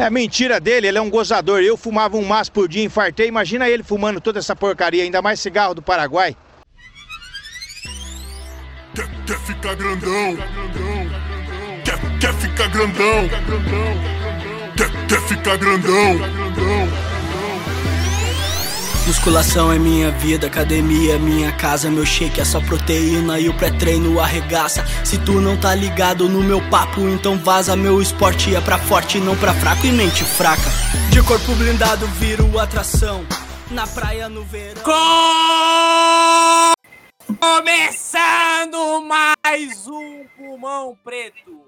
É 0.00 0.08
mentira 0.08 0.58
dele, 0.58 0.88
ele 0.88 0.96
é 0.96 1.00
um 1.00 1.10
gozador. 1.10 1.60
Eu 1.60 1.76
fumava 1.76 2.16
um 2.16 2.24
maço 2.24 2.50
por 2.50 2.66
dia, 2.66 2.82
infartei. 2.82 3.28
Imagina 3.28 3.68
ele 3.68 3.82
fumando 3.82 4.18
toda 4.18 4.38
essa 4.38 4.56
porcaria, 4.56 5.04
ainda 5.04 5.20
mais 5.20 5.40
cigarro 5.40 5.74
do 5.74 5.82
Paraguai. 5.82 6.34
Quer, 8.94 9.06
quer 9.26 9.38
ficar 9.40 9.74
grandão? 9.74 10.38
Quer, 11.84 12.18
quer 12.18 12.32
ficar 12.32 12.68
grandão? 12.68 13.28
Quer, 14.74 15.06
quer 15.06 15.20
ficar 15.28 15.56
grandão? 15.58 17.09
Musculação 19.06 19.72
é 19.72 19.78
minha 19.78 20.10
vida, 20.10 20.46
academia 20.46 21.14
é 21.14 21.18
minha 21.18 21.50
casa, 21.56 21.90
meu 21.90 22.06
shake 22.06 22.40
é 22.40 22.44
só 22.44 22.60
proteína 22.60 23.40
e 23.40 23.48
o 23.48 23.54
pré-treino 23.54 24.20
arregaça. 24.20 24.84
Se 25.04 25.18
tu 25.18 25.40
não 25.40 25.58
tá 25.58 25.74
ligado 25.74 26.28
no 26.28 26.42
meu 26.42 26.60
papo, 26.68 27.00
então 27.08 27.36
vaza. 27.38 27.74
Meu 27.74 28.00
esporte 28.00 28.54
é 28.54 28.60
pra 28.60 28.78
forte, 28.78 29.18
não 29.18 29.36
pra 29.36 29.52
fraco 29.54 29.84
e 29.86 29.90
mente 29.90 30.22
fraca. 30.24 30.70
De 31.10 31.22
corpo 31.22 31.54
blindado, 31.56 32.06
viro 32.06 32.58
atração. 32.58 33.26
Na 33.70 33.86
praia 33.86 34.28
no 34.28 34.44
verão. 34.44 34.82
Começando 37.40 39.02
mais 39.02 39.88
um 39.88 40.26
Pulmão 40.36 40.96
Preto. 41.02 41.60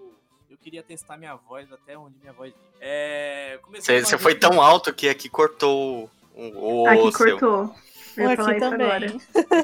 Eu 0.50 0.56
queria 0.58 0.82
testar 0.82 1.16
minha 1.16 1.34
voz 1.34 1.72
até 1.72 1.96
onde 1.96 2.14
minha 2.20 2.32
voz. 2.32 2.52
É. 2.80 3.58
Você 3.72 4.18
foi 4.18 4.34
tão 4.34 4.60
alto 4.60 4.92
que 4.92 5.08
aqui 5.08 5.28
cortou 5.28 6.10
o, 6.34 6.82
o 6.82 6.86
Aqui 6.88 7.12
seu. 7.16 7.38
cortou. 7.38 7.74
Eu 8.14 8.26
Aqui 8.28 8.36
falar 8.36 8.60
também. 8.60 8.86
agora. 8.86 9.14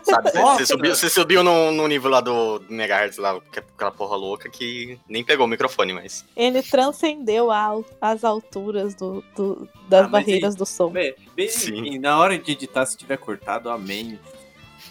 Sabe, 0.04 0.30
você, 0.30 0.38
Nossa. 0.40 0.66
subiu, 0.66 0.94
você 0.96 1.10
subiu 1.10 1.42
no, 1.44 1.70
no 1.70 1.86
nível 1.86 2.10
lá 2.10 2.22
do 2.22 2.62
Megahertz, 2.70 3.18
lá, 3.18 3.34
é 3.54 3.58
aquela 3.58 3.90
porra 3.90 4.16
louca 4.16 4.48
que 4.48 4.98
nem 5.06 5.22
pegou 5.22 5.44
o 5.44 5.48
microfone, 5.48 5.92
mas. 5.92 6.24
Ele 6.34 6.62
transcendeu 6.62 7.50
a 7.50 7.78
as 8.00 8.24
alturas 8.24 8.94
do, 8.94 9.22
do- 9.36 9.68
das 9.86 10.06
Ah, 10.06 10.08
barreiras 10.08 10.54
do 10.56 10.64
som. 10.64 10.88
Bem, 10.88 11.14
bem, 11.36 11.48
Sim. 11.50 11.84
e 11.84 11.98
na 11.98 12.18
hora 12.18 12.38
de 12.38 12.52
editar, 12.52 12.86
se 12.86 12.96
tiver 12.96 13.18
cortado, 13.18 13.68
amém. 13.68 14.18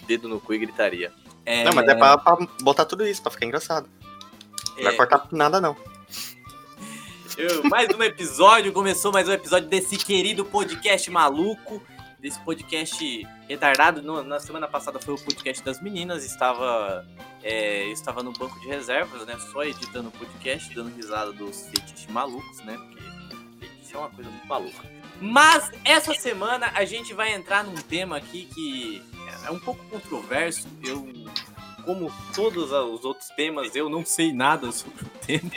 Dedo 0.05 0.27
no 0.29 0.39
cu 0.39 0.53
e 0.53 0.59
gritaria. 0.59 1.11
É, 1.43 1.63
Não, 1.63 1.73
mas 1.73 1.87
é 1.87 1.95
pra, 1.95 2.15
pra 2.17 2.37
botar 2.61 2.85
tudo 2.85 3.07
isso, 3.07 3.23
pra 3.23 3.31
ficar 3.31 3.45
engraçado. 3.47 3.89
Não 4.75 4.83
vai 4.83 4.93
é, 4.93 4.95
cortar 4.97 5.27
nada, 5.31 5.59
não. 5.59 5.75
Mais 7.69 7.87
um 7.95 8.01
episódio, 8.01 8.71
começou 8.73 9.11
mais 9.11 9.27
um 9.27 9.31
episódio 9.31 9.69
desse 9.69 9.97
querido 9.97 10.43
podcast 10.45 11.09
maluco. 11.11 11.81
Desse 12.19 12.39
podcast 12.39 13.27
retardado. 13.47 14.01
No- 14.01 14.23
na 14.23 14.39
semana 14.39 14.67
passada 14.67 14.99
foi 14.99 15.13
o 15.13 15.17
podcast 15.19 15.63
das 15.63 15.79
meninas. 15.81 16.25
Estava, 16.25 17.05
é, 17.43 17.85
estava 17.91 18.23
no 18.23 18.31
banco 18.33 18.59
de 18.59 18.67
reservas, 18.67 19.25
né? 19.27 19.37
Só 19.51 19.63
editando 19.63 20.09
o 20.09 20.11
podcast, 20.11 20.73
dando 20.73 20.95
risada 20.95 21.31
dos 21.31 21.67
fetiches 21.67 22.07
malucos, 22.07 22.57
né? 22.65 22.75
Porque 22.75 23.03
fetiche 23.59 23.95
é 23.95 23.97
uma 23.99 24.09
coisa 24.09 24.29
muito 24.31 24.47
maluca. 24.47 24.97
Mas 25.21 25.71
essa 25.85 26.13
semana 26.15 26.71
a 26.73 26.85
gente 26.85 27.13
vai 27.13 27.33
entrar 27.33 27.63
num 27.63 27.75
tema 27.75 28.17
aqui 28.17 28.49
que 28.53 29.01
é 29.45 29.51
um 29.51 29.59
pouco 29.59 29.83
controverso. 29.85 30.67
Eu, 30.83 31.07
como 31.87 32.11
todos 32.35 32.71
os 32.71 33.05
outros 33.05 33.29
temas, 33.29 33.73
eu 33.73 33.89
não 33.89 34.05
sei 34.05 34.33
nada 34.33 34.71
sobre 34.73 35.05
o 35.05 35.09
tema. 35.25 35.51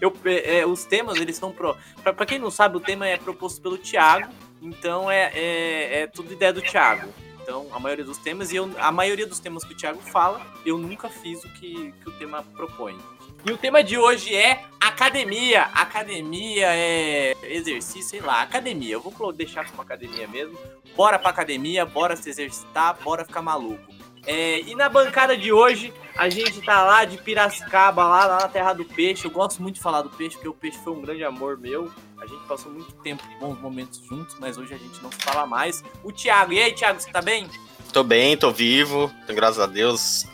Eu, 0.00 0.10
pe- 0.10 0.40
é, 0.44 0.66
os 0.66 0.84
temas, 0.84 1.18
eles 1.20 1.36
são 1.36 1.52
pro. 1.52 1.76
Pra 2.02 2.24
quem 2.24 2.38
não 2.38 2.50
sabe, 2.50 2.78
o 2.78 2.80
tema 2.80 3.06
é 3.06 3.18
proposto 3.18 3.60
pelo 3.60 3.76
Thiago. 3.76 4.32
Então 4.62 5.10
é, 5.10 5.30
é, 5.34 6.00
é 6.00 6.06
tudo 6.06 6.32
ideia 6.32 6.54
do 6.54 6.62
Thiago. 6.62 7.12
Então, 7.42 7.66
a 7.70 7.78
maioria 7.78 8.02
dos 8.06 8.16
temas, 8.16 8.50
e 8.50 8.56
eu, 8.56 8.70
a 8.78 8.90
maioria 8.90 9.26
dos 9.26 9.38
temas 9.38 9.62
que 9.62 9.74
o 9.74 9.76
Thiago 9.76 10.00
fala, 10.00 10.40
eu 10.64 10.78
nunca 10.78 11.10
fiz 11.10 11.44
o 11.44 11.52
que, 11.52 11.92
que 12.02 12.08
o 12.08 12.12
tema 12.12 12.42
propõe. 12.42 12.98
E 13.44 13.52
o 13.52 13.58
tema 13.58 13.84
de 13.84 13.98
hoje 13.98 14.34
é 14.34 14.64
academia. 14.80 15.64
Academia 15.74 16.68
é 16.74 17.34
exercício, 17.42 18.08
sei 18.08 18.20
lá, 18.22 18.40
academia. 18.40 18.94
Eu 18.94 19.00
vou 19.02 19.30
deixar 19.34 19.68
como 19.68 19.82
academia 19.82 20.26
mesmo. 20.26 20.58
Bora 20.96 21.18
pra 21.18 21.28
academia, 21.28 21.84
bora 21.84 22.16
se 22.16 22.30
exercitar, 22.30 22.96
bora 23.04 23.22
ficar 23.26 23.42
maluco. 23.42 23.92
É, 24.26 24.60
e 24.60 24.74
na 24.74 24.88
bancada 24.88 25.36
de 25.36 25.52
hoje, 25.52 25.92
a 26.16 26.28
gente 26.28 26.62
tá 26.62 26.82
lá 26.82 27.04
de 27.04 27.18
Piracicaba, 27.18 28.04
lá, 28.04 28.26
lá 28.26 28.40
na 28.40 28.48
terra 28.48 28.72
do 28.72 28.84
peixe. 28.84 29.24
Eu 29.24 29.30
gosto 29.30 29.60
muito 29.62 29.76
de 29.76 29.80
falar 29.80 30.02
do 30.02 30.10
peixe, 30.10 30.36
porque 30.36 30.48
o 30.48 30.54
peixe 30.54 30.78
foi 30.82 30.92
um 30.92 31.02
grande 31.02 31.24
amor 31.24 31.58
meu. 31.58 31.92
A 32.18 32.26
gente 32.26 32.42
passou 32.46 32.72
muito 32.72 32.92
tempo, 33.02 33.22
bons 33.38 33.60
momentos 33.60 34.00
juntos, 34.06 34.36
mas 34.40 34.56
hoje 34.56 34.72
a 34.74 34.78
gente 34.78 35.02
não 35.02 35.12
se 35.12 35.18
fala 35.18 35.46
mais. 35.46 35.82
O 36.02 36.10
Thiago, 36.10 36.52
e 36.52 36.62
aí, 36.62 36.72
Thiago, 36.72 37.00
você 37.00 37.10
tá 37.10 37.20
bem? 37.20 37.48
Tô 37.92 38.02
bem, 38.02 38.36
tô 38.36 38.50
vivo, 38.50 39.12
graças 39.28 39.60
a 39.60 39.66
Deus, 39.66 40.26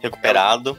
recuperado. 0.00 0.78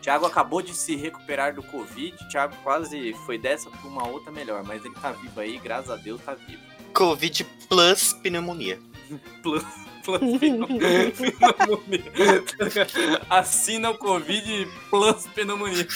Thiago 0.00 0.26
acabou 0.26 0.60
de 0.60 0.74
se 0.74 0.96
recuperar 0.96 1.54
do 1.54 1.62
Covid. 1.62 2.16
Thiago 2.28 2.56
quase 2.64 3.12
foi 3.24 3.38
dessa 3.38 3.70
pra 3.70 3.88
uma 3.88 4.06
outra 4.08 4.32
melhor, 4.32 4.64
mas 4.64 4.84
ele 4.84 4.94
tá 4.94 5.12
vivo 5.12 5.38
aí, 5.38 5.58
graças 5.58 5.90
a 5.90 5.96
Deus 5.96 6.20
tá 6.22 6.34
vivo. 6.34 6.60
Covid 6.92 7.44
plus 7.68 8.12
pneumonia. 8.14 8.80
Plus, 9.42 9.64
plus 10.02 10.38
pneumonia. 10.38 11.12
Assina 13.28 13.90
o 13.90 13.98
Covid 13.98 14.68
plus 14.90 15.26
pneumonia. 15.34 15.86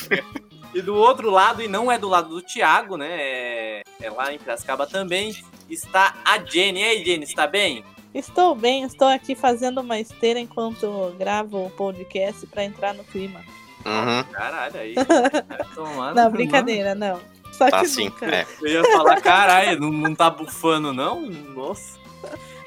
E 0.75 0.83
do 0.83 0.94
outro 0.94 1.31
lado, 1.31 1.62
e 1.62 1.69
não 1.69 1.91
é 1.91 1.99
do 1.99 2.09
lado 2.09 2.28
do 2.28 2.43
Thiago, 2.43 2.97
né? 2.97 3.09
É, 3.11 3.83
é 4.03 4.11
lá 4.11 4.33
em 4.33 4.39
Piracicaba 4.39 4.87
também, 4.87 5.34
está 5.71 6.16
a 6.25 6.39
Jenny. 6.39 6.81
E 6.81 6.84
aí, 6.84 7.05
Jenny, 7.05 7.25
está 7.25 7.47
bem? 7.47 7.84
Estou 8.15 8.55
bem, 8.55 8.83
estou 8.83 9.09
aqui 9.09 9.34
fazendo 9.34 9.81
uma 9.81 9.99
esteira 9.99 10.41
enquanto 10.41 11.15
gravo 11.19 11.66
o 11.66 11.71
podcast 11.71 12.47
pra 12.47 12.65
entrar 12.65 12.95
no 12.95 13.05
clima. 13.05 13.41
Uhum, 13.84 14.25
Caralho, 14.33 14.81
aí. 14.81 14.95
vai 14.95 15.75
tomar 15.75 16.15
Não, 16.15 16.31
brincadeira, 16.31 16.95
não. 16.95 17.21
Só 17.53 17.71
tá 17.71 17.81
que 17.81 17.89
sim. 17.89 18.06
nunca. 18.06 18.27
É. 18.27 18.47
Eu 18.61 18.69
ia 18.69 18.84
falar, 18.93 19.21
caralho, 19.21 19.81
não, 19.81 19.91
não 19.91 20.15
tá 20.15 20.28
bufando, 20.28 20.93
não? 20.93 21.22
Nossa. 21.22 21.99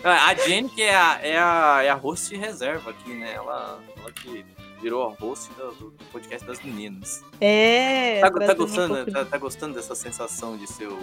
A 0.04 0.34
Jenny, 0.34 0.70
que 0.70 0.82
é 0.82 0.96
a, 0.96 1.20
é 1.22 1.38
a, 1.38 1.84
é 1.84 1.90
a 1.90 1.96
host 1.96 2.36
reserva 2.36 2.92
aqui, 2.92 3.14
né? 3.14 3.34
Ela, 3.34 3.80
ela 3.98 4.12
que 4.12 4.46
virou 4.82 5.06
a 5.06 5.10
host 5.10 5.52
do, 5.54 5.92
do 5.92 6.06
podcast 6.06 6.48
das 6.48 6.62
meninas. 6.64 7.24
É. 7.42 8.22
Tá, 8.22 8.32
tá 8.32 8.54
um 8.54 8.56
gostando, 8.56 8.96
pouco 8.96 9.12
tá, 9.12 9.26
tá 9.26 9.38
gostando 9.38 9.76
dessa 9.76 9.94
sensação 9.96 10.56
de 10.58 10.68
ser 10.68 10.88
o, 10.88 10.98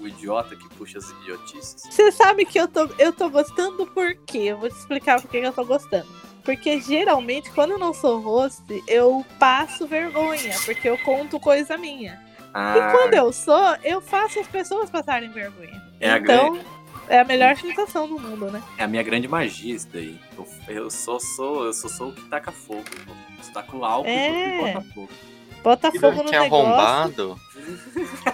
o 0.00 0.08
idiota 0.08 0.56
que 0.56 0.68
puxa 0.70 0.98
as 0.98 1.10
idiotices? 1.10 1.82
Você 1.90 2.10
sabe 2.10 2.46
que 2.46 2.58
eu 2.58 2.66
tô, 2.66 2.88
eu 2.98 3.12
tô 3.12 3.28
gostando 3.28 3.86
por 3.86 4.14
quê? 4.26 4.38
Eu 4.38 4.58
vou 4.58 4.68
te 4.70 4.76
explicar 4.76 5.20
por 5.20 5.30
que 5.30 5.36
eu 5.36 5.52
tô 5.52 5.64
gostando. 5.64 6.08
Porque 6.42 6.80
geralmente, 6.80 7.50
quando 7.50 7.72
eu 7.72 7.78
não 7.78 7.92
sou 7.92 8.18
host, 8.20 8.62
eu 8.86 9.24
passo 9.38 9.86
vergonha, 9.86 10.54
porque 10.64 10.88
eu 10.88 10.96
conto 10.98 11.38
coisa 11.38 11.76
minha. 11.76 12.18
Ah, 12.54 12.78
E 12.78 12.96
quando 12.96 13.12
eu 13.12 13.30
sou, 13.30 13.76
eu 13.84 14.00
faço 14.00 14.40
as 14.40 14.46
pessoas 14.46 14.88
passarem 14.88 15.30
vergonha. 15.30 15.82
É 16.00 16.12
a 16.12 16.18
então, 16.18 16.58
é 17.08 17.20
a 17.20 17.24
melhor 17.24 17.56
sensação 17.56 18.06
do 18.08 18.18
mundo, 18.18 18.50
né? 18.50 18.62
é 18.76 18.84
a 18.84 18.88
minha 18.88 19.02
grande 19.02 19.26
magia 19.28 19.74
isso 19.74 19.88
daí. 19.92 20.18
Eu, 20.36 20.46
eu 20.68 20.90
só 20.90 21.18
sou, 21.18 21.64
eu 21.66 21.72
só 21.72 21.88
sou 21.88 22.08
o 22.10 22.12
que 22.12 22.22
taca 22.28 22.52
fogo. 22.52 22.84
Você 23.40 23.52
taca 23.52 23.76
o 23.76 23.84
álcool 23.84 24.08
É. 24.08 24.70
e 24.70 24.72
bota 24.74 24.86
fogo. 24.94 25.08
Bota 25.62 25.92
fogo 25.92 26.22
no 26.22 26.30
Que 26.30 26.38
negócio 26.38 26.66
arrombado. 26.66 27.40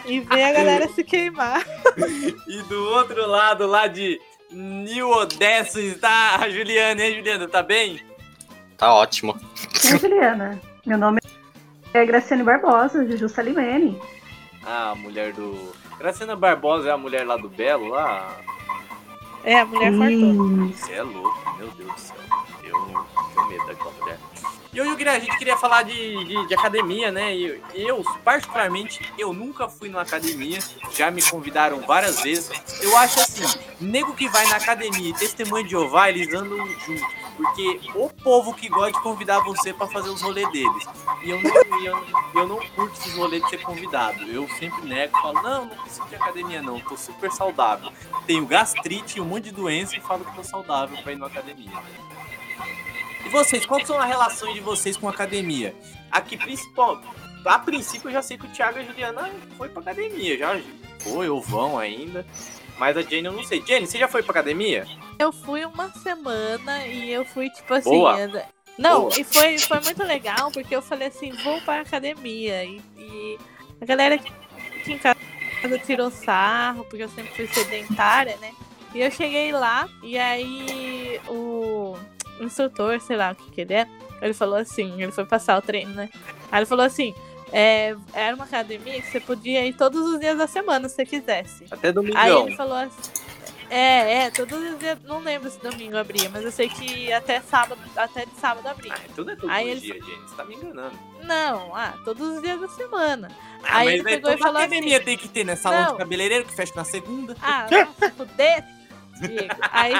e 0.06 0.20
vê 0.20 0.42
a 0.44 0.52
galera 0.52 0.88
se 0.88 1.02
queimar. 1.04 1.64
E 2.48 2.62
do 2.64 2.84
outro 2.90 3.26
lado, 3.26 3.66
lá 3.66 3.86
de 3.86 4.20
New 4.50 5.08
Odessa, 5.10 5.80
está 5.80 6.36
a 6.36 6.48
Juliana. 6.50 7.00
E 7.00 7.04
aí, 7.04 7.14
Juliana, 7.16 7.48
tá 7.48 7.62
bem? 7.62 8.00
Tá 8.76 8.92
ótimo. 8.92 9.38
Oi, 9.92 9.98
Juliana. 9.98 10.60
Meu 10.84 10.98
nome 10.98 11.20
é 11.94 12.04
Graciane 12.04 12.42
Barbosa, 12.42 13.06
Juju 13.06 13.28
Salimene. 13.28 13.98
Ah, 14.66 14.90
a 14.90 14.94
mulher 14.94 15.32
do. 15.32 15.72
Graciana 15.98 16.34
Barbosa 16.36 16.88
é 16.88 16.92
a 16.92 16.96
mulher 16.98 17.24
lá 17.26 17.36
do 17.36 17.48
Belo, 17.48 17.88
lá. 17.88 18.36
É, 19.44 19.60
a 19.60 19.66
mulher. 19.66 19.92
Hum, 19.92 20.72
Você 20.72 20.92
é 20.92 21.02
louco, 21.02 21.54
meu 21.58 21.68
Deus 21.72 21.92
do 21.92 22.00
céu. 22.00 22.16
Eu 22.62 23.06
tenho 23.34 23.48
medo 23.48 23.66
daquela 23.66 23.90
mulher. 24.00 24.18
E 24.72 24.80
hoje 24.80 24.90
eu 24.90 24.96
queria- 24.96 25.12
a 25.12 25.18
gente 25.20 25.38
queria 25.38 25.56
falar 25.56 25.82
de, 25.84 26.24
de, 26.24 26.48
de 26.48 26.54
academia, 26.54 27.12
né? 27.12 27.32
E 27.36 27.60
eu, 27.76 28.02
particularmente, 28.24 29.00
eu 29.16 29.32
nunca 29.32 29.68
fui 29.68 29.88
numa 29.88 30.02
academia. 30.02 30.58
Já 30.92 31.10
me 31.12 31.22
convidaram 31.22 31.80
várias 31.82 32.20
vezes. 32.22 32.50
Eu 32.82 32.96
acho 32.96 33.20
assim, 33.20 33.44
nego 33.80 34.14
que 34.14 34.28
vai 34.28 34.44
na 34.48 34.56
academia 34.56 35.10
e 35.10 35.14
testemunha 35.14 35.62
de 35.62 35.70
Jeová, 35.70 36.08
eles 36.10 36.32
andam 36.34 36.56
juntos. 36.80 37.23
Porque 37.36 37.80
o 37.94 38.08
povo 38.08 38.54
que 38.54 38.68
gosta 38.68 38.92
de 38.92 39.02
convidar 39.02 39.40
você 39.40 39.72
pra 39.72 39.88
fazer 39.88 40.08
os 40.08 40.22
rolês 40.22 40.50
deles. 40.52 40.86
E 41.22 41.30
eu 41.30 41.42
não, 41.42 41.84
eu, 41.84 42.06
eu 42.34 42.48
não 42.48 42.58
curto 42.68 42.98
esses 43.00 43.14
rolês 43.16 43.42
de 43.42 43.50
ser 43.50 43.62
convidado. 43.62 44.22
Eu 44.24 44.48
sempre 44.50 44.86
nego, 44.86 45.18
falo, 45.20 45.42
não, 45.42 45.64
não 45.64 45.76
preciso 45.76 46.06
de 46.08 46.14
academia 46.14 46.62
não, 46.62 46.78
tô 46.80 46.96
super 46.96 47.30
saudável. 47.32 47.90
Tenho 48.26 48.46
gastrite 48.46 49.20
um 49.20 49.24
monte 49.24 49.44
de 49.44 49.52
doença 49.52 49.96
e 49.96 50.00
falo 50.00 50.24
que 50.24 50.34
tô 50.34 50.44
saudável 50.44 50.96
pra 51.02 51.12
ir 51.12 51.16
na 51.16 51.26
academia. 51.26 51.72
E 53.24 53.28
vocês, 53.30 53.66
qual 53.66 53.84
são 53.84 53.98
as 53.98 54.06
relações 54.06 54.54
de 54.54 54.60
vocês 54.60 54.96
com 54.96 55.08
a 55.08 55.10
academia? 55.10 55.74
Aqui, 56.10 56.36
principal, 56.36 57.00
a 57.44 57.58
princípio 57.58 58.08
eu 58.08 58.12
já 58.12 58.22
sei 58.22 58.38
que 58.38 58.46
o 58.46 58.50
Thiago 58.50 58.78
e 58.78 58.82
a 58.82 58.84
Juliana 58.84 59.30
foi 59.56 59.68
pra 59.68 59.82
academia, 59.82 60.38
já 60.38 60.60
foi 61.00 61.28
ou 61.28 61.40
vão 61.40 61.78
ainda. 61.78 62.24
Mas 62.78 62.96
a 62.96 63.02
Jenny 63.02 63.26
eu 63.26 63.32
não 63.32 63.44
sei. 63.44 63.62
Jenny, 63.64 63.86
você 63.86 63.98
já 63.98 64.08
foi 64.08 64.22
pra 64.22 64.32
academia? 64.32 64.86
Eu 65.18 65.32
fui 65.32 65.64
uma 65.64 65.88
semana 65.90 66.86
e 66.86 67.12
eu 67.12 67.24
fui, 67.24 67.50
tipo 67.50 67.72
assim. 67.74 67.90
Boa. 67.90 68.16
Não, 68.76 69.02
Boa. 69.02 69.20
e 69.20 69.24
foi, 69.24 69.58
foi 69.58 69.80
muito 69.80 70.02
legal, 70.02 70.50
porque 70.50 70.74
eu 70.74 70.82
falei 70.82 71.08
assim, 71.08 71.30
vou 71.44 71.60
para 71.62 71.82
academia. 71.82 72.64
E, 72.64 72.82
e 72.98 73.38
a 73.80 73.84
galera 73.84 74.16
aqui 74.16 74.32
em 74.92 74.98
casa 74.98 75.16
tirou 75.86 76.10
sarro, 76.10 76.84
porque 76.84 77.04
eu 77.04 77.08
sempre 77.08 77.32
fui 77.34 77.46
sedentária, 77.46 78.36
né? 78.38 78.52
E 78.94 79.00
eu 79.00 79.10
cheguei 79.10 79.52
lá, 79.52 79.88
e 80.02 80.18
aí 80.18 81.20
o 81.28 81.96
instrutor, 82.40 83.00
sei 83.00 83.16
lá 83.16 83.32
o 83.32 83.34
que 83.34 83.50
que 83.50 83.60
ele 83.60 83.74
é, 83.74 83.88
ele 84.22 84.34
falou 84.34 84.56
assim, 84.56 85.02
ele 85.02 85.12
foi 85.12 85.24
passar 85.24 85.58
o 85.58 85.62
treino, 85.62 85.92
né? 85.94 86.08
Aí 86.50 86.60
ele 86.60 86.66
falou 86.66 86.84
assim, 86.84 87.14
é, 87.56 87.94
era 88.12 88.34
uma 88.34 88.44
academia 88.44 89.00
que 89.00 89.10
você 89.10 89.20
podia 89.20 89.64
ir 89.64 89.74
todos 89.74 90.00
os 90.08 90.18
dias 90.18 90.36
da 90.36 90.46
semana, 90.48 90.88
se 90.88 90.96
você 90.96 91.06
quisesse. 91.06 91.64
Até 91.70 91.88
Aí 91.88 91.92
domingão. 91.94 92.46
ele 92.48 92.56
falou 92.56 92.76
assim. 92.76 93.10
É, 93.70 94.24
é, 94.26 94.30
todos 94.30 94.58
os 94.72 94.78
dias. 94.78 94.98
Não 95.04 95.20
lembro 95.20 95.48
se 95.50 95.58
domingo 95.60 95.96
abria, 95.96 96.28
mas 96.30 96.44
eu 96.44 96.52
sei 96.52 96.68
que 96.68 97.12
até 97.12 97.40
sábado, 97.40 97.80
até 97.96 98.26
de 98.26 98.34
sábado 98.38 98.66
abria. 98.68 98.92
Ah, 98.94 99.00
tudo 99.16 99.30
é 99.30 99.36
todo 99.36 99.50
Aí 99.50 99.70
ele- 99.70 99.80
dia, 99.80 99.94
gente. 99.94 100.20
Você 100.28 100.36
tá 100.36 100.44
me 100.44 100.54
enganando. 100.54 100.98
Não, 101.22 101.74
ah, 101.74 101.94
todos 102.04 102.36
os 102.36 102.42
dias 102.42 102.60
da 102.60 102.68
semana. 102.68 103.28
Ah, 103.62 103.78
Aí 103.78 103.84
mas 103.86 103.94
ele 103.94 104.00
é, 104.00 104.04
pegou 104.04 104.30
e 104.30 104.32
toda 104.34 104.44
falou 104.44 104.58
academia 104.60 104.96
assim. 104.96 105.04
tem 105.06 105.16
que 105.16 105.28
ter, 105.28 105.44
né? 105.44 105.56
Salão 105.56 105.82
Não. 105.82 105.92
de 105.92 105.98
cabeleireiro 105.98 106.44
que 106.44 106.54
fecha 106.54 106.72
na 106.76 106.84
segunda. 106.84 107.34
Ah, 107.42 107.66
fuder, 108.16 108.64
Diego. 109.20 109.54
Aí, 109.72 109.94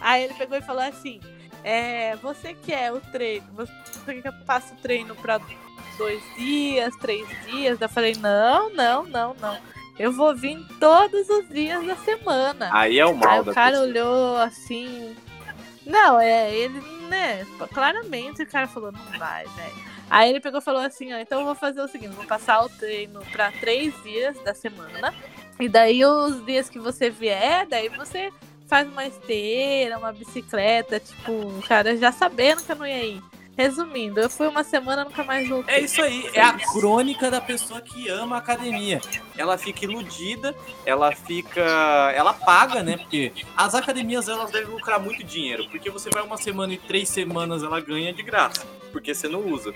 aí 0.00 0.22
ele 0.24 0.34
pegou 0.34 0.56
e 0.56 0.62
falou 0.62 0.82
assim: 0.82 1.20
é, 1.64 2.14
você 2.16 2.54
quer 2.54 2.92
o 2.92 3.00
treino? 3.00 3.46
Você 3.54 3.72
quer 4.06 4.22
que 4.22 4.28
eu 4.28 4.32
passe 4.46 4.72
o 4.72 4.76
treino 4.76 5.14
pra 5.16 5.38
dois 5.98 6.22
dias, 6.36 6.94
três 6.96 7.26
dias? 7.46 7.80
Eu 7.80 7.88
falei: 7.88 8.14
não, 8.16 8.70
não, 8.70 9.04
não, 9.04 9.34
não. 9.34 9.58
Eu 9.98 10.12
vou 10.12 10.34
vir 10.34 10.64
todos 10.78 11.28
os 11.28 11.48
dias 11.48 11.84
da 11.84 11.96
semana. 11.96 12.70
Aí 12.72 12.98
é 12.98 13.04
o 13.04 13.10
Aí 13.10 13.16
mal 13.16 13.42
da 13.44 13.50
o 13.50 13.54
cara 13.54 13.70
pessoa. 13.72 13.88
olhou 13.88 14.36
assim. 14.38 15.16
Não, 15.84 16.20
é, 16.20 16.54
ele, 16.54 16.80
né? 17.08 17.44
Claramente 17.72 18.42
o 18.42 18.46
cara 18.46 18.66
falou, 18.68 18.92
não 18.92 19.18
vai, 19.18 19.44
velho. 19.44 19.88
Aí 20.10 20.30
ele 20.30 20.40
pegou 20.40 20.60
e 20.60 20.62
falou 20.62 20.80
assim, 20.82 21.12
ó, 21.12 21.18
então 21.18 21.40
eu 21.40 21.46
vou 21.46 21.54
fazer 21.54 21.80
o 21.80 21.88
seguinte, 21.88 22.14
vou 22.14 22.24
passar 22.26 22.62
o 22.64 22.68
treino 22.68 23.20
pra 23.32 23.50
três 23.52 23.92
dias 24.02 24.38
da 24.44 24.54
semana. 24.54 25.12
E 25.58 25.68
daí 25.68 26.04
os 26.04 26.44
dias 26.46 26.68
que 26.70 26.78
você 26.78 27.10
vier, 27.10 27.66
daí 27.66 27.88
você 27.88 28.30
faz 28.68 28.86
uma 28.86 29.06
esteira, 29.06 29.98
uma 29.98 30.12
bicicleta, 30.12 31.00
tipo, 31.00 31.32
o 31.32 31.62
cara 31.66 31.96
já 31.96 32.12
sabendo 32.12 32.62
que 32.62 32.70
eu 32.70 32.76
não 32.76 32.86
ia 32.86 33.04
ir. 33.04 33.22
Resumindo, 33.58 34.20
eu 34.20 34.30
fui 34.30 34.46
uma 34.46 34.62
semana 34.62 35.04
nunca 35.04 35.24
mais 35.24 35.48
voltei. 35.48 35.74
É 35.74 35.80
isso 35.80 36.00
aí, 36.00 36.30
é 36.32 36.40
a 36.40 36.52
crônica 36.52 37.28
da 37.28 37.40
pessoa 37.40 37.80
que 37.80 38.08
ama 38.08 38.36
a 38.36 38.38
academia. 38.38 39.00
Ela 39.36 39.58
fica 39.58 39.84
iludida, 39.84 40.54
ela 40.86 41.10
fica. 41.10 41.60
Ela 42.14 42.32
paga, 42.32 42.84
né? 42.84 42.96
Porque 42.98 43.32
as 43.56 43.74
academias 43.74 44.28
elas 44.28 44.52
devem 44.52 44.70
lucrar 44.72 45.00
muito 45.00 45.24
dinheiro. 45.24 45.66
Porque 45.72 45.90
você 45.90 46.08
vai 46.08 46.22
uma 46.22 46.36
semana 46.36 46.72
e 46.72 46.76
três 46.78 47.08
semanas 47.08 47.64
ela 47.64 47.80
ganha 47.80 48.12
de 48.14 48.22
graça. 48.22 48.64
Porque 48.92 49.12
você 49.12 49.26
não 49.26 49.40
usa. 49.44 49.74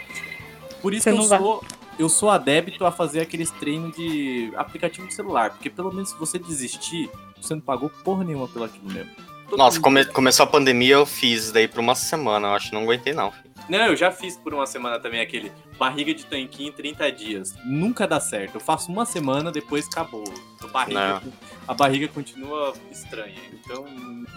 Por 0.80 0.94
isso 0.94 1.02
Você 1.02 1.10
que 1.10 1.16
eu 1.16 1.20
não 1.20 1.28
vai. 1.28 1.38
sou. 1.40 1.64
Eu 1.98 2.08
sou 2.08 2.30
adébito 2.30 2.86
a 2.86 2.92
fazer 2.92 3.20
aqueles 3.20 3.50
treinos 3.50 3.96
de 3.96 4.52
aplicativo 4.56 5.08
de 5.08 5.14
celular. 5.14 5.50
Porque 5.50 5.68
pelo 5.68 5.92
menos 5.92 6.10
se 6.10 6.16
você 6.16 6.38
desistir, 6.38 7.10
você 7.40 7.52
não 7.52 7.60
pagou 7.60 7.90
porra 7.90 8.22
nenhuma 8.22 8.46
pelo 8.46 8.64
aquilo 8.64 8.88
mesmo. 8.92 9.10
Todo 9.48 9.58
Nossa, 9.58 9.80
come- 9.80 10.04
começou 10.06 10.44
a 10.44 10.46
pandemia, 10.46 10.94
eu 10.94 11.04
fiz 11.04 11.50
daí 11.50 11.66
por 11.66 11.80
uma 11.80 11.96
semana. 11.96 12.46
Eu 12.48 12.52
acho 12.54 12.68
que 12.70 12.74
não 12.76 12.84
aguentei, 12.84 13.12
não. 13.12 13.32
Não, 13.68 13.86
eu 13.86 13.96
já 13.96 14.10
fiz 14.10 14.36
por 14.36 14.52
uma 14.52 14.66
semana 14.66 14.98
também 14.98 15.20
aquele 15.20 15.50
barriga 15.78 16.12
de 16.12 16.26
tanquinho 16.26 16.68
em 16.70 16.72
30 16.72 17.12
dias. 17.12 17.54
Nunca 17.64 18.06
dá 18.06 18.18
certo. 18.20 18.56
Eu 18.56 18.60
faço 18.60 18.90
uma 18.90 19.04
semana, 19.06 19.50
depois 19.52 19.86
acabou. 19.86 20.24
A 20.62 20.66
barriga, 20.66 21.22
a 21.68 21.74
barriga 21.74 22.08
continua 22.08 22.74
estranha. 22.90 23.40
Então 23.52 23.84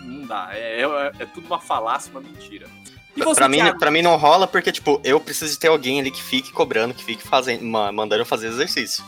não 0.01 0.25
dá. 0.25 0.50
É, 0.54 0.81
é- 0.83 1.12
é 1.19 1.25
tudo 1.25 1.48
uma 1.48 1.60
falácia, 1.60 2.12
uma 2.12 2.22
mentira. 2.22 2.68
E 3.16 3.24
você, 3.24 3.39
pra, 3.39 3.50
mim, 3.50 3.57
Thiago? 3.57 3.80
pra 3.80 3.92
mim 3.92 4.01
não 4.01 4.16
rola 4.18 4.45
porque, 4.45 4.72
tipo, 4.72 5.00
eu 5.04 5.19
preciso 5.19 5.51
de 5.54 5.60
ter 5.60 5.69
alguém 5.69 6.00
ali 6.00 6.12
que 6.12 6.21
fique 6.21 6.51
cobrando, 6.51 6.94
que 6.94 7.04
fique 7.04 7.25
fazendo, 7.25 7.63
ma- 7.63 7.92
mandando 7.92 8.21
eu 8.21 8.25
fazer 8.25 8.48
exercício. 8.48 9.04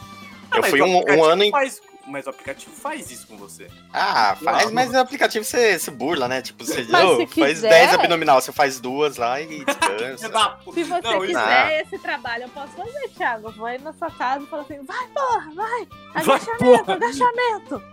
Ah, 0.50 0.58
eu 0.60 0.64
fui 0.64 0.82
um, 0.82 0.86
um 0.86 0.98
aplicativo 1.00 1.26
ano 1.26 1.44
em. 1.44 1.52
Faz, 1.52 1.82
mas 2.08 2.26
o 2.26 2.30
aplicativo 2.30 2.76
faz 2.76 3.12
isso 3.12 3.28
com 3.28 3.38
você. 3.38 3.68
Ah, 3.94 4.36
faz, 4.44 4.66
Não. 4.68 4.74
mas 4.74 4.92
no 4.92 5.00
aplicativo 5.00 5.44
você, 5.46 5.78
você 5.78 5.92
burla, 5.92 6.28
né? 6.28 6.42
Tipo, 6.42 6.66
você 6.66 6.84
Mas 6.90 7.10
se 7.10 7.18
faz 7.40 7.54
quiser- 7.56 7.70
10 7.70 7.94
abdominal, 7.94 8.42
você 8.42 8.52
faz 8.52 8.80
duas 8.80 9.18
lá 9.18 9.40
e 9.42 9.64
descansa. 9.66 10.18
Se 10.18 10.84
você 10.84 11.02
Não, 11.14 11.22
quiser 11.22 11.82
esse 11.84 12.00
trabalho, 12.00 12.44
eu 12.44 12.50
posso 12.50 12.74
fazer, 12.74 13.10
Thiago. 13.16 13.48
Eu 13.50 13.52
vou 13.54 13.66
aí 13.66 13.78
na 13.80 13.94
sua 13.94 14.10
casa 14.12 14.44
e 14.44 14.48
falo 14.48 14.62
assim, 14.64 14.80
vai, 14.84 15.08
porra, 15.08 15.52
vai! 15.54 15.88
Vai, 16.14 16.24
Agachamento, 16.24 16.64
porra. 16.86 16.94
agachamento! 16.96 17.84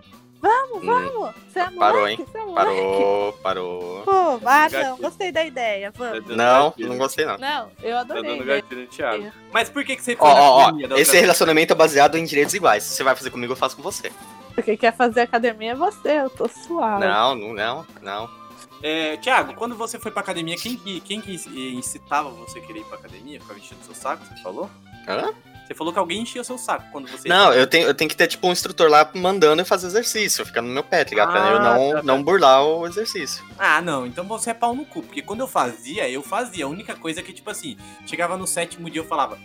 Vamos, 0.45 0.83
Hum, 0.83 0.87
vamos! 0.87 1.35
Você 1.49 1.59
é 1.61 1.71
parou, 1.71 2.01
moleque, 2.01 2.21
hein? 2.23 2.29
você 2.31 2.39
é. 2.39 2.55
Parou, 2.55 3.33
parou. 3.43 4.03
Pô, 4.05 4.41
ah, 4.47 4.69
não, 4.71 4.99
gostei 4.99 5.33
da 5.33 5.43
ideia, 5.43 5.91
Tá 5.91 5.99
vamos. 5.99 6.25
dando 6.27 6.37
Não, 6.37 6.75
não 6.77 6.99
gostei 6.99 7.25
não. 7.25 7.39
Não, 7.39 7.71
eu 7.83 7.95
Tá 7.95 8.01
adorei. 8.01 8.23
dando 8.23 8.45
né? 8.45 8.57
gatilho 8.57 8.81
no 8.83 8.87
Thiago. 8.89 9.33
Mas 9.51 9.71
por 9.71 9.83
que, 9.85 9.97
que 9.97 10.03
você 10.03 10.15
foi 10.15 10.29
Ó, 10.29 10.35
na 10.35 10.41
ó, 10.43 10.71
esse 10.99 11.13
vez? 11.13 11.23
relacionamento 11.23 11.73
é 11.73 11.77
baseado 11.77 12.19
em 12.19 12.25
direitos 12.25 12.53
iguais. 12.55 12.83
Se 12.83 12.95
você 12.97 13.03
vai 13.03 13.17
fazer 13.17 13.31
comigo, 13.31 13.53
eu 13.53 13.57
faço 13.57 13.75
com 13.75 13.83
você. 13.83 14.13
Porque 14.55 14.77
quer 14.77 14.95
fazer 14.95 15.23
academia 15.23 15.73
é 15.73 15.75
você, 15.75 16.21
eu 16.21 16.29
tô 16.31 16.47
suave. 16.47 17.01
Não, 17.07 17.35
não, 17.35 17.55
não, 17.55 17.87
não. 18.03 18.31
É, 18.83 19.17
Thiago, 19.17 19.55
quando 19.55 19.75
você 19.75 19.99
foi 19.99 20.11
pra 20.13 20.21
academia, 20.21 20.57
quem 20.57 20.77
que, 20.77 21.01
quem 21.01 21.21
que 21.23 21.33
incitava 21.75 22.29
você 22.29 22.59
a 22.59 22.63
querer 22.63 22.81
ir 22.81 22.85
pra 22.85 22.99
academia? 22.99 23.41
Ficava 23.41 23.59
enchendo 23.59 23.83
seu 23.83 23.95
saco, 23.95 24.23
você 24.27 24.43
falou? 24.43 24.69
Hã? 25.09 25.33
Você 25.67 25.75
falou 25.75 25.93
que 25.93 25.99
alguém 25.99 26.21
enchia 26.21 26.45
seu 26.45 26.59
saco 26.59 26.85
quando 26.93 27.09
você 27.09 27.27
Não, 27.29 27.53
eu 27.53 27.67
tenho, 27.67 27.87
eu 27.87 27.95
tenho 27.95 28.09
que 28.09 28.17
ter, 28.17 28.27
tipo, 28.27 28.47
um 28.47 28.53
instrutor 28.53 28.91
lá 28.91 29.11
mandando 29.15 29.63
eu 29.63 29.67
fazer 29.67 29.87
exercício, 29.87 30.45
ficando 30.45 30.69
no 30.69 30.75
meu 30.75 30.85
pé, 30.85 31.05
tá 31.05 31.11
ligado? 31.11 31.31
Pra 31.33 31.41
eu 31.51 31.57
Ah, 31.57 31.61
não, 31.61 31.91
tá, 31.91 31.97
tá. 31.97 32.03
não 32.03 32.23
burlar 32.23 32.63
o 32.65 32.87
exercício. 32.87 33.43
Ah, 33.59 33.81
não, 33.81 34.07
então 34.07 34.25
você 34.27 34.51
é 34.51 34.55
pau 34.55 34.75
no 34.75 34.85
cu. 34.85 35.03
Porque 35.03 35.23
quando 35.23 35.41
eu 35.41 35.49
fazia, 35.49 36.09
eu 36.11 36.23
fazia. 36.23 36.67
A 36.67 36.69
única 36.69 36.95
coisa 36.95 37.21
é 37.21 37.23
que, 37.23 37.33
tipo 37.33 37.49
assim, 37.49 37.79
chegava 38.07 38.37
no 38.37 38.47
sétimo 38.47 38.91
dia 38.91 39.01
eu 39.01 39.07
falava, 39.07 39.39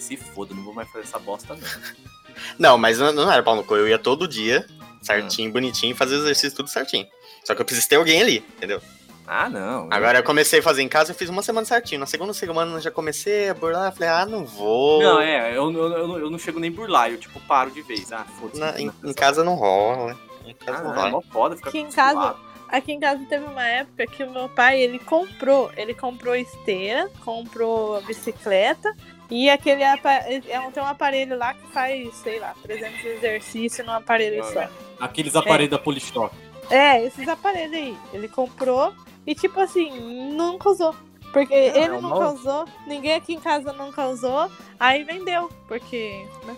se 0.00 0.16
foda, 0.16 0.52
não 0.52 0.64
vou 0.64 0.74
mais 0.74 0.88
fazer 0.90 1.04
essa 1.04 1.18
bosta, 1.18 1.54
não. 1.54 1.62
Não, 2.58 2.76
mas 2.78 2.98
não, 2.98 3.12
não 3.12 3.30
era 3.30 3.42
pau 3.42 3.54
no 3.54 3.62
cu, 3.62 3.76
eu 3.76 3.86
ia 3.86 3.98
todo 3.98 4.26
dia, 4.26 4.66
certinho, 5.02 5.50
Ah. 5.50 5.52
bonitinho, 5.52 5.94
fazer 5.94 6.16
exercício 6.16 6.56
tudo 6.56 6.68
certinho. 6.68 7.06
Só 7.44 7.54
que 7.54 7.60
eu 7.60 7.64
preciso 7.64 7.88
ter 7.88 7.96
alguém 7.96 8.20
ali, 8.20 8.38
entendeu? 8.56 8.80
Ah, 9.26 9.48
não. 9.48 9.88
Agora 9.90 10.18
eu 10.18 10.24
comecei 10.24 10.58
a 10.58 10.62
fazer 10.62 10.82
em 10.82 10.88
casa, 10.88 11.12
eu 11.12 11.14
fiz 11.14 11.28
uma 11.28 11.42
semana 11.42 11.64
certinho. 11.64 12.00
Na 12.00 12.06
segunda 12.06 12.32
semana 12.34 12.72
eu 12.76 12.80
já 12.80 12.90
comecei 12.90 13.48
a 13.48 13.54
burlar, 13.54 13.92
falei, 13.92 14.08
ah, 14.08 14.26
não 14.26 14.44
vou. 14.44 15.02
Não, 15.02 15.20
é, 15.20 15.50
eu, 15.56 15.70
eu, 15.72 15.92
eu, 15.92 16.08
não- 16.08 16.18
eu 16.18 16.30
não 16.30 16.38
chego 16.38 16.58
nem 16.58 16.70
burlar, 16.72 17.10
eu 17.10 17.18
tipo 17.18 17.38
paro 17.40 17.70
de 17.70 17.82
vez. 17.82 18.12
Ah, 18.12 18.24
foda-se. 18.38 18.82
Em, 18.82 18.86
em 18.86 18.92
essa 19.04 19.14
casa 19.14 19.44
não 19.44 19.54
rola. 19.54 20.18
Em 20.44 20.50
Ah, 20.60 20.64
casa 20.66 20.82
não 20.82 20.88
não, 20.90 20.94
é 20.94 20.98
rola. 20.98 21.10
mó 21.10 21.20
foda 21.30 21.56
ficar 21.56 21.68
Aqui 21.68 21.78
em 21.78 21.90
casa-. 21.90 22.36
Aqui 22.68 22.92
em 22.92 22.98
casa 23.00 23.22
teve 23.28 23.44
uma 23.44 23.66
época 23.66 24.06
que 24.06 24.24
o 24.24 24.30
meu 24.30 24.48
pai, 24.48 24.80
ele 24.80 24.98
comprou, 24.98 25.70
ele 25.76 25.92
comprou 25.94 26.34
esteira, 26.34 27.10
comprou 27.22 28.00
bicicleta 28.02 28.94
e 29.30 29.50
aquele 29.50 29.84
apa- 29.84 30.10
é, 30.10 30.40
tem 30.40 30.82
um 30.82 30.86
aparelho 30.86 31.36
lá 31.36 31.52
que 31.52 31.66
faz, 31.70 32.14
sei 32.16 32.38
lá, 32.40 32.54
300 32.62 33.04
exercícios 33.04 33.86
num 33.86 33.92
aparelho 33.92 34.42
só. 34.44 34.66
Aqueles 34.98 35.36
aparelhos 35.36 35.70
da 35.70 35.78
Polishop. 35.78 36.34
É, 36.70 37.04
esses 37.04 37.28
aparelhos 37.28 37.74
aí. 37.74 37.96
Ele 38.14 38.26
comprou 38.28 38.94
e, 39.26 39.34
tipo 39.34 39.60
assim, 39.60 39.90
nunca 40.32 40.68
usou. 40.70 40.94
Porque 41.32 41.54
ele 41.54 41.78
é 41.78 41.90
um 41.92 42.00
nunca 42.02 42.20
mal- 42.20 42.34
usou, 42.34 42.64
ninguém 42.86 43.14
aqui 43.14 43.32
em 43.34 43.40
casa 43.40 43.72
nunca 43.72 44.06
usou, 44.06 44.50
aí 44.78 45.02
vendeu. 45.02 45.48
Porque. 45.66 46.26
né? 46.44 46.56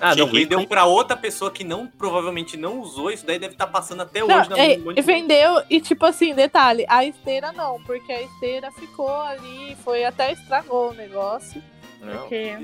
Ah, 0.00 0.12
Que 0.12 0.20
não, 0.20 0.26
vendeu 0.26 0.66
pra 0.66 0.84
outra 0.84 1.16
pessoa 1.16 1.50
que 1.50 1.64
não, 1.64 1.86
provavelmente 1.86 2.54
não 2.56 2.80
usou, 2.80 3.10
isso 3.10 3.24
daí 3.24 3.38
deve 3.38 3.54
estar 3.54 3.66
passando 3.68 4.02
até 4.02 4.20
Não, 4.20 4.26
hoje 4.40 4.50
na 4.50 4.58
é, 4.58 4.76
mão 4.76 4.94
vendeu, 5.02 5.62
e 5.70 5.80
tipo 5.80 6.04
assim, 6.04 6.34
detalhe, 6.34 6.84
a 6.88 7.02
esteira 7.04 7.50
não, 7.52 7.80
porque 7.84 8.12
a 8.12 8.20
esteira 8.22 8.70
ficou 8.72 9.08
ali, 9.10 9.74
foi 9.84 10.04
até 10.04 10.32
estragou 10.32 10.90
o 10.90 10.94
negócio. 10.94 11.62
Não, 12.02 12.18
Porque- 12.18 12.58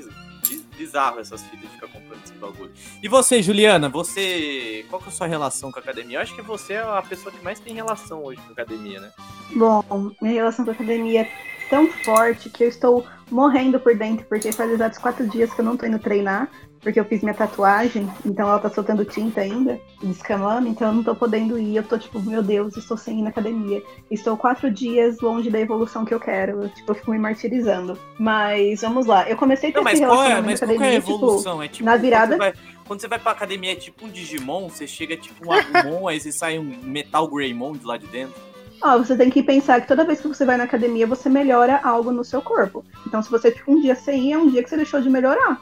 bizarro 0.83 1.21
essas 1.21 1.43
fitas 1.43 1.61
de 1.61 1.69
ficar 1.69 1.87
comprando 1.87 2.21
esse 2.25 2.35
bagulho. 2.35 2.73
E 3.03 3.09
você, 3.09 3.41
Juliana, 3.43 3.89
você. 3.89 4.85
Qual 4.91 5.01
que 5.01 5.09
é 5.09 5.13
a 5.13 5.15
sua 5.15 5.27
relação 5.27 5.71
com 5.71 5.79
a 5.79 5.83
academia? 5.83 6.19
Eu 6.19 6.23
acho 6.23 6.35
que 6.35 6.43
você 6.43 6.75
é 6.75 6.81
a 6.81 7.03
pessoa 7.03 7.33
que 7.33 7.43
mais 7.43 7.61
tem 7.61 7.75
relação 7.75 8.25
hoje 8.25 8.41
com 8.41 8.49
a 8.49 8.53
academia, 8.53 9.01
né? 9.01 9.11
Bom, 9.55 9.85
minha 10.21 10.35
relação 10.35 10.65
com 10.65 10.73
a 10.73 10.75
academia 10.75 11.23
é 11.23 11.31
tão 11.71 11.87
forte 12.05 12.51
que 12.51 12.65
eu 12.65 12.69
estou 12.69 13.07
morrendo 13.31 13.79
por 13.79 13.97
dentro, 13.97 14.27
porque 14.27 14.53
faz 14.53 14.71
exatos 14.71 14.99
quatro 14.99 15.27
dias 15.29 15.53
que 15.53 15.61
eu 15.61 15.65
não 15.65 15.77
tô 15.77 15.87
indo 15.87 15.99
treinar, 15.99 16.51
porque 16.83 16.99
eu 16.99 17.05
fiz 17.05 17.23
minha 17.23 17.35
tatuagem, 17.35 18.11
então 18.27 18.49
ela 18.49 18.59
tá 18.59 18.69
soltando 18.69 19.05
tinta 19.05 19.41
ainda, 19.41 19.81
descamando, 20.03 20.67
então 20.67 20.89
eu 20.89 20.95
não 20.95 21.03
tô 21.05 21.15
podendo 21.15 21.57
ir. 21.59 21.77
Eu 21.77 21.85
tô 21.85 21.97
tipo, 21.97 22.21
meu 22.21 22.43
Deus, 22.43 22.77
estou 22.77 22.97
sem 22.97 23.21
ir 23.21 23.23
na 23.23 23.31
academia. 23.31 23.81
Estou 24.11 24.37
quatro 24.37 24.69
dias 24.71 25.21
longe 25.21 25.49
da 25.49 25.61
evolução 25.61 26.05
que 26.05 26.13
eu 26.13 26.19
quero. 26.19 26.65
Eu, 26.65 26.69
tipo, 26.69 26.91
eu 26.91 26.95
fico 26.97 27.13
me 27.13 27.19
martirizando. 27.19 27.97
Mas 28.19 28.81
vamos 28.81 29.07
lá. 29.07 29.29
Eu 29.31 29.37
comecei 29.37 29.71
a 29.71 29.73
ter 29.73 29.79
Não, 29.79 29.85
mas 29.85 29.95
esse 30.01 30.05
qual 30.07 30.25
é, 30.25 30.41
mas 30.41 30.59
com 30.59 30.65
a 30.65 30.69
qual 30.69 30.73
é 30.73 30.75
a 30.75 30.77
academia, 30.89 31.01
tipo, 31.01 31.15
evolução? 31.15 31.63
é 31.63 31.69
tipo, 31.69 31.85
na 31.85 31.97
virada- 31.97 32.37
Quando 32.37 32.43
você, 32.43 32.51
vai, 32.53 32.55
quando 32.85 33.01
você 33.01 33.09
vai 33.09 33.19
pra 33.21 33.33
academia, 33.33 33.73
é 33.73 33.77
tipo 33.77 34.05
um 34.05 34.09
Digimon, 34.09 34.69
você 34.69 34.87
chega 34.87 35.17
tipo 35.17 35.47
um 35.49 35.53
Agumon, 35.53 36.09
aí 36.09 36.19
você 36.19 36.33
sai 36.33 36.59
um 36.59 36.65
Metal 36.83 37.29
Greymon 37.29 37.75
de 37.75 37.87
lá 37.87 37.97
de 37.97 38.09
dentro. 38.09 38.35
Ó, 38.83 38.99
você 38.99 39.17
tem 39.17 39.31
que 39.31 39.41
pensar 39.45 39.81
que 39.81 39.87
toda 39.87 40.05
vez 40.05 40.21
que 40.21 40.27
você 40.27 40.45
vai 40.45 40.57
na 40.57 40.65
academia, 40.65 41.07
você 41.07 41.29
melhora 41.29 41.79
algo 41.85 42.11
no 42.11 42.25
seu 42.25 42.43
corpo. 42.43 42.85
Então, 43.07 43.23
se 43.23 43.31
você 43.31 43.53
fica 43.53 43.71
um 43.71 43.81
dia 43.81 43.95
sem 43.95 44.31
ir, 44.31 44.33
é 44.33 44.39
um 44.39 44.49
dia 44.49 44.65
que 44.65 44.69
você 44.69 44.77
deixou 44.77 45.01
de 45.01 45.09
melhorar. 45.09 45.61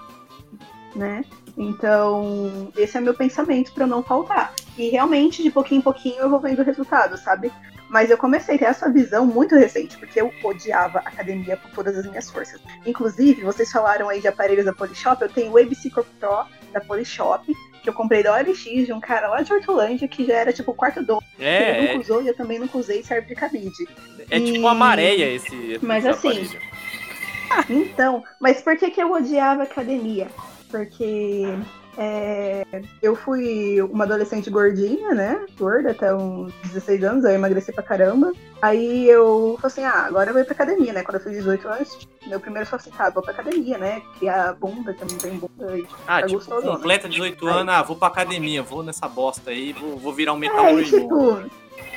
Né? 0.95 1.25
Então, 1.57 2.73
esse 2.77 2.97
é 2.97 3.01
meu 3.01 3.15
pensamento 3.15 3.73
pra 3.73 3.85
eu 3.85 3.89
não 3.89 4.03
faltar. 4.03 4.55
E 4.77 4.89
realmente, 4.89 5.43
de 5.43 5.51
pouquinho 5.51 5.79
em 5.79 5.83
pouquinho, 5.83 6.21
eu 6.21 6.31
vou 6.31 6.41
vendo 6.41 6.63
resultados, 6.63 7.21
sabe? 7.21 7.53
Mas 7.89 8.09
eu 8.09 8.17
comecei 8.17 8.55
a 8.55 8.59
ter 8.59 8.65
essa 8.67 8.89
visão 8.91 9.27
muito 9.27 9.57
recente, 9.57 9.99
porque 9.99 10.21
eu 10.21 10.33
odiava 10.45 11.01
academia 11.01 11.57
com 11.57 11.69
todas 11.71 11.99
as 11.99 12.07
minhas 12.07 12.31
forças. 12.31 12.61
Inclusive, 12.87 13.43
vocês 13.43 13.71
falaram 13.71 14.09
aí 14.09 14.21
de 14.21 14.29
aparelhos 14.29 14.65
da 14.65 14.73
Polishop, 14.73 15.21
eu 15.21 15.29
tenho 15.29 15.53
o 15.53 15.59
ABC 15.59 15.91
Corp 15.91 16.07
Pro 16.21 16.45
da 16.73 16.81
Polishop, 16.81 17.53
que 17.83 17.89
eu 17.89 17.93
comprei 17.93 18.23
da 18.23 18.33
OLX 18.35 18.63
de 18.87 18.93
um 18.93 19.01
cara 19.01 19.29
lá 19.29 19.43
de 19.43 19.53
Hortolândia 19.53 20.07
que 20.07 20.25
já 20.25 20.35
era 20.35 20.53
tipo 20.53 20.71
o 20.71 20.75
quarto 20.75 21.03
dono. 21.03 21.23
ele 21.39 21.47
É, 21.47 21.83
nunca 21.83 21.99
usou 21.99 22.23
e 22.23 22.29
eu 22.29 22.37
também 22.37 22.59
nunca 22.59 22.79
usei 22.79 23.01
e 23.01 23.05
serve 23.05 23.27
de 23.27 23.35
cabide. 23.35 23.89
é, 24.31 24.37
é 24.37 24.41
tipo 24.41 24.59
uma 24.61 24.75
maréia 24.75 25.25
esse. 25.25 25.79
Mas 25.83 26.05
esse 26.05 26.29
assim. 26.29 26.59
Então, 27.69 28.23
mas 28.39 28.63
por 28.63 28.77
que, 28.77 28.93
que 28.93 29.03
eu 29.03 29.11
odiava 29.11 29.65
academia? 29.65 30.29
Porque 30.71 31.45
é, 31.99 32.65
eu 33.03 33.17
fui 33.17 33.81
uma 33.83 34.05
adolescente 34.05 34.49
gordinha, 34.49 35.13
né? 35.15 35.45
Gorda 35.59 35.91
até 35.91 36.15
uns 36.15 36.53
16 36.65 37.03
anos, 37.05 37.25
aí 37.25 37.33
eu 37.33 37.39
emagreci 37.39 37.73
pra 37.73 37.83
caramba. 37.83 38.33
Aí 38.63 39.09
eu 39.09 39.57
falei 39.61 39.67
assim, 39.73 39.85
ah, 39.85 40.07
agora 40.07 40.31
eu 40.31 40.35
vou 40.35 40.43
ir 40.43 40.45
pra 40.45 40.55
academia, 40.55 40.93
né? 40.93 41.03
Quando 41.03 41.17
eu 41.17 41.21
fiz 41.23 41.33
18 41.33 41.69
anos, 41.69 42.09
meu 42.27 42.39
primeiro 42.39 42.69
foi 42.69 42.79
assim, 42.79 42.91
tá, 42.91 43.11
vou 43.11 43.23
pra 43.23 43.33
academia, 43.33 43.77
né? 43.79 44.03
Criar 44.19 44.55
bunda, 44.55 44.95
que 44.95 45.01
não 45.01 45.19
tenho 45.19 45.35
bunda. 45.41 45.77
E, 45.77 45.87
Ah, 46.07 46.21
tá 46.21 46.27
tipo, 46.27 46.39
gostosona. 46.39 46.77
completa 46.77 47.09
18 47.09 47.47
Aí. 47.49 47.55
anos, 47.55 47.75
ah, 47.75 47.83
vou 47.83 47.97
pra 47.97 48.09
academia, 48.09 48.63
vou 48.63 48.83
nessa 48.83 49.09
bosta 49.09 49.51
aí, 49.51 49.73
vou, 49.73 49.97
vou 49.99 50.13
virar 50.13 50.33
um 50.33 50.37
É, 50.37 50.41
metal 50.41 50.79
e 50.81 50.85
tipo. 50.85 51.43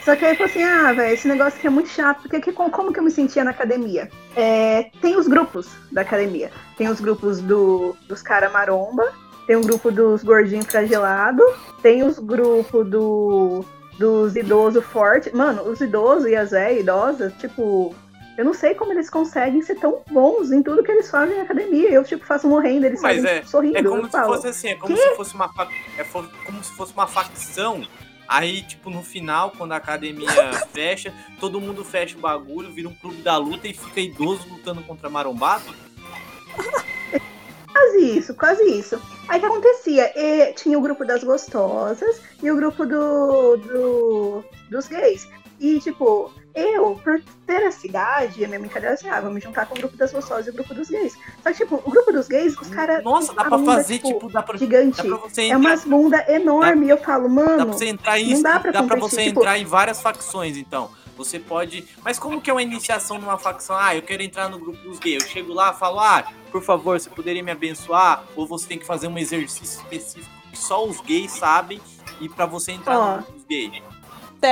Só 0.04 0.16
que 0.16 0.26
aí 0.26 0.32
eu 0.32 0.36
falei 0.38 0.52
assim, 0.52 0.64
ah, 0.64 0.92
velho, 0.92 1.14
esse 1.14 1.28
negócio 1.28 1.58
aqui 1.58 1.68
é 1.68 1.70
muito 1.70 1.90
chato, 1.90 2.24
porque 2.24 2.42
que, 2.42 2.52
como, 2.52 2.92
que 2.92 3.00
eu 3.00 3.04
me 3.04 3.12
sentia 3.12 3.44
na 3.44 3.52
academia? 3.52 4.10
É, 4.36 4.90
tem 5.02 5.16
os 5.16 5.28
grupos 5.28 5.70
da 5.92 6.02
academia. 6.02 6.52
Tem 6.78 6.90
os 6.90 7.00
grupos 7.00 7.40
do, 7.40 7.96
dos 8.08 8.22
cara 8.22 8.50
maromba, 8.50 9.14
tem 9.48 9.56
um 9.56 9.62
grupo 9.62 9.92
dos 9.92 10.22
gordinhos 10.22 10.66
flagelados, 10.66 11.46
tem 11.82 12.04
os 12.04 12.20
grupos 12.20 12.90
do, 12.90 13.64
dos 13.98 14.36
idosos 14.36 14.84
fortes. 14.84 15.32
Mano, 15.32 15.64
os 15.64 15.80
idosos 15.80 16.30
e 16.30 16.36
as 16.36 16.52
velhas 16.52 16.82
idosas, 16.82 17.34
tipo, 17.40 17.96
eu 18.38 18.44
não 18.44 18.54
sei 18.54 18.74
como 18.74 18.92
eles 18.92 19.10
conseguem 19.10 19.62
ser 19.62 19.76
tão 19.76 20.02
bons 20.12 20.52
em 20.52 20.64
tudo 20.64 20.84
que 20.84 20.92
eles 20.92 21.10
fazem 21.10 21.38
na 21.38 21.44
academia. 21.44 21.90
Eu, 21.90 22.04
tipo, 22.04 22.26
faço 22.26 22.48
morrendo, 22.48 22.86
eles 22.86 23.02
Mas 23.02 23.18
fazem 23.22 23.38
é- 23.38 23.44
sorrindo. 23.46 23.78
É 23.78 23.84
como 23.84 24.06
se 24.06 24.12
falo, 24.12 24.34
fosse 24.34 24.48
assim, 24.48 24.68
é 24.70 24.76
como 24.76 24.98
se 24.98 25.16
fosse 25.16 25.36
uma 25.36 25.50
é 25.98 26.04
como 26.46 26.64
se 26.64 26.72
fosse 26.74 26.94
uma 26.94 27.08
facção. 27.08 27.84
Aí, 28.28 28.62
tipo, 28.64 28.90
no 28.90 29.04
final, 29.04 29.52
quando 29.52 29.74
a 29.74 29.78
academia 29.78 30.30
fecha, 30.72 31.14
todo 31.40 31.60
mundo 31.62 31.84
fecha 31.84 32.18
o 32.18 32.22
bagulho, 32.22 32.72
vira 32.72 32.88
um 32.90 32.94
clube 32.96 33.22
da 33.22 33.38
luta 33.38 33.68
e 33.68 33.74
fica 33.74 34.00
idoso 34.00 34.48
lutando 34.50 34.82
contra 34.84 35.10
marombado. 35.10 35.64
Quase 37.72 38.18
isso, 38.18 38.34
quase 38.36 38.64
isso. 38.64 39.02
Aí 39.28 39.38
o 39.38 39.42
que 39.42 39.46
acontecia? 39.48 40.12
E 40.16 40.54
tinha 40.54 40.78
o 40.78 40.82
grupo 40.82 41.04
das 41.06 41.24
gostosas 41.24 42.22
e 42.42 42.50
o 42.52 42.56
grupo 42.56 42.86
do, 42.86 43.58
do- 43.58 44.44
dos 44.70 44.88
gays. 44.88 45.28
E, 45.60 45.80
tipo, 45.80 46.32
eu, 46.56 47.00
por 47.04 47.22
ter 47.46 47.66
a 47.66 47.72
cidade, 47.72 48.44
a 48.44 48.48
minha 48.48 48.60
brincadeira 48.60 48.88
era 48.90 48.94
assim, 48.96 49.10
ah, 49.10 49.20
vou 49.22 49.32
me 49.32 49.40
juntar 49.42 49.66
com 49.66 49.74
o 49.74 49.78
grupo 49.78 49.98
das 49.98 50.12
gostosas 50.12 50.48
e 50.48 50.50
o 50.50 50.54
grupo 50.54 50.74
dos 50.74 50.90
gays. 50.90 51.14
Só 51.42 51.52
que, 51.52 51.58
tipo, 51.58 51.76
o 51.84 51.90
grupo 51.92 52.12
dos 52.12 52.28
gays, 52.28 52.56
os 52.58 52.68
caras. 52.70 53.04
Nossa, 53.04 53.34
dá 53.34 53.44
pra 53.46 53.58
bunda, 53.58 53.74
fazer, 53.76 53.96
tipo, 54.00 54.14
tipo, 54.14 54.32
dá 54.32 54.42
pra, 54.44 54.58
gigante. 54.58 54.98
dá 54.98 55.04
pra 55.04 55.30
você 55.30 55.42
É 55.42 55.46
entrar, 55.48 55.58
umas 55.60 55.84
bunda 55.86 56.26
enorme. 56.32 56.86
E 56.86 56.90
eu 56.90 56.98
falo, 56.98 57.28
dá 57.28 57.34
mano. 57.34 57.56
pra 57.58 57.66
você 57.66 57.86
entrar 57.88 58.20
em 58.20 58.34
não 58.34 58.42
dá 58.42 58.60
pra 58.60 58.72
dá 58.72 58.84
pra 58.84 58.96
você 59.00 59.24
tipo- 59.26 59.40
entrar 59.40 59.58
em 59.58 59.66
várias 59.66 60.02
facções, 60.02 60.58
então. 60.58 60.90
Você 61.16 61.40
pode. 61.40 61.88
Mas 62.04 62.18
como 62.18 62.42
que 62.42 62.50
é 62.50 62.54
uma 62.54 62.62
iniciação 62.64 63.20
numa 63.20 63.38
facção? 63.38 63.76
Ah, 63.78 63.96
eu 63.96 64.02
quero 64.02 64.24
entrar 64.24 64.50
no 64.50 64.58
grupo 64.58 64.80
dos 64.82 64.98
gays. 64.98 65.24
Eu 65.24 65.30
chego 65.30 65.54
lá 65.54 65.72
e 65.72 65.80
falo, 65.80 66.00
ah, 66.00 66.24
por 66.52 66.64
favor, 66.64 67.00
você 67.00 67.08
poderia 67.10 67.44
me 67.44 67.52
abençoar? 67.52 68.24
Ou 68.36 68.48
você 68.48 68.68
tem 68.68 68.80
que 68.80 68.86
fazer 68.86 69.08
um 69.08 69.18
exercício 69.18 69.80
específico 69.82 70.32
que 70.50 70.58
só 70.58 70.84
os 70.86 71.00
gays 71.02 71.32
sabem 71.32 71.80
e 72.20 72.28
pra 72.30 72.46
você 72.48 72.72
entrar 72.72 72.98
Ó. 72.98 73.06
no 73.06 73.14
grupo 73.18 73.32
dos 73.34 73.44
gays. 73.46 73.72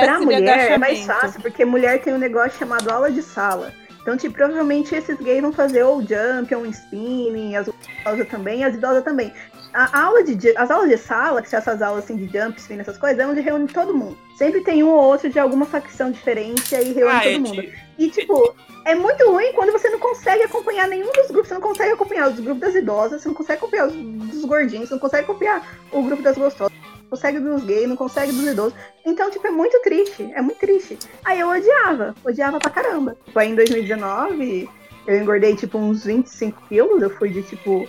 Teste 0.00 0.18
de 0.20 0.24
mulher 0.24 0.70
é 0.72 0.78
mais 0.78 1.04
fácil, 1.04 1.40
porque 1.40 1.64
mulher 1.64 2.00
tem 2.02 2.14
um 2.14 2.18
negócio 2.18 2.58
chamado 2.58 2.90
aula 2.90 3.10
de 3.10 3.22
sala. 3.22 3.72
Então, 4.00 4.16
tipo, 4.16 4.34
provavelmente 4.34 4.94
esses 4.94 5.16
gays 5.18 5.40
vão 5.42 5.52
fazer 5.52 5.84
ou 5.84 6.00
jump, 6.02 6.52
ou 6.54 6.62
um 6.62 6.66
spinning, 6.66 7.54
as 7.56 7.68
idosas 7.68 8.28
também, 8.28 8.64
as 8.64 8.74
idosas 8.74 9.04
também. 9.04 9.32
A 9.72 10.02
aula 10.04 10.22
de, 10.24 10.54
as 10.56 10.70
aulas 10.70 10.90
de 10.90 10.98
sala, 10.98 11.40
que 11.40 11.48
são 11.48 11.58
essas 11.58 11.80
aulas 11.80 12.04
assim 12.04 12.16
de 12.16 12.26
jump, 12.26 12.58
spinning, 12.60 12.80
essas 12.80 12.98
coisas, 12.98 13.18
é 13.18 13.26
onde 13.26 13.40
reúne 13.40 13.68
todo 13.68 13.94
mundo. 13.94 14.18
Sempre 14.36 14.60
tem 14.62 14.82
um 14.82 14.88
ou 14.90 15.00
outro 15.02 15.30
de 15.30 15.38
alguma 15.38 15.64
facção 15.64 16.10
diferente, 16.10 16.74
aí 16.74 16.92
reúne 16.92 17.14
Ah, 17.14 17.20
todo 17.22 17.28
é 17.34 17.38
mundo. 17.38 17.62
de- 17.62 17.72
E, 17.98 18.10
tipo, 18.10 18.54
é 18.84 18.94
muito 18.94 19.24
ruim 19.30 19.52
quando 19.54 19.70
você 19.70 19.88
não 19.88 19.98
consegue 20.00 20.42
acompanhar 20.42 20.88
nenhum 20.88 21.10
dos 21.12 21.28
grupos. 21.28 21.48
Você 21.48 21.54
não 21.54 21.60
consegue 21.60 21.92
acompanhar 21.92 22.28
os 22.28 22.40
grupos 22.40 22.60
das 22.60 22.74
idosas, 22.74 23.22
você 23.22 23.28
não 23.28 23.34
consegue 23.36 23.58
acompanhar 23.58 23.86
os 23.86 23.92
dos 23.94 24.44
gordinhos, 24.44 24.88
você 24.88 24.94
não 24.94 25.00
consegue 25.00 25.22
acompanhar 25.24 25.64
o 25.92 26.02
grupo 26.02 26.22
das 26.22 26.36
gostosas, 26.36 26.72
consegue 27.12 27.38
dos 27.38 27.62
gays, 27.64 27.86
não 27.86 27.94
consegue 27.94 28.32
dos 28.32 28.46
idosos. 28.46 28.74
Então, 29.04 29.30
tipo, 29.30 29.46
é 29.46 29.50
muito 29.50 29.78
triste. 29.82 30.32
É 30.34 30.40
muito 30.40 30.58
triste. 30.58 30.98
Aí 31.22 31.40
eu 31.40 31.48
odiava, 31.48 32.14
odiava 32.24 32.58
pra 32.58 32.70
caramba. 32.70 33.16
Tipo, 33.26 33.38
aí 33.38 33.50
em 33.50 33.54
2019, 33.54 34.68
eu 35.06 35.20
engordei, 35.20 35.54
tipo, 35.54 35.76
uns 35.76 36.04
25 36.04 36.62
quilos. 36.68 37.02
Eu 37.02 37.10
fui 37.10 37.28
de, 37.28 37.42
tipo, 37.42 37.86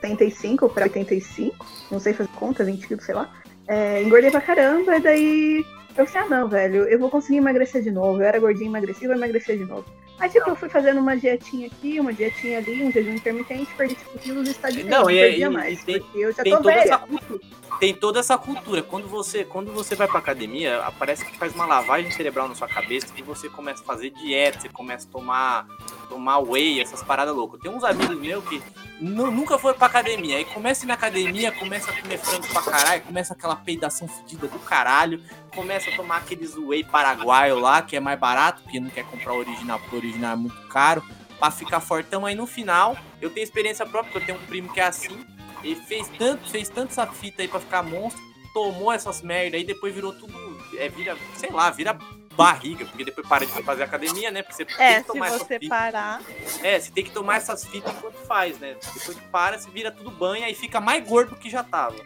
75 0.00 0.68
pra 0.68 0.84
85. 0.84 1.66
Não 1.90 1.98
sei 1.98 2.12
fazer 2.12 2.30
conta, 2.38 2.64
20 2.64 2.86
quilos, 2.86 3.04
sei 3.04 3.16
lá. 3.16 3.28
É, 3.66 4.00
engordei 4.00 4.30
pra 4.30 4.40
caramba, 4.40 4.96
e 4.96 5.00
daí 5.00 5.64
eu 5.96 6.06
falei, 6.06 6.28
ah, 6.28 6.30
não, 6.30 6.48
velho, 6.48 6.84
eu 6.84 6.98
vou 6.98 7.10
conseguir 7.10 7.38
emagrecer 7.38 7.82
de 7.82 7.90
novo. 7.90 8.20
Eu 8.20 8.26
era 8.26 8.38
gordinha, 8.38 8.68
emagreci, 8.68 9.06
vou 9.06 9.16
emagrecer 9.16 9.58
de 9.58 9.64
novo. 9.64 9.84
Aí, 10.22 10.30
tipo, 10.30 10.48
eu 10.50 10.54
fui 10.54 10.68
fazendo 10.68 11.00
uma 11.00 11.16
dietinha 11.16 11.66
aqui, 11.66 11.98
uma 11.98 12.12
dietinha 12.12 12.58
ali, 12.58 12.80
um 12.84 12.92
jejum 12.92 13.10
intermitente, 13.10 13.68
perdi, 13.76 13.96
tipo, 13.96 14.16
quilos 14.20 14.48
estagnei. 14.48 14.84
Não, 14.84 15.02
Não, 15.02 15.10
e- 15.10 15.18
perdia 15.18 15.46
e- 15.46 15.48
mais, 15.48 15.82
e 15.82 15.84
tem- 15.84 16.04
eu 16.14 16.32
já 16.32 16.44
tem 16.44 16.52
tô 16.52 16.58
toda 16.58 16.74
velha. 16.76 16.80
essa 16.84 16.98
cultura. 16.98 17.40
Tem 17.80 17.92
toda 17.94 18.20
essa 18.20 18.38
cultura. 18.38 18.82
Quando 18.84 19.08
você, 19.08 19.44
quando 19.44 19.72
você 19.72 19.96
vai 19.96 20.06
pra 20.06 20.20
academia, 20.20 20.80
parece 20.96 21.24
que 21.24 21.36
faz 21.36 21.52
uma 21.56 21.66
lavagem 21.66 22.08
cerebral 22.12 22.46
na 22.46 22.54
sua 22.54 22.68
cabeça 22.68 23.08
e 23.16 23.22
você 23.22 23.48
começa 23.48 23.82
a 23.82 23.84
fazer 23.84 24.10
dieta, 24.10 24.60
você 24.60 24.68
começa 24.68 25.08
a 25.08 25.10
tomar, 25.10 25.66
tomar 26.12 26.38
whey, 26.40 26.80
essas 26.80 27.02
paradas 27.02 27.34
loucas. 27.34 27.58
Tem 27.60 27.70
uns 27.70 27.82
amigos 27.82 28.16
meus 28.18 28.44
que 28.44 28.62
nu- 29.00 29.30
nunca 29.30 29.58
foram 29.58 29.76
pra 29.78 29.86
academia. 29.86 30.36
Aí 30.36 30.44
começa 30.44 30.86
na 30.86 30.94
academia, 30.94 31.50
começa 31.52 31.90
a 31.90 32.00
comer 32.00 32.18
frango 32.18 32.46
pra 32.48 32.62
caralho, 32.62 33.02
começa 33.02 33.32
aquela 33.32 33.56
peidação 33.56 34.06
fedida 34.06 34.46
do 34.46 34.58
caralho, 34.58 35.22
começa 35.54 35.90
a 35.90 35.96
tomar 35.96 36.18
aqueles 36.18 36.54
whey 36.56 36.84
paraguaio 36.84 37.58
lá, 37.58 37.80
que 37.80 37.96
é 37.96 38.00
mais 38.00 38.18
barato, 38.18 38.62
porque 38.62 38.78
não 38.78 38.90
quer 38.90 39.04
comprar 39.04 39.32
original, 39.32 39.78
porque 39.80 39.96
original 39.96 40.32
é 40.32 40.36
muito 40.36 40.60
caro, 40.68 41.02
pra 41.38 41.50
ficar 41.50 41.80
fortão. 41.80 42.26
Aí 42.26 42.34
no 42.34 42.46
final, 42.46 42.96
eu 43.20 43.30
tenho 43.30 43.44
experiência 43.44 43.86
própria, 43.86 44.12
porque 44.12 44.30
eu 44.30 44.34
tenho 44.34 44.44
um 44.44 44.46
primo 44.48 44.72
que 44.72 44.80
é 44.80 44.84
assim, 44.86 45.24
ele 45.64 45.76
fez 45.76 46.08
tanto, 46.18 46.48
fez 46.50 46.68
tanto 46.68 46.90
essa 46.90 47.06
fita 47.06 47.40
aí 47.42 47.48
pra 47.48 47.58
ficar 47.60 47.82
monstro, 47.82 48.22
tomou 48.52 48.92
essas 48.92 49.22
merda 49.22 49.56
aí, 49.56 49.64
depois 49.64 49.94
virou 49.94 50.12
tudo, 50.12 50.32
é, 50.76 50.88
vira, 50.90 51.16
sei 51.36 51.50
lá, 51.50 51.70
vira 51.70 51.96
barriga, 52.36 52.84
porque 52.84 53.04
depois 53.04 53.26
para 53.28 53.44
de 53.46 53.52
fazer 53.62 53.82
academia, 53.82 54.30
né? 54.30 54.42
Porque 54.42 54.54
você 54.56 54.64
tem 54.64 54.76
É, 54.84 54.94
que 54.94 55.00
se 55.00 55.06
tomar 55.06 55.26
essa 55.28 55.38
você 55.38 55.58
fita. 55.58 55.68
parar. 55.74 56.22
É, 56.62 56.80
você 56.80 56.90
tem 56.90 57.04
que 57.04 57.10
tomar 57.10 57.36
essas 57.36 57.64
fitas 57.64 57.92
enquanto 57.96 58.14
faz, 58.26 58.58
né? 58.58 58.76
Depois 58.94 59.18
que 59.18 59.28
para, 59.28 59.58
você 59.58 59.70
vira 59.70 59.90
tudo 59.90 60.10
banha 60.10 60.48
e 60.48 60.54
fica 60.54 60.80
mais 60.80 61.06
gordo 61.06 61.36
que 61.36 61.48
já 61.50 61.62
tava. 61.62 61.96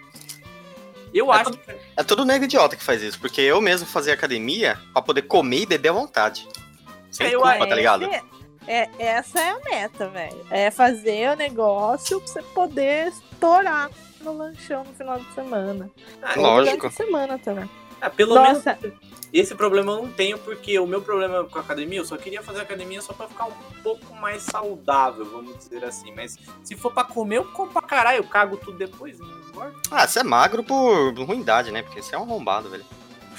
Eu 1.14 1.32
É 1.32 1.36
acho 1.36 1.50
tudo- 1.52 1.58
que. 1.58 1.74
É 1.96 2.02
todo 2.02 2.24
nego 2.24 2.44
idiota 2.44 2.76
que 2.76 2.84
faz 2.84 3.02
isso, 3.02 3.18
porque 3.20 3.40
eu 3.40 3.60
mesmo 3.60 3.86
fazia 3.86 4.12
academia 4.12 4.78
pra 4.92 5.00
poder 5.02 5.22
comer 5.22 5.60
e 5.62 5.66
beber 5.66 5.88
à 5.90 5.92
vontade. 5.92 6.46
Sem 7.10 7.28
É, 7.28 7.34
eu- 7.34 7.40
culpa, 7.40 7.66
tá 7.66 7.74
ligado? 7.74 8.04
Esse- 8.04 8.36
É, 8.68 8.88
essa 8.98 9.38
é 9.40 9.50
a 9.50 9.58
meta, 9.60 10.08
velho. 10.08 10.44
É 10.50 10.70
fazer 10.72 11.30
o 11.30 11.36
negócio 11.36 12.20
pra 12.20 12.28
você 12.32 12.42
poder 12.42 13.06
estourar 13.08 13.88
no 14.20 14.36
lanchão 14.36 14.82
no 14.82 14.92
final 14.92 15.20
de 15.20 15.32
semana. 15.34 15.88
Ah, 16.20 16.32
Lógico. 16.36 16.90
Semana 16.90 17.38
também. 17.38 17.70
Ah, 18.00 18.10
pelo 18.10 18.34
Nossa, 18.34 18.78
menos 18.82 18.96
esse 19.32 19.54
problema 19.54 19.92
eu 19.92 20.02
não 20.02 20.10
tenho, 20.10 20.38
porque 20.38 20.78
o 20.78 20.86
meu 20.86 21.02
problema 21.02 21.44
com 21.44 21.58
a 21.58 21.60
academia, 21.60 21.98
eu 21.98 22.04
só 22.04 22.16
queria 22.16 22.42
fazer 22.42 22.60
academia 22.60 23.02
só 23.02 23.12
pra 23.12 23.28
ficar 23.28 23.46
um 23.46 23.52
pouco 23.82 24.14
mais 24.14 24.42
saudável, 24.42 25.24
vamos 25.24 25.58
dizer 25.58 25.84
assim. 25.84 26.12
Mas 26.14 26.38
se 26.62 26.76
for 26.76 26.92
pra 26.92 27.04
comer, 27.04 27.38
eu 27.38 27.44
como 27.44 27.70
pra 27.70 27.82
caralho, 27.82 28.18
eu 28.18 28.24
cago 28.24 28.56
tudo 28.56 28.78
depois, 28.78 29.18
não 29.18 29.28
importa. 29.40 29.74
Ah, 29.90 30.06
você 30.06 30.20
é 30.20 30.22
magro 30.22 30.62
por 30.62 31.12
ruindade, 31.18 31.70
né? 31.70 31.82
Porque 31.82 32.00
você 32.02 32.14
é 32.14 32.18
um 32.18 32.22
arrombado, 32.22 32.70
velho. 32.70 32.84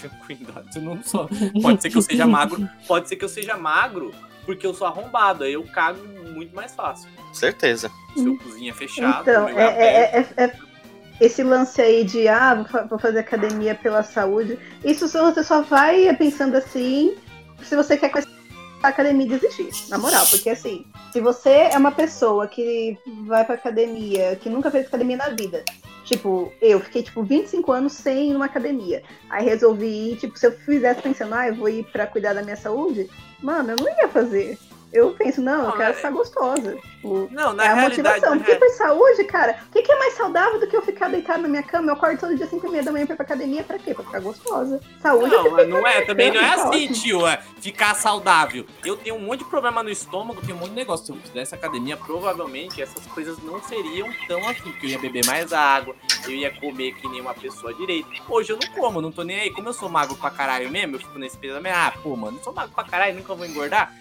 Cuidado, 0.28 0.72
você 0.72 0.80
não 0.80 1.02
só. 1.02 1.28
Pode 1.62 1.82
ser 1.82 1.90
que 1.90 1.98
eu 1.98 2.02
seja 2.02 2.28
magro, 2.28 2.70
pode 2.88 3.10
ser 3.10 3.16
que 3.16 3.26
eu 3.26 3.30
seja 3.30 3.58
magro 3.58 4.14
porque 4.46 4.66
eu 4.66 4.74
sou 4.74 4.88
arrombado, 4.88 5.44
aí 5.44 5.54
eu 5.54 5.64
cago 5.64 6.00
muito 6.34 6.56
mais 6.56 6.74
fácil. 6.74 7.10
Certeza. 7.34 7.92
Se 8.16 8.26
eu 8.26 8.38
cozinha 8.38 8.74
fechado, 8.74 9.30
Então, 9.30 9.50
é, 9.50 9.54
é- 9.54 10.20
é- 10.38 10.44
é- 10.46 10.66
esse 11.19 11.43
lance 11.43 11.81
aí 11.81 12.03
de, 12.03 12.27
ah, 12.27 12.55
vou, 12.55 12.65
fa- 12.65 12.83
vou 12.83 13.00
fazer 13.00 13.19
academia 13.19 13.75
pela 13.75 14.03
saúde, 14.03 14.59
isso 14.83 15.07
você 15.07 15.43
só 15.43 15.62
vai 15.62 16.15
pensando 16.15 16.55
assim 16.55 17.15
se 17.63 17.75
você 17.75 17.97
quer 17.97 18.09
com 18.09 18.19
a 18.19 18.88
academia 18.89 19.27
desistir, 19.27 19.69
na 19.89 19.97
moral, 19.97 20.25
porque 20.29 20.50
assim, 20.50 20.86
se 21.12 21.19
você 21.19 21.50
é 21.71 21.77
uma 21.77 21.91
pessoa 21.91 22.47
que 22.47 22.97
vai 23.25 23.43
pra 23.43 23.55
academia, 23.55 24.36
que 24.36 24.50
nunca 24.50 24.69
fez 24.69 24.86
academia 24.86 25.17
na 25.17 25.29
vida, 25.29 25.63
tipo, 26.05 26.53
eu 26.62 26.79
fiquei, 26.79 27.01
tipo, 27.01 27.24
25 27.24 27.71
anos 27.71 27.93
sem 27.93 28.29
ir 28.29 28.33
numa 28.33 28.45
academia, 28.45 29.01
aí 29.29 29.43
resolvi 29.43 30.12
ir, 30.12 30.17
tipo, 30.17 30.38
se 30.38 30.45
eu 30.45 30.51
fizesse 30.51 31.01
pensando, 31.01 31.33
ah, 31.33 31.47
eu 31.47 31.55
vou 31.55 31.67
ir 31.67 31.83
pra 31.91 32.05
cuidar 32.05 32.33
da 32.33 32.43
minha 32.43 32.55
saúde, 32.55 33.09
mano, 33.41 33.71
eu 33.71 33.77
não 33.77 33.88
ia 33.89 34.07
fazer. 34.07 34.57
Eu 34.94 35.12
penso, 35.12 35.41
não, 35.41 35.53
eu 35.53 35.63
Não, 35.63 35.72
quero 35.77 35.89
é- 35.89 35.94
ficar 35.94 36.12
gostosa. 36.12 36.75
Tipo, 36.77 37.27
Não, 37.32 37.51
na 37.53 37.65
é 37.65 37.67
a 37.70 37.75
motivação. 37.75 38.29
na 38.32 38.36
Porque 38.38 38.51
rea- 38.51 38.60
por 38.60 38.70
saúde, 38.70 39.24
cara, 39.25 39.60
o 39.67 39.72
que, 39.72 39.82
que 39.82 39.91
é 39.91 40.00
mais 40.00 40.13
saudável 40.13 40.60
do 40.60 40.67
que 40.67 40.75
eu 40.75 40.82
ficar 40.82 41.10
deitado 41.10 41.41
na 41.41 41.48
minha 41.50 41.62
cama? 41.62 41.89
Eu 41.91 41.94
acordo 41.96 42.20
todo 42.20 42.36
dia 42.36 42.48
5 42.48 42.65
e 42.67 42.70
meia 42.72 42.84
da 42.84 42.91
manhã 42.91 43.06
pra 43.06 43.13
ir 43.13 43.17
pra 43.17 43.25
academia, 43.25 43.63
pra 43.63 43.77
quê? 43.77 43.94
Pra 43.94 44.03
ficar 44.06 44.20
gostosa. 44.22 44.79
Saúde 45.01 45.34
é 45.36 45.38
Não, 45.38 45.51
mas 45.51 45.67
não 45.70 45.86
é, 45.88 46.01
também 46.01 46.32
não 46.32 46.41
é 46.41 46.56
tá 46.56 46.70
assim, 46.70 46.88
tio, 46.88 47.27
é 47.27 47.38
ficar 47.60 47.96
saudável. 47.96 48.65
Eu 48.86 48.96
tenho 48.96 49.15
um 49.17 49.20
monte 49.20 49.39
de 49.39 49.46
problema 49.46 49.84
no 49.84 49.89
estômago, 49.89 50.39
tenho 50.41 50.56
um 50.56 50.60
monte 50.62 50.70
de 50.70 50.75
negócio. 50.75 51.06
Se 51.06 51.12
eu 51.12 51.17
fizesse 51.17 51.53
academia, 51.53 51.98
provavelmente 51.98 52.82
essas 52.82 53.06
coisas 53.08 53.38
não 53.44 53.62
seriam 53.62 54.10
tão 54.27 54.39
assim, 54.48 54.72
porque 54.72 54.86
eu 54.88 54.89
ia 54.91 55.00
beber 55.00 55.25
mais 55.25 55.51
água, 55.53 55.96
eu 56.25 56.32
ia 56.32 56.51
comer 56.51 56.94
que 56.96 57.08
nem 57.10 57.20
uma 57.22 57.34
pessoa 57.34 57.74
direito. 57.74 58.08
Hoje 58.29 58.53
eu 58.53 58.58
não 58.62 58.72
como, 58.74 59.01
não 59.01 59.12
tô 59.12 59.24
nem 59.24 59.39
aí. 59.39 59.51
Como 59.51 59.67
eu 59.67 59.74
sou 59.74 59.89
magro 59.89 60.15
pra 60.15 60.29
caralho 60.29 60.70
mesmo, 60.72 60.96
eu 60.96 61.00
fico 61.00 61.20
nesse 61.20 61.38
pensamento, 61.38 61.75
ah, 61.75 61.94
pô, 62.01 62.15
mano, 62.15 62.38
eu 62.38 62.44
sou 62.44 62.53
magro 62.53 62.72
pra 62.74 62.84
caralho, 62.86 63.15
nunca 63.17 63.36
vou 63.36 63.46
engordar. 63.46 63.94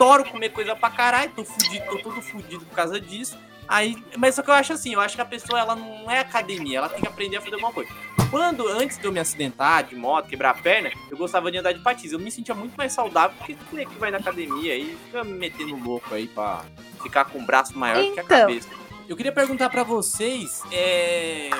Adoro 0.00 0.24
comer 0.24 0.48
coisa 0.48 0.74
pra 0.74 0.88
caralho, 0.88 1.30
tô 1.36 1.44
fudido, 1.44 1.84
tô 1.84 1.98
todo 1.98 2.22
fudido 2.22 2.64
por 2.64 2.74
causa 2.74 2.98
disso. 2.98 3.36
Aí, 3.68 4.02
mas 4.16 4.34
só 4.34 4.40
que 4.42 4.48
eu 4.48 4.54
acho 4.54 4.72
assim, 4.72 4.94
eu 4.94 5.00
acho 5.00 5.14
que 5.14 5.20
a 5.20 5.26
pessoa 5.26 5.60
ela 5.60 5.76
não 5.76 6.10
é 6.10 6.20
academia, 6.20 6.78
ela 6.78 6.88
tem 6.88 7.02
que 7.02 7.06
aprender 7.06 7.36
a 7.36 7.40
fazer 7.42 7.56
alguma 7.56 7.70
coisa. 7.70 7.90
Quando, 8.30 8.66
antes 8.66 8.96
de 8.96 9.04
eu 9.04 9.12
me 9.12 9.20
acidentar 9.20 9.84
de 9.84 9.94
moto, 9.94 10.26
quebrar 10.26 10.50
a 10.50 10.54
perna, 10.54 10.90
eu 11.10 11.18
gostava 11.18 11.52
de 11.52 11.58
andar 11.58 11.72
de 11.72 11.80
patins. 11.80 12.12
Eu 12.12 12.18
me 12.18 12.30
sentia 12.32 12.54
muito 12.54 12.74
mais 12.78 12.94
saudável 12.94 13.36
porque 13.36 13.54
tu 13.68 13.78
é 13.78 13.84
que 13.84 13.94
vai 13.96 14.10
na 14.10 14.16
academia 14.16 14.74
e 14.74 14.96
fica 15.04 15.22
me 15.22 15.34
metendo 15.34 15.76
louco 15.76 16.14
aí 16.14 16.26
pra 16.26 16.64
ficar 17.02 17.26
com 17.26 17.38
o 17.38 17.42
braço 17.44 17.78
maior 17.78 18.02
do 18.02 18.12
que 18.14 18.20
a 18.20 18.22
Então. 18.24 18.40
cabeça. 18.40 18.68
Eu 19.06 19.16
queria 19.16 19.32
perguntar 19.32 19.68
pra 19.68 19.82
vocês, 19.82 20.62
é... 20.72 21.50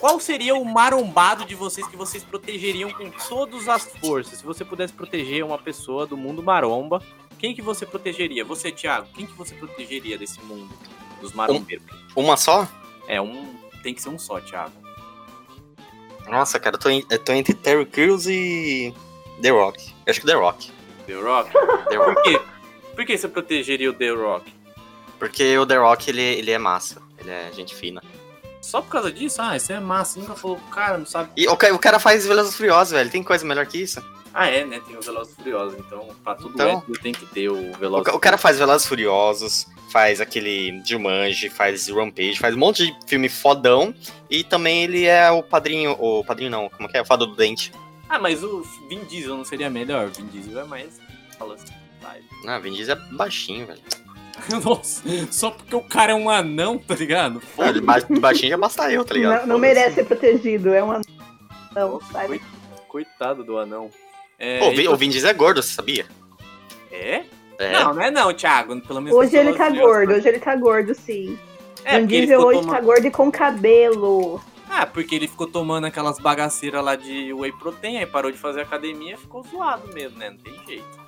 Qual 0.00 0.18
seria 0.18 0.54
o 0.56 0.64
marombado 0.64 1.44
de 1.44 1.54
vocês 1.54 1.86
que 1.86 1.96
vocês 1.96 2.24
protegeriam 2.24 2.90
com 2.90 3.10
todas 3.28 3.68
as 3.68 3.84
forças? 4.00 4.38
Se 4.38 4.44
você 4.44 4.64
pudesse 4.64 4.92
proteger 4.94 5.44
uma 5.44 5.58
pessoa 5.58 6.06
do 6.06 6.16
mundo 6.16 6.42
maromba, 6.42 7.02
quem 7.40 7.54
que 7.54 7.62
você 7.62 7.86
protegeria? 7.86 8.44
Você, 8.44 8.70
Thiago, 8.70 9.08
quem 9.14 9.26
que 9.26 9.32
você 9.32 9.54
protegeria 9.54 10.18
desse 10.18 10.40
mundo 10.42 10.68
dos 11.20 11.32
marombeiros? 11.32 11.84
Uma 12.14 12.36
só? 12.36 12.68
É, 13.08 13.20
um... 13.20 13.58
Tem 13.82 13.94
que 13.94 14.02
ser 14.02 14.10
um 14.10 14.18
só, 14.18 14.38
Thiago. 14.40 14.74
Nossa, 16.28 16.60
cara, 16.60 16.76
eu 16.76 16.80
tô, 16.80 16.90
eu 16.90 17.18
tô 17.18 17.32
entre 17.32 17.54
Terry 17.54 17.86
Crews 17.86 18.26
e 18.26 18.94
The 19.40 19.48
Rock. 19.48 19.94
Eu 20.04 20.10
acho 20.10 20.20
que 20.20 20.26
The 20.26 20.34
Rock. 20.34 20.70
The 21.06 21.14
Rock? 21.14 21.50
The 21.88 21.96
Rock. 21.96 22.14
Por 22.14 22.22
quê? 22.22 22.40
Por 22.94 23.06
que 23.06 23.16
você 23.16 23.26
protegeria 23.26 23.88
o 23.88 23.94
The 23.94 24.10
Rock? 24.10 24.52
Porque 25.18 25.56
o 25.56 25.64
The 25.64 25.76
Rock, 25.78 26.10
ele, 26.10 26.20
ele 26.20 26.50
é 26.50 26.58
massa. 26.58 27.00
Ele 27.18 27.30
é 27.30 27.50
gente 27.52 27.74
fina. 27.74 28.02
Só 28.70 28.80
por 28.80 28.90
causa 28.90 29.10
disso? 29.12 29.42
Ah, 29.42 29.56
isso 29.56 29.72
é 29.72 29.80
massa. 29.80 30.18
Nunca 30.20 30.34
falou, 30.34 30.58
cara, 30.70 30.96
não 30.98 31.06
sabe. 31.06 31.30
E 31.36 31.46
o, 31.48 31.56
ca- 31.56 31.72
o 31.74 31.78
cara 31.78 31.98
faz 31.98 32.26
Velozes 32.26 32.54
Furiosos, 32.54 32.92
velho. 32.92 33.10
Tem 33.10 33.22
coisa 33.22 33.44
melhor 33.44 33.66
que 33.66 33.78
isso? 33.82 34.02
Ah, 34.32 34.46
é, 34.48 34.64
né? 34.64 34.80
Tem 34.86 34.96
o 34.96 35.00
Velozes 35.00 35.34
Furiosos. 35.34 35.78
Então, 35.78 36.08
pra 36.22 36.34
tudo 36.36 36.54
Então- 36.54 36.78
hétero 36.78 37.00
tem 37.02 37.12
que 37.12 37.26
ter 37.26 37.48
o 37.48 37.72
O, 37.72 37.76
Velozes 37.76 38.06
ca- 38.06 38.14
o 38.14 38.20
cara 38.20 38.38
faz 38.38 38.58
Velozes 38.58 38.86
Furiosos, 38.86 39.66
faz 39.92 40.20
aquele 40.20 40.80
Jumanji, 40.86 41.48
faz 41.50 41.88
Rampage, 41.88 42.38
faz 42.38 42.54
um 42.54 42.58
monte 42.58 42.86
de 42.86 42.96
filme 43.08 43.28
fodão. 43.28 43.92
E 44.30 44.44
também 44.44 44.84
ele 44.84 45.04
é 45.04 45.28
o 45.32 45.42
padrinho, 45.42 45.96
o 45.98 46.24
padrinho 46.24 46.50
não, 46.50 46.68
como 46.68 46.88
que 46.88 46.96
é? 46.96 47.02
O 47.02 47.04
fado 47.04 47.26
do 47.26 47.34
dente. 47.34 47.72
Ah, 48.08 48.18
mas 48.20 48.42
o 48.44 48.62
Vin 48.88 49.04
Diesel 49.04 49.36
não 49.36 49.44
seria 49.44 49.68
melhor? 49.68 50.08
Vin 50.10 50.26
Diesel 50.26 50.60
é 50.60 50.64
mais. 50.64 51.00
Fala 51.38 51.54
assim. 51.54 51.72
Ah, 52.46 52.58
Vin 52.58 52.72
Diesel 52.72 52.96
é 52.96 53.14
baixinho, 53.14 53.66
velho. 53.66 53.80
Nossa, 54.64 55.02
só 55.30 55.50
porque 55.50 55.74
o 55.74 55.80
cara 55.82 56.12
é 56.12 56.14
um 56.14 56.28
anão, 56.30 56.78
tá 56.78 56.94
ligado? 56.94 57.40
De 57.72 57.80
ba- 57.80 57.98
de 57.98 58.20
baixinho 58.20 58.50
já 58.50 58.56
basta 58.56 58.90
eu, 58.92 59.04
tá 59.04 59.14
ligado? 59.14 59.40
Não, 59.42 59.54
não 59.54 59.58
merece 59.58 59.96
ser 59.96 60.04
protegido, 60.04 60.72
é 60.74 60.82
uma. 60.82 61.00
Não, 61.74 61.92
Nossa, 61.92 62.12
sai 62.12 62.26
coi- 62.26 62.40
coitado 62.88 63.44
do 63.44 63.58
anão. 63.58 63.90
É, 64.38 64.58
Pô, 64.58 64.68
o 64.68 64.70
Vin- 64.70 64.82
e- 64.82 64.88
o 64.88 64.96
Vin 64.96 65.10
Diesel 65.10 65.30
é 65.30 65.34
gordo, 65.34 65.62
você 65.62 65.72
sabia? 65.74 66.06
é? 66.90 67.24
É. 67.58 67.72
Não, 67.72 67.92
não 67.94 68.02
é 68.02 68.10
não, 68.10 68.32
Thiago. 68.32 68.80
Pelo 68.80 69.02
menos 69.02 69.18
Hoje 69.18 69.36
ele 69.36 69.52
tá 69.52 69.66
e 69.66 69.68
Furiosos, 69.68 69.92
gordo, 69.92 70.12
hoje 70.14 70.28
ele 70.28 70.38
tá 70.40 70.56
gordo, 70.56 70.94
sim. 70.94 71.38
É, 71.84 71.98
Vin 71.98 72.04
ele 72.04 72.06
Diesel 72.26 72.40
hoje 72.40 72.60
tomando- 72.60 72.74
tá 72.74 72.80
gordo 72.80 73.06
e 73.06 73.10
com 73.10 73.30
cabelo. 73.30 74.40
Ah, 74.68 74.86
porque 74.86 75.14
ele 75.16 75.26
ficou 75.28 75.46
tomando 75.46 75.84
aquelas 75.86 76.18
bagaceiras 76.18 76.82
lá 76.82 76.94
de 76.96 77.32
whey 77.34 77.52
protein, 77.52 77.98
aí 77.98 78.06
parou 78.06 78.30
de 78.30 78.38
fazer 78.38 78.60
academia 78.62 79.16
ficou 79.18 79.42
zoado 79.42 79.92
mesmo, 79.92 80.16
né? 80.18 80.30
Não 80.30 80.38
tem 80.38 80.54
jeito. 80.66 81.00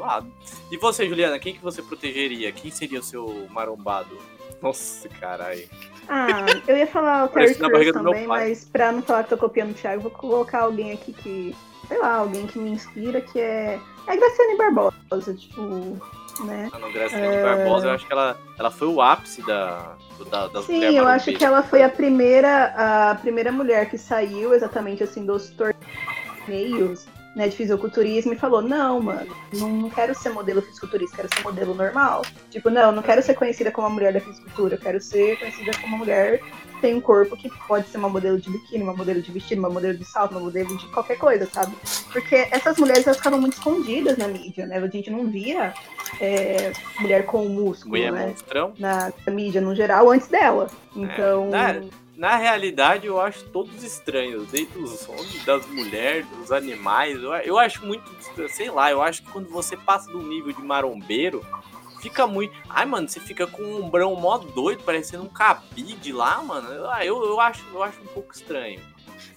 Zoado. 0.00 0.26
E 0.70 0.76
você, 0.78 1.06
Juliana, 1.06 1.38
quem 1.38 1.52
que 1.52 1.62
você 1.62 1.82
protegeria? 1.82 2.50
Quem 2.50 2.70
seria 2.70 3.00
o 3.00 3.02
seu 3.02 3.46
marombado? 3.50 4.16
Nossa, 4.62 5.08
caralho. 5.08 5.68
Ah, 6.08 6.46
eu 6.66 6.76
ia 6.76 6.86
falar 6.86 7.24
o 7.24 7.28
Terry 7.28 7.54
Crews 7.54 7.92
também, 7.92 8.26
mas 8.26 8.64
pra 8.64 8.90
não 8.90 9.02
falar 9.02 9.24
que 9.24 9.30
tô 9.30 9.36
copiando 9.36 9.70
o 9.70 9.74
Thiago, 9.74 10.02
vou 10.02 10.10
colocar 10.10 10.62
alguém 10.62 10.92
aqui 10.92 11.12
que, 11.12 11.56
sei 11.86 11.98
lá, 11.98 12.16
alguém 12.16 12.46
que 12.46 12.58
me 12.58 12.70
inspira, 12.70 13.20
que 13.20 13.38
é, 13.38 13.78
é 14.06 14.12
a 14.12 14.16
Graciane 14.16 14.56
Barbosa, 14.56 15.34
tipo, 15.34 15.62
né? 16.44 16.68
A 16.72 16.78
não 16.78 16.92
Graciane 16.92 17.26
É. 17.26 17.42
Barbosa, 17.42 17.86
eu 17.86 17.92
acho 17.92 18.06
que 18.06 18.12
ela, 18.12 18.36
ela 18.58 18.70
foi 18.70 18.88
o 18.88 19.00
ápice 19.00 19.42
da, 19.42 19.96
da, 20.30 20.48
das 20.48 20.64
Sim, 20.64 20.82
eu 20.82 21.06
acho 21.06 21.32
que 21.32 21.44
ela 21.44 21.62
foi 21.62 21.82
a 21.82 21.88
primeira, 21.88 23.10
a 23.10 23.14
primeira 23.14 23.52
mulher 23.52 23.88
que 23.88 23.96
saiu 23.96 24.52
exatamente 24.52 25.02
assim 25.02 25.24
dos 25.24 25.50
torneios 25.50 27.06
né, 27.36 27.48
de 27.48 27.56
fisiculturismo 27.56 28.32
e 28.32 28.36
falou, 28.36 28.60
não, 28.60 29.00
mano, 29.00 29.34
não 29.52 29.88
quero 29.90 30.14
ser 30.14 30.30
modelo 30.30 30.60
fisiculturista, 30.62 31.16
quero 31.16 31.28
ser 31.34 31.42
modelo 31.44 31.74
normal. 31.74 32.22
Tipo, 32.50 32.70
não, 32.70 32.90
não 32.92 33.02
quero 33.02 33.22
ser 33.22 33.34
conhecida 33.34 33.70
como 33.70 33.86
a 33.86 33.90
mulher 33.90 34.12
da 34.12 34.20
fisicultura, 34.20 34.74
eu 34.74 34.80
quero 34.80 35.00
ser 35.00 35.38
conhecida 35.38 35.70
como 35.80 35.88
uma 35.88 35.98
mulher 35.98 36.40
que 36.40 36.80
tem 36.80 36.94
um 36.94 37.00
corpo 37.00 37.36
que 37.36 37.48
pode 37.68 37.86
ser 37.88 37.98
uma 37.98 38.08
modelo 38.08 38.40
de 38.40 38.50
biquíni, 38.50 38.82
uma 38.82 38.96
modelo 38.96 39.20
de 39.22 39.30
vestido, 39.30 39.58
uma 39.60 39.70
modelo 39.70 39.96
de 39.96 40.04
salto, 40.04 40.32
uma 40.32 40.40
modelo 40.40 40.76
de 40.76 40.86
qualquer 40.88 41.18
coisa, 41.18 41.46
sabe? 41.46 41.76
Porque 42.12 42.48
essas 42.50 42.78
mulheres 42.78 43.06
elas 43.06 43.18
ficavam 43.18 43.38
muito 43.40 43.52
escondidas 43.54 44.16
na 44.16 44.26
mídia, 44.26 44.66
né? 44.66 44.78
A 44.78 44.86
gente 44.88 45.10
não 45.10 45.26
via 45.26 45.72
é, 46.20 46.72
mulher 46.98 47.26
com 47.26 47.44
músculo, 47.48 47.90
Mulher 47.96 48.12
né? 48.12 48.26
monstrão. 48.28 48.72
Na 48.78 49.12
mídia 49.28 49.60
no 49.60 49.74
geral 49.74 50.10
antes 50.10 50.28
dela. 50.28 50.68
Então. 50.96 51.50
na- 51.50 51.80
Na 52.20 52.36
realidade, 52.36 53.06
eu 53.06 53.18
acho 53.18 53.44
todos 53.44 53.82
estranhos, 53.82 54.46
desde 54.50 54.76
os 54.78 55.08
homens, 55.08 55.42
das 55.46 55.64
mulheres, 55.64 56.26
dos 56.36 56.52
animais. 56.52 57.14
Eu, 57.16 57.32
eu 57.32 57.58
acho 57.58 57.82
muito, 57.86 58.04
sei 58.50 58.70
lá, 58.70 58.90
eu 58.90 59.00
acho 59.00 59.22
que 59.22 59.30
quando 59.30 59.48
você 59.48 59.74
passa 59.74 60.10
do 60.12 60.20
nível 60.20 60.52
de 60.52 60.60
marombeiro, 60.60 61.42
fica 62.02 62.26
muito. 62.26 62.52
Ai, 62.68 62.84
mano, 62.84 63.08
você 63.08 63.18
fica 63.20 63.46
com 63.46 63.62
um 63.62 63.86
ombrão 63.86 64.14
mó 64.16 64.36
doido, 64.36 64.82
parecendo 64.82 65.22
um 65.22 65.30
cabide 65.30 66.12
lá, 66.12 66.42
mano. 66.42 66.68
Eu, 66.70 66.84
eu, 67.02 67.24
eu, 67.24 67.40
acho, 67.40 67.64
eu 67.72 67.82
acho 67.82 67.98
um 68.02 68.06
pouco 68.08 68.34
estranho. 68.34 68.78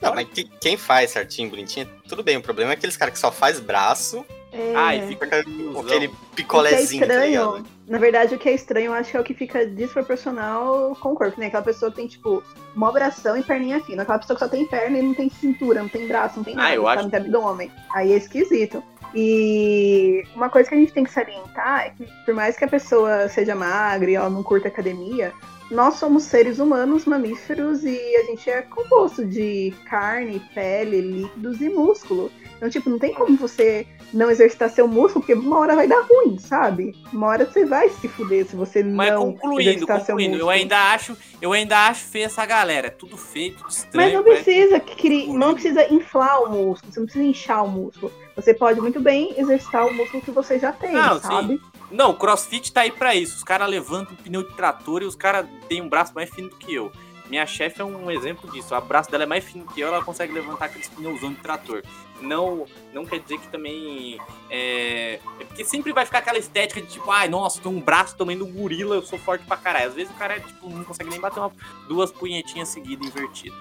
Não, 0.01 0.13
mas 0.13 0.27
que- 0.27 0.43
quem 0.59 0.75
faz 0.75 1.11
certinho, 1.11 1.49
bonitinho, 1.49 1.89
tudo 2.09 2.21
bem. 2.21 2.35
O 2.35 2.41
problema 2.41 2.71
é 2.71 2.73
aqueles 2.73 2.97
caras 2.97 3.13
que 3.13 3.19
só 3.21 3.31
faz 3.31 3.61
braço, 3.61 4.25
É... 4.53 4.73
Ai, 4.75 5.07
fica 5.07 5.27
com 5.27 5.35
aquele 5.35 5.69
O 5.75 5.83
que 5.83 5.93
é 6.05 6.09
picolézinho, 6.35 7.07
tá 7.07 7.13
estranho, 7.13 7.51
ligado? 7.53 7.65
na 7.87 7.97
verdade, 7.97 8.35
o 8.35 8.37
que 8.37 8.47
é 8.49 8.53
estranho, 8.53 8.85
eu 8.87 8.93
acho 8.93 9.09
que 9.11 9.17
é 9.17 9.19
o 9.19 9.23
que 9.23 9.33
fica 9.33 9.65
desproporcional 9.65 10.95
com 10.99 11.13
o 11.13 11.15
corpo, 11.15 11.39
né? 11.39 11.47
Aquela 11.47 11.63
pessoa 11.63 11.89
que 11.89 11.97
tem, 11.97 12.07
tipo, 12.07 12.43
mó 12.75 12.87
abração 12.89 13.35
e 13.35 13.43
perninha 13.43 13.81
fina. 13.83 14.03
Aquela 14.03 14.19
pessoa 14.19 14.37
que 14.37 14.45
só 14.45 14.49
tem 14.49 14.65
perna 14.67 14.99
e 14.99 15.01
não 15.01 15.13
tem 15.13 15.29
cintura, 15.29 15.81
não 15.81 15.89
tem 15.89 16.07
braço, 16.07 16.37
não 16.37 16.43
tem 16.43 16.53
Ah, 16.53 16.57
nada, 16.57 16.75
eu 16.75 16.83
sabe? 16.83 16.93
acho 16.93 17.03
Não 17.03 17.09
tem 17.09 17.19
abdômen. 17.19 17.71
Aí 17.93 18.13
é 18.13 18.17
esquisito. 18.17 18.83
E 19.15 20.23
uma 20.35 20.49
coisa 20.49 20.69
que 20.69 20.75
a 20.75 20.77
gente 20.77 20.93
tem 20.93 21.03
que 21.03 21.11
salientar 21.11 21.87
é 21.87 21.89
que, 21.91 22.07
por 22.25 22.33
mais 22.33 22.57
que 22.57 22.65
a 22.65 22.67
pessoa 22.67 23.27
seja 23.29 23.55
magra 23.55 24.09
e 24.09 24.15
ela 24.15 24.29
não 24.29 24.41
curta 24.43 24.67
academia, 24.67 25.31
nós 25.69 25.95
somos 25.95 26.23
seres 26.23 26.59
humanos, 26.59 27.05
mamíferos, 27.05 27.83
e 27.83 27.97
a 28.17 28.23
gente 28.25 28.49
é 28.49 28.61
composto 28.63 29.23
de 29.25 29.73
carne, 29.85 30.39
pele, 30.53 31.01
líquidos 31.01 31.61
e 31.61 31.69
músculo. 31.69 32.31
Então, 32.63 32.71
tipo, 32.71 32.89
não 32.89 32.97
tem 32.97 33.13
como 33.13 33.35
você 33.35 33.85
não 34.13 34.31
exercitar 34.31 34.69
seu 34.69 34.87
músculo, 34.87 35.19
porque 35.25 35.33
uma 35.33 35.59
hora 35.59 35.75
vai 35.75 35.85
dar 35.85 35.99
ruim, 36.01 36.37
sabe? 36.39 36.95
Uma 37.11 37.27
hora 37.27 37.45
você 37.45 37.65
vai 37.65 37.89
se 37.89 38.07
fuder 38.07 38.45
se 38.45 38.55
você 38.55 38.81
Mas 38.81 39.11
não 39.11 39.33
concluindo, 39.33 39.61
exercitar 39.69 39.97
seu 39.99 40.15
concluindo, 40.15 40.35
eu 40.35 40.45
músculo. 40.45 40.49
ainda 40.51 40.77
acho, 40.93 41.17
eu 41.41 41.51
ainda 41.51 41.87
acho 41.87 42.05
feio 42.05 42.23
essa 42.25 42.45
galera. 42.45 42.87
É 42.87 42.89
tudo 42.89 43.17
feio, 43.17 43.53
tudo 43.57 43.69
estranho. 43.69 44.05
Mas 44.05 44.13
não 44.13 44.23
precisa, 44.23 44.79
cri- 44.79 45.27
não 45.27 45.53
precisa 45.53 45.93
inflar 45.93 46.41
o 46.43 46.49
músculo, 46.51 46.93
você 46.93 46.99
não 47.01 47.05
precisa 47.05 47.25
inchar 47.25 47.65
o 47.65 47.67
músculo. 47.67 48.13
Você 48.37 48.53
pode 48.53 48.79
muito 48.79 49.01
bem 49.01 49.33
exercitar 49.37 49.85
o 49.85 49.93
músculo 49.93 50.23
que 50.23 50.31
você 50.31 50.57
já 50.57 50.71
tem, 50.71 50.93
Não, 50.93 51.19
sabe? 51.19 51.59
Não, 51.91 52.11
o 52.11 52.13
crossfit 52.15 52.71
tá 52.71 52.79
aí 52.81 52.91
pra 52.91 53.13
isso. 53.13 53.35
Os 53.35 53.43
caras 53.43 53.69
levantam 53.69 54.13
um 54.13 54.23
pneu 54.23 54.41
de 54.47 54.55
trator 54.55 55.01
e 55.01 55.05
os 55.05 55.17
caras 55.17 55.45
têm 55.67 55.81
um 55.81 55.89
braço 55.89 56.15
mais 56.15 56.29
fino 56.29 56.47
do 56.47 56.55
que 56.55 56.73
eu. 56.73 56.89
Minha 57.29 57.45
chefe 57.45 57.81
é 57.81 57.85
um 57.85 58.11
exemplo 58.11 58.51
disso. 58.51 58.75
O 58.75 58.81
braço 58.81 59.09
dela 59.09 59.23
é 59.23 59.25
mais 59.25 59.43
fino 59.43 59.65
que 59.65 59.81
eu, 59.81 59.87
ela 59.87 60.03
consegue 60.03 60.31
levantar 60.33 60.65
aqueles 60.65 60.87
pneuzão 60.89 61.31
de 61.31 61.39
trator. 61.39 61.81
Não, 62.21 62.65
não 62.93 63.05
quer 63.05 63.19
dizer 63.19 63.37
que 63.37 63.47
também. 63.47 64.17
É... 64.49 65.19
é 65.39 65.43
porque 65.45 65.65
sempre 65.65 65.91
vai 65.91 66.05
ficar 66.05 66.19
aquela 66.19 66.37
estética 66.37 66.81
de 66.81 66.87
tipo, 66.87 67.09
ai, 67.11 67.27
nossa, 67.27 67.61
tem 67.61 67.71
um 67.71 67.81
braço 67.81 68.15
também 68.15 68.37
do 68.37 68.45
gorila, 68.45 68.95
eu 68.95 69.01
sou 69.01 69.19
forte 69.19 69.45
pra 69.45 69.57
caralho. 69.57 69.87
Às 69.87 69.93
vezes 69.93 70.11
o 70.13 70.17
cara 70.17 70.39
tipo, 70.39 70.69
não 70.69 70.83
consegue 70.83 71.09
nem 71.09 71.19
bater 71.19 71.39
uma, 71.39 71.51
duas 71.87 72.11
punhetinhas 72.11 72.69
seguidas 72.69 73.07
invertidas. 73.07 73.57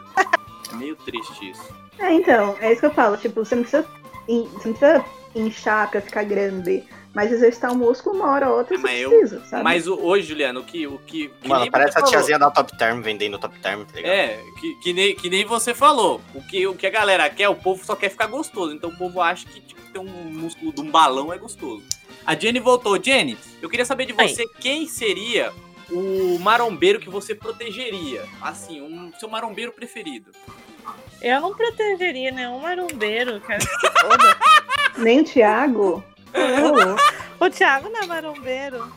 É 0.72 0.74
meio 0.76 0.96
triste 0.96 1.50
isso. 1.50 1.74
É, 1.98 2.12
então, 2.12 2.56
é 2.60 2.72
isso 2.72 2.80
que 2.80 2.86
eu 2.86 2.94
falo. 2.94 3.16
Tipo, 3.16 3.44
você 3.44 3.54
não 3.54 3.62
precisa, 3.62 3.86
você 4.26 4.68
não 4.68 4.74
precisa 4.74 5.04
inchar 5.34 5.90
pra 5.90 6.00
ficar 6.00 6.24
grande. 6.24 6.84
Mas 7.14 7.30
exercitar 7.30 7.70
o 7.72 7.74
músculo, 7.76 8.16
uma 8.16 8.30
hora 8.30 8.48
ou 8.50 8.58
outra, 8.58 8.74
É, 8.74 8.78
você 8.78 8.82
mas 8.86 9.00
eu- 9.00 9.10
precisa, 9.10 9.44
sabe? 9.46 9.62
Mas 9.64 9.86
o- 9.86 10.00
hoje, 10.00 10.28
Juliano, 10.28 10.60
o 10.60 10.64
que. 10.64 10.86
O 10.86 10.98
que, 10.98 11.28
que 11.28 11.48
Mano, 11.48 11.70
parece 11.70 11.92
você 11.92 11.98
a 11.98 12.00
falou. 12.00 12.10
tiazinha 12.10 12.38
da 12.38 12.50
Top 12.50 12.76
Term 12.78 13.00
vendendo 13.02 13.38
Top 13.38 13.58
Term, 13.60 13.84
tá 13.84 13.96
ligado? 13.96 14.12
É, 14.12 14.40
que, 14.60 14.74
que, 14.76 14.92
nem, 14.94 15.14
que 15.14 15.28
nem 15.28 15.44
você 15.44 15.74
falou. 15.74 16.20
O 16.34 16.42
que, 16.42 16.66
o 16.66 16.74
que 16.74 16.86
a 16.86 16.90
galera 16.90 17.28
quer, 17.28 17.48
o 17.50 17.54
povo 17.54 17.84
só 17.84 17.94
quer 17.94 18.08
ficar 18.08 18.26
gostoso. 18.28 18.72
Então 18.74 18.88
o 18.90 18.96
povo 18.96 19.20
acha 19.20 19.46
que 19.46 19.60
tipo, 19.60 19.80
ter 19.92 19.98
um 19.98 20.04
músculo 20.06 20.72
de 20.72 20.80
um 20.80 20.90
balão 20.90 21.30
é 21.32 21.36
gostoso. 21.36 21.84
A 22.26 22.34
Jenny 22.34 22.60
voltou. 22.60 22.98
Jenny, 23.02 23.36
eu 23.60 23.68
queria 23.68 23.84
saber 23.84 24.06
de 24.06 24.12
você 24.14 24.44
quem 24.60 24.86
seria 24.86 25.52
o 25.90 26.38
marombeiro 26.38 26.98
que 26.98 27.10
você 27.10 27.34
protegeria. 27.34 28.24
Assim, 28.40 28.80
um 28.80 29.12
seu 29.20 29.28
marombeiro 29.28 29.70
preferido. 29.72 30.30
Eu 31.20 31.40
não 31.42 31.54
protegeria 31.54 32.30
nenhum 32.32 32.58
marombeiro, 32.58 33.40
foda. 33.40 34.36
Nem 34.96 35.20
o 35.20 35.24
Thiago. 35.24 36.02
O 37.40 37.50
Thiago 37.50 37.88
não 37.90 38.02
é 38.02 38.06
marombeiro. 38.06 38.92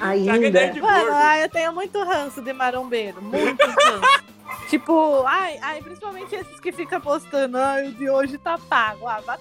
Ainda. 0.00 0.32
Mano, 0.80 1.12
ai, 1.12 1.44
eu 1.44 1.48
tenho 1.48 1.72
muito 1.72 2.02
ranço 2.02 2.42
de 2.42 2.52
marombeiro. 2.52 3.22
Muito 3.22 3.64
ranço. 3.64 4.24
Tipo, 4.68 5.22
ai, 5.26 5.58
ai, 5.62 5.82
principalmente 5.82 6.34
esses 6.34 6.60
que 6.60 6.72
ficam 6.72 7.00
postando, 7.00 7.56
ai, 7.58 7.88
o 7.88 7.92
de 7.92 8.08
hoje 8.08 8.38
tá 8.38 8.58
pago. 8.58 9.06
Ah, 9.06 9.20
vai. 9.20 9.38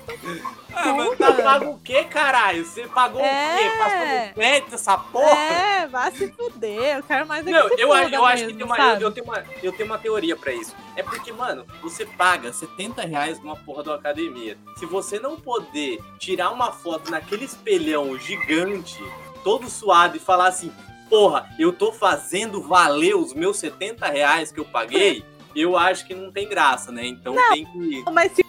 Ah, 0.76 0.94
mas 0.94 1.18
tá 1.18 1.32
pago 1.34 1.72
o 1.72 1.80
quê, 1.80 2.04
caralho? 2.04 2.66
Você 2.66 2.88
pagou 2.88 3.22
É. 3.22 3.56
o 3.56 3.58
quê? 3.58 3.78
Passou 3.78 4.00
no 4.28 4.34
crédito 4.34 4.76
essa 4.76 4.98
porra? 4.98 5.30
É, 5.38 5.88
vai 5.88 6.12
se 6.12 6.32
fuder. 6.32 6.98
Eu 6.98 7.04
quero 7.04 7.28
mais 7.28 7.46
é 7.46 7.52
Não, 7.52 7.68
eu, 7.70 7.78
eu 7.78 8.26
acho 8.26 8.46
que 8.46 8.54
mesmo, 8.54 8.58
tem 8.58 8.66
uma, 8.66 8.94
eu, 8.96 9.00
eu 9.02 9.12
tenho 9.12 9.26
uma, 9.26 9.44
eu 9.64 9.72
tenho 9.72 9.86
uma 9.90 9.98
teoria 9.98 10.36
pra 10.36 10.54
isso. 10.54 10.76
É 10.96 11.04
porque, 11.04 11.32
mano, 11.32 11.66
você 11.82 12.06
paga 12.06 12.52
70 12.52 13.02
reais 13.04 13.40
numa 13.40 13.56
porra 13.56 13.84
de 13.84 13.90
uma 13.90 13.96
academia. 13.96 14.58
Se 14.78 14.86
você 14.86 15.20
não 15.20 15.38
poder 15.40 16.00
tirar 16.20 16.52
uma 16.52 16.72
foto 16.72 17.10
naquele 17.12 17.46
espelhão 17.46 18.18
gigante, 18.18 19.02
todo 19.44 19.70
suado, 19.70 20.18
e 20.18 20.20
falar 20.20 20.48
assim, 20.48 20.72
porra, 21.10 21.50
eu 21.60 21.72
tô 21.74 21.92
fazendo 21.92 22.62
valer 22.62 23.16
os 23.16 23.34
meus 23.34 23.58
70 23.58 24.06
reais 24.08 24.52
que 24.52 24.60
eu 24.60 24.66
paguei, 24.66 25.24
eu 25.56 25.78
acho 25.78 26.06
que 26.06 26.14
não 26.14 26.32
tem 26.32 26.48
graça, 26.48 26.92
né? 26.92 27.06
Então 27.06 27.36
tem 27.52 27.66
que. 27.66 28.04
Mas 28.12 28.32
se 28.34 28.46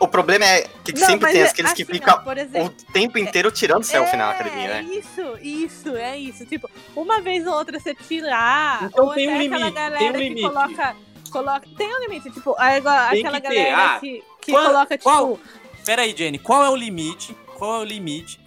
O 0.00 0.08
problema 0.08 0.44
é 0.46 0.62
que 0.82 0.92
Não, 0.92 1.06
sempre 1.06 1.30
tem 1.32 1.42
é 1.42 1.44
aqueles 1.46 1.72
que 1.74 1.82
assim, 1.82 1.92
ficam 1.92 2.22
por 2.24 2.38
exemplo, 2.38 2.68
o 2.88 2.92
tempo 2.92 3.18
inteiro 3.18 3.50
tirando 3.50 3.84
selfie 3.84 4.16
na 4.16 4.30
academia, 4.30 4.64
É, 4.68 4.82
né? 4.82 4.88
Isso, 4.94 5.38
isso, 5.42 5.96
é 5.96 6.16
isso. 6.18 6.46
Tipo, 6.46 6.70
uma 6.96 7.20
vez 7.20 7.46
ou 7.46 7.52
outra 7.54 7.78
você 7.78 7.94
tirar. 7.94 8.84
Então 8.84 9.06
ou 9.06 9.14
tem 9.14 9.28
um 9.28 9.30
aquela 9.38 9.42
limite, 9.58 9.70
galera 9.74 9.98
tem 9.98 10.08
um 10.10 10.12
que 10.14 10.18
limite. 10.18 10.42
coloca. 10.48 10.96
coloca 11.30 11.66
tem 11.76 11.94
um 11.94 12.00
limite, 12.00 12.30
tipo, 12.30 12.54
aí 12.58 12.76
agora 12.78 13.10
Tem 13.10 13.20
aquela 13.20 13.40
que 13.40 13.48
galera 13.48 13.84
ah, 13.96 14.00
que, 14.00 14.24
que 14.40 14.52
qual- 14.52 14.64
coloca, 14.66 14.96
tipo. 14.98 15.10
qual- 15.10 15.38
Pera 15.84 16.02
aí, 16.02 16.14
Jenny, 16.16 16.38
qual 16.38 16.64
é 16.64 16.70
o 16.70 16.76
limite? 16.76 17.36
Qual 17.58 17.76
é 17.76 17.78
o 17.80 17.84
limite 17.84 18.40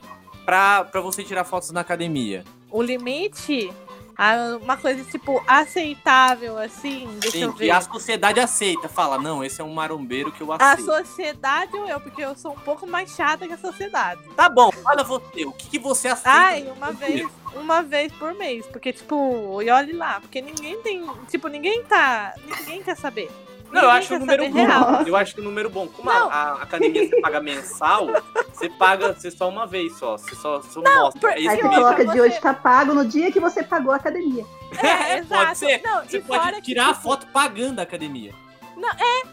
pra, 0.46 0.86
pra 0.86 1.02
você 1.02 1.24
tirar 1.24 1.44
fotos 1.44 1.70
na 1.72 1.82
academia? 1.82 2.44
O 2.76 2.82
limite. 2.82 3.72
ah, 4.18 4.58
Uma 4.62 4.76
coisa, 4.76 5.02
tipo, 5.06 5.42
aceitável, 5.48 6.58
assim. 6.58 7.08
Deixa 7.22 7.38
eu 7.38 7.52
Sim, 7.52 7.58
ver. 7.58 7.66
que 7.68 7.72
a 7.72 7.80
sociedade 7.80 8.40
aceita. 8.42 8.90
Fala, 8.90 9.18
não, 9.18 9.42
esse 9.42 9.62
é 9.62 9.64
um 9.64 9.74
marombeiro 9.74 10.30
que 10.30 10.42
eu 10.42 10.52
A 10.52 10.58
aceito. 10.58 10.84
sociedade 10.86 11.74
ou 11.74 11.88
eu, 11.88 12.02
porque 12.02 12.22
eu 12.22 12.36
sou 12.36 12.52
um 12.52 12.60
pouco 12.60 12.86
mais 12.86 13.12
chata 13.16 13.48
que 13.48 13.54
a 13.54 13.58
sociedade. 13.58 14.20
Tá 14.36 14.50
bom, 14.50 14.70
olha 14.86 15.06
você, 15.06 15.46
o 15.46 15.54
que, 15.54 15.70
que 15.70 15.80
você 15.80 16.10
aceita? 16.10 16.38
Ai, 16.38 16.64
uma 16.76 16.92
vez, 16.92 17.26
uma 17.56 17.82
vez 17.82 18.12
por 18.14 18.34
mês, 18.34 18.66
porque 18.68 18.92
tipo, 18.92 19.62
e 19.62 19.70
olhe 19.70 19.94
lá, 19.94 20.20
porque 20.20 20.42
ninguém 20.42 20.78
tem, 20.82 21.02
tipo, 21.30 21.48
ninguém 21.48 21.82
tá, 21.84 22.34
ninguém 22.60 22.84
quer 22.84 22.98
saber. 22.98 23.32
Não, 23.76 23.82
eu 23.84 23.92
acho 23.92 24.16
o 24.16 24.20
número 24.20 24.48
bom. 24.50 24.54
real. 24.54 25.02
Eu 25.06 25.16
acho 25.16 25.36
que 25.36 25.42
o 25.42 25.44
número 25.44 25.70
bom. 25.70 25.88
Como 25.88 26.10
a, 26.10 26.14
Não. 26.20 26.30
a 26.32 26.54
academia 26.64 27.08
você 27.10 27.20
paga 27.22 27.42
mensal, 27.42 28.08
você 28.54 28.70
paga 28.70 29.14
você 29.14 29.30
só 29.30 29.50
uma 29.50 29.68
vez 29.68 29.98
só. 29.98 30.18
Você 30.18 30.34
só, 30.36 30.62
só 30.62 30.82
Não, 30.82 31.04
mostra. 31.04 31.20
por- 31.22 31.30
É 31.32 31.34
Aí 31.36 31.46
isso 31.46 31.56
você 31.56 31.62
Sim, 31.62 31.68
mesmo. 31.68 31.84
coloca 31.84 32.06
de 32.08 32.22
hoje 32.22 32.40
tá 32.42 32.54
pago 32.54 32.94
no 32.94 33.06
dia 33.06 33.32
que 33.32 33.40
você 33.40 33.64
pagou 33.64 33.92
a 33.92 33.98
academia. 33.98 34.46
É, 34.78 35.22
pode 35.22 35.26
exato. 35.26 35.56
ser. 35.56 35.82
Não, 35.84 36.04
Você 36.04 36.18
e 36.18 36.22
pode 36.22 36.62
tirar 36.62 36.86
que, 36.86 36.92
a 36.92 36.94
foto 36.94 37.28
pagando 37.28 37.80
a 37.80 37.84
academia. 37.84 38.34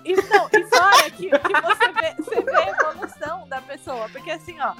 E, 0.04 0.14
não, 0.14 0.48
e 0.52 0.64
fora 0.66 1.10
que, 1.10 1.28
que 1.28 1.60
você, 1.60 1.92
vê, 1.92 2.14
você 2.18 2.40
vê 2.42 2.56
a 2.56 2.68
evolução 2.70 3.48
da 3.48 3.60
pessoa. 3.60 4.08
Porque 4.10 4.30
assim, 4.30 4.56
ó, 4.60 4.72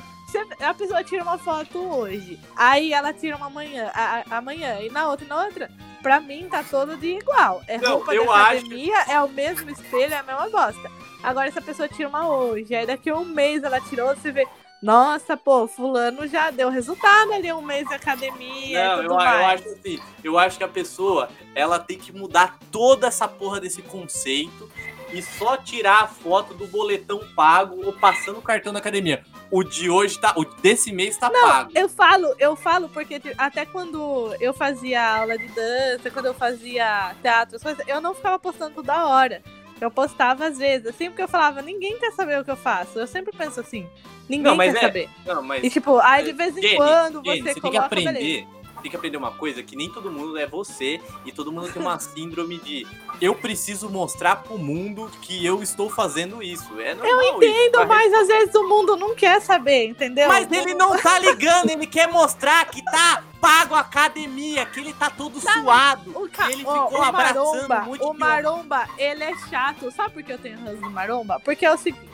a 0.61 0.75
pessoa 0.75 1.03
tira 1.05 1.23
uma 1.23 1.39
foto 1.39 1.79
hoje, 1.79 2.39
aí 2.57 2.93
ela 2.93 3.13
tira 3.13 3.37
uma 3.37 3.47
a- 3.47 4.25
a- 4.31 4.37
amanhã, 4.39 4.81
e 4.81 4.91
na 4.91 5.09
outra 5.09 5.25
e 5.25 5.29
na 5.29 5.45
outra. 5.45 5.71
Pra 6.03 6.19
mim 6.21 6.49
tá 6.51 6.65
todo 6.65 6.97
dia 6.97 7.19
igual. 7.19 7.63
É 7.69 7.79
Não, 7.79 7.95
roupa 7.97 8.13
eu 8.15 8.27
da 8.27 8.33
acho- 8.33 8.43
academia, 8.59 8.99
é 9.09 9.21
o 9.21 9.29
mesmo 9.29 9.71
espelho, 9.71 10.13
é 10.13 10.19
a 10.19 10.23
mesma 10.23 10.51
bosta. 10.51 10.91
Agora, 11.23 11.51
se 11.53 11.59
a 11.59 11.63
pessoa 11.63 11.89
tira 11.89 12.09
uma 12.09 12.29
hoje, 12.29 12.75
aí 12.75 12.85
daqui 12.85 13.09
a 13.11 13.15
um 13.17 13.25
mês 13.25 13.63
ela 13.63 13.81
tirou, 13.81 14.09
você 14.09 14.33
vê. 14.33 14.47
Nossa, 14.83 15.37
pô, 15.37 15.69
fulano 15.69 16.27
já 16.27 16.51
deu 16.51 16.69
resultado 16.69 17.33
ali 17.33 17.53
um 17.53 17.63
mês 17.63 17.87
de 17.87 17.95
academia 17.95 18.97
Não, 18.97 19.03
eu, 19.05 19.11
eu 19.13 19.19
acho 19.21 19.69
assim. 19.69 20.01
Eu 20.25 20.37
acho 20.37 20.59
que 20.59 20.65
a 20.65 20.69
pessoa 20.69 21.29
ela 21.55 21.79
tem 21.79 21.97
que 21.97 22.11
mudar 22.13 22.59
toda 22.73 23.07
essa 23.07 23.29
porra 23.29 23.61
desse 23.61 23.81
conceito 23.81 24.69
e 25.13 25.21
só 25.23 25.57
tirar 25.57 26.03
a 26.03 26.07
foto 26.07 26.55
do 26.55 26.67
boletão 26.67 27.21
pago 27.37 27.81
ou 27.85 27.93
passando 27.93 28.39
o 28.39 28.43
cartão 28.43 28.73
da 28.73 28.79
academia. 28.79 29.23
O 29.51 29.63
de 29.63 29.91
hoje 29.91 30.19
tá. 30.19 30.33
O 30.37 30.45
desse 30.45 30.93
mês 30.93 31.17
tá 31.17 31.29
pago. 31.31 31.71
Eu 31.75 31.89
falo, 31.89 32.35
eu 32.39 32.57
falo 32.57 32.89
porque 32.89 33.21
até 33.37 33.67
quando 33.67 34.35
eu 34.41 34.55
fazia 34.55 35.17
aula 35.19 35.37
de 35.37 35.47
dança, 35.49 36.11
quando 36.11 36.27
eu 36.27 36.35
fazia 36.35 37.15
teatro, 37.21 37.57
as 37.57 37.63
coisas, 37.63 37.87
eu 37.87 38.01
não 38.01 38.15
ficava 38.15 38.39
postando 38.39 38.75
toda 38.75 39.07
hora. 39.07 39.43
Eu 39.81 39.91
postava 39.91 40.47
às 40.47 40.59
vezes, 40.59 40.87
assim, 40.87 41.11
porque 41.11 41.23
eu 41.23 41.29
falava, 41.29 41.61
ninguém 41.61 41.99
quer 41.99 42.13
saber 42.13 42.41
o 42.41 42.45
que 42.45 42.51
eu 42.51 42.57
faço. 42.57 42.99
Eu 42.99 43.07
sempre 43.07 43.37
penso 43.37 43.59
assim, 43.61 43.87
ninguém 44.29 44.53
Não, 44.53 44.57
quer 44.57 44.77
é- 44.77 44.81
saber. 44.81 45.11
Não, 45.27 45.43
mas. 45.43 45.65
E 45.65 45.69
tipo, 45.71 45.99
aí 45.99 46.25
de 46.25 46.33
vez 46.33 46.57
em 46.57 46.63
Jenny, 46.63 46.77
quando 46.77 47.23
Jenny, 47.25 47.39
você 47.43 47.43
você 47.43 47.45
tem 47.45 47.55
que 47.55 47.61
coloca, 47.61 47.87
aprender. 47.87 48.13
beleza. 48.13 48.62
Tem 48.83 48.91
que 48.91 48.97
aprender 48.97 49.17
uma 49.17 49.31
coisa 49.31 49.63
que 49.63 49.77
nem 49.77 49.89
todo 49.89 50.11
mundo 50.11 50.37
é 50.37 50.47
você 50.47 51.01
e 51.25 51.33
todo 51.33 51.53
mundo 51.53 51.73
tem 51.73 51.81
uma 51.81 51.99
síndrome 52.01 52.59
de 52.59 52.87
eu 53.21 53.35
preciso 53.35 53.89
mostrar 53.89 54.37
pro 54.37 54.59
mundo 54.59 55.11
que 55.21 55.45
eu 55.45 55.63
estou 55.63 55.89
fazendo 55.89 56.43
isso. 56.43 56.79
É 56.81 56.95
normal 56.95 57.13
Eu 57.13 57.37
entendo, 57.37 57.79
isso, 57.79 57.87
mas 57.87 58.13
às 58.13 58.27
vezes 58.27 58.55
o 58.55 58.69
mundo 58.69 58.97
não 58.97 59.15
quer 59.15 59.41
saber, 59.41 59.87
entendeu? 59.87 60.29
Mas 60.29 60.51
ele 60.51 60.75
não 60.75 60.99
tá 60.99 61.19
ligando, 61.19 61.71
ele 61.71 61.87
quer 61.87 62.09
mostrar 62.09 62.65
que 62.67 62.85
tá 62.85 63.23
pago 63.41 63.75
a 63.75 63.81
academia, 63.81 64.65
que 64.67 64.79
ele 64.79 64.93
tá 64.93 65.11
todo 65.11 65.41
suado. 65.41 66.11
O, 66.15 66.29
ca... 66.29 66.51
Ele 66.51 66.59
ficou 66.59 66.93
o 66.93 67.03
abraçando 67.03 67.69
Maromba, 67.69 67.99
de 67.99 68.05
o 68.05 68.15
Maromba, 68.15 68.89
ele 68.97 69.25
é 69.25 69.37
chato. 69.49 69.91
Sabe 69.91 70.15
por 70.15 70.23
que 70.23 70.33
eu 70.33 70.39
tenho 70.39 70.59
ranço 70.61 70.81
do 70.81 70.91
Maromba? 70.91 71.41
Porque 71.41 71.67
é 71.67 71.73
o 71.73 71.77
seguinte, 71.77 72.09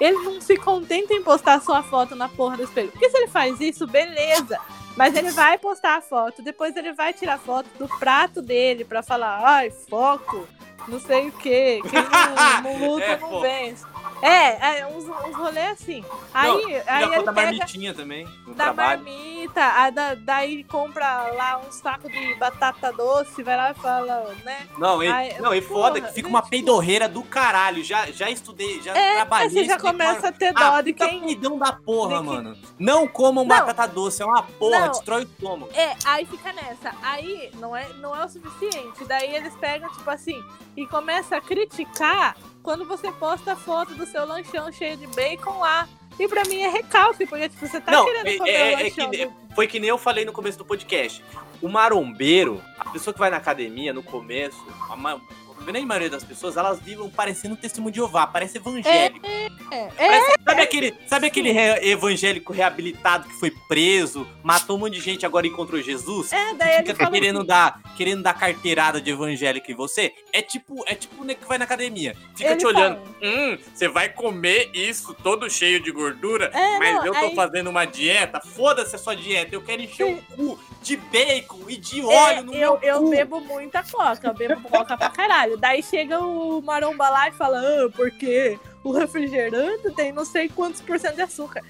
ele 0.00 0.18
não 0.18 0.40
se 0.40 0.56
contenta 0.56 1.12
em 1.12 1.22
postar 1.22 1.60
sua 1.60 1.82
foto 1.82 2.14
na 2.16 2.28
porra 2.28 2.56
do 2.56 2.62
espelho. 2.64 2.90
Porque 2.90 3.10
se 3.10 3.16
ele 3.16 3.28
faz 3.28 3.60
isso, 3.60 3.86
beleza. 3.86 4.58
Mas 4.96 5.14
ele 5.14 5.30
vai 5.30 5.56
postar 5.56 5.98
a 5.98 6.00
foto, 6.00 6.42
depois 6.42 6.74
ele 6.76 6.92
vai 6.92 7.12
tirar 7.12 7.38
foto 7.38 7.68
do 7.78 7.86
prato 7.98 8.42
dele 8.42 8.84
pra 8.84 9.02
falar, 9.02 9.40
ai, 9.42 9.70
foco, 9.70 10.46
não 10.88 10.98
sei 10.98 11.28
o 11.28 11.32
quê, 11.32 11.80
quem 11.88 12.02
não, 12.02 12.62
não 12.62 12.88
luta 12.90 13.04
É, 13.04 13.16
não 13.18 13.28
foco. 13.28 13.40
vence. 13.40 13.84
É, 14.22 14.80
é 14.80 14.86
uns, 14.86 15.04
uns 15.04 15.34
rolês 15.36 15.72
assim. 15.72 16.04
Aí, 16.34 16.48
Não, 16.50 16.82
aí 16.86 17.04
ele 17.04 17.22
da 17.22 17.32
marmitinha 17.32 17.94
também, 17.94 18.26
da 18.48 18.64
trabalho. 18.64 19.02
marmita, 19.04 19.62
a 19.64 19.90
da, 19.90 20.14
daí 20.14 20.64
compra 20.64 21.22
lá 21.32 21.58
um 21.66 21.72
saco 21.72 22.08
de 22.10 22.34
batata 22.34 22.92
doce, 22.92 23.42
vai 23.42 23.56
lá 23.56 23.70
e 23.70 23.74
fala, 23.74 24.34
né? 24.44 24.66
Não, 24.78 25.02
e, 25.02 25.08
Ai, 25.08 25.36
não, 25.40 25.54
e 25.54 25.60
foda 25.60 26.00
que 26.00 26.12
fica 26.12 26.28
uma 26.28 26.40
tipo- 26.40 26.50
peidorreira 26.50 27.08
do 27.08 27.22
caralho. 27.22 27.82
Já, 27.82 28.06
já 28.10 28.28
estudei, 28.30 28.82
já 28.82 28.94
É, 28.96 29.16
trabalhei. 29.16 29.46
aí 29.46 29.52
você 29.52 29.64
já 29.64 29.78
começa 29.78 30.20
com- 30.20 30.26
a 30.28 30.32
ter 30.32 30.52
dó 30.52 30.60
Ah, 30.74 30.82
de 30.82 30.92
quem. 30.92 31.20
peidão 31.20 31.58
da 31.58 31.72
porra, 31.72 32.18
que- 32.20 32.26
mano. 32.26 32.56
Não 32.78 33.08
comam 33.08 33.44
Não. 33.44 33.48
batata 33.48 33.86
doce, 33.88 34.22
é 34.22 34.26
uma 34.26 34.42
porra, 34.42 34.80
Não. 34.80 34.88
destrói 34.90 35.22
o 35.22 35.24
estômago. 35.24 35.72
É, 35.74 35.94
aí 36.04 36.26
fica 36.26 36.52
nessa. 36.52 36.94
Aí 37.02 37.50
não 37.54 37.76
é, 37.76 37.88
não 37.94 38.14
é 38.14 38.24
o 38.24 38.28
suficiente. 38.28 39.04
Daí 39.06 39.34
eles 39.34 39.54
pegam, 39.56 39.88
tipo 39.90 40.10
assim, 40.10 40.42
e 40.76 40.86
começam 40.86 41.38
a 41.38 41.40
criticar 41.40 42.36
quando 42.62 42.84
você 42.84 43.10
posta 43.12 43.52
a 43.52 43.56
foto 43.56 43.94
do 43.94 44.06
seu 44.06 44.24
lanchão 44.26 44.70
cheio 44.72 44.96
de 44.96 45.06
bacon 45.08 45.58
lá. 45.58 45.88
E 46.18 46.28
pra 46.28 46.42
mim 46.44 46.60
é 46.60 46.68
recalque, 46.68 47.24
porque 47.26 47.48
tipo, 47.48 47.66
você 47.66 47.80
tá 47.80 47.90
Não, 47.92 48.04
querendo 48.04 48.26
é- 48.28 48.36
comer 48.38 48.50
é- 48.50 48.74
o 48.76 48.78
é 48.78 48.82
lanchão 48.84 49.10
que- 49.10 49.26
do- 49.26 49.32
Foi 49.54 49.66
que 49.66 49.80
nem 49.80 49.88
eu 49.90 49.98
falei 49.98 50.24
no 50.24 50.32
começo 50.32 50.58
do 50.58 50.64
podcast. 50.64 51.24
O 51.62 51.68
marombeiro, 51.68 52.62
a 52.78 52.90
pessoa 52.90 53.12
que 53.12 53.18
vai 53.20 53.30
na 53.30 53.36
academia 53.38 53.92
no 53.92 54.02
começo, 54.02 54.62
a, 54.88 54.94
a 55.60 55.64
grande 55.64 55.86
maioria 55.86 56.08
das 56.10 56.24
pessoas, 56.24 56.56
elas 56.56 56.80
vivem 56.80 57.08
parecendo 57.10 57.54
um 57.54 57.56
testemunho 57.56 57.92
de 57.92 57.96
Jeová, 57.96 58.26
parece 58.26 58.56
evangélico. 58.58 59.24
É, 59.26 59.46
é, 59.70 59.88
Parece- 59.96 60.34
sabe 60.44 60.62
aquele, 60.62 60.94
sabe 61.06 61.26
aquele 61.26 61.52
re- 61.52 61.88
evangélico 61.90 62.52
reabilitado 62.52 63.28
que 63.28 63.34
foi 63.34 63.50
preso, 63.68 64.26
matou 64.42 64.76
um 64.76 64.80
monte 64.80 64.94
de 64.94 65.00
gente, 65.00 65.24
agora 65.26 65.46
encontrou 65.46 65.80
Jesus? 65.80 66.32
é, 66.32 66.54
daí 66.54 66.76
ele 66.78 66.86
Fica 66.86 67.10
querendo 67.10 67.38
assim, 67.38 67.46
dar, 67.46 67.80
querendo 67.96 68.22
dar 68.22 68.34
carteirada 68.34 69.00
de 69.00 69.10
evangélico 69.10 69.70
em 69.70 69.74
você? 69.74 70.12
É 70.32 70.42
tipo, 70.42 70.82
é 70.86 70.94
tipo 70.94 71.22
o 71.22 71.24
nego 71.24 71.40
que 71.42 71.46
vai 71.48 71.58
na 71.58 71.64
academia. 71.64 72.16
Fica 72.34 72.50
Ele 72.50 72.58
te 72.58 72.66
olhando. 72.66 72.96
fala. 72.96 73.16
Hum, 73.22 73.58
você 73.74 73.88
vai 73.88 74.08
comer 74.08 74.70
isso 74.74 75.14
todo 75.22 75.48
cheio 75.50 75.80
de 75.82 75.90
gordura? 75.92 76.50
É, 76.54 76.78
mas 76.78 76.94
não, 76.96 77.06
eu 77.06 77.12
tô 77.12 77.18
aí- 77.26 77.34
fazendo 77.34 77.70
uma 77.70 77.84
dieta. 77.84 78.40
Foda-se 78.40 78.96
a 78.96 78.98
sua 78.98 79.14
dieta. 79.14 79.54
Eu 79.54 79.62
quero 79.62 79.82
encher 79.82 80.04
o 80.04 80.16
cu 80.34 80.58
de 80.82 80.96
bacon 80.96 81.60
e 81.68 81.76
de 81.76 82.00
É, 82.00 82.04
óleo 82.04 82.44
no 82.44 82.54
eu, 82.54 82.58
meu 82.78 82.78
eu 82.82 82.98
cu. 83.02 83.10
bebo 83.10 83.40
muita 83.40 83.82
coca, 83.82 84.28
eu 84.28 84.34
bebo 84.34 84.68
coca 84.68 84.96
pra 84.96 85.10
caralho. 85.10 85.49
Daí 85.56 85.82
chega 85.82 86.18
o 86.20 86.60
maromba 86.62 87.08
lá 87.10 87.28
e 87.28 87.32
fala, 87.32 87.60
ah, 87.60 87.88
porque 87.94 88.58
o 88.84 88.92
refrigerante 88.92 89.90
tem 89.94 90.12
não 90.12 90.24
sei 90.24 90.48
quantos 90.48 90.80
por 90.80 90.98
cento 90.98 91.16
de 91.16 91.22
açúcar. 91.22 91.62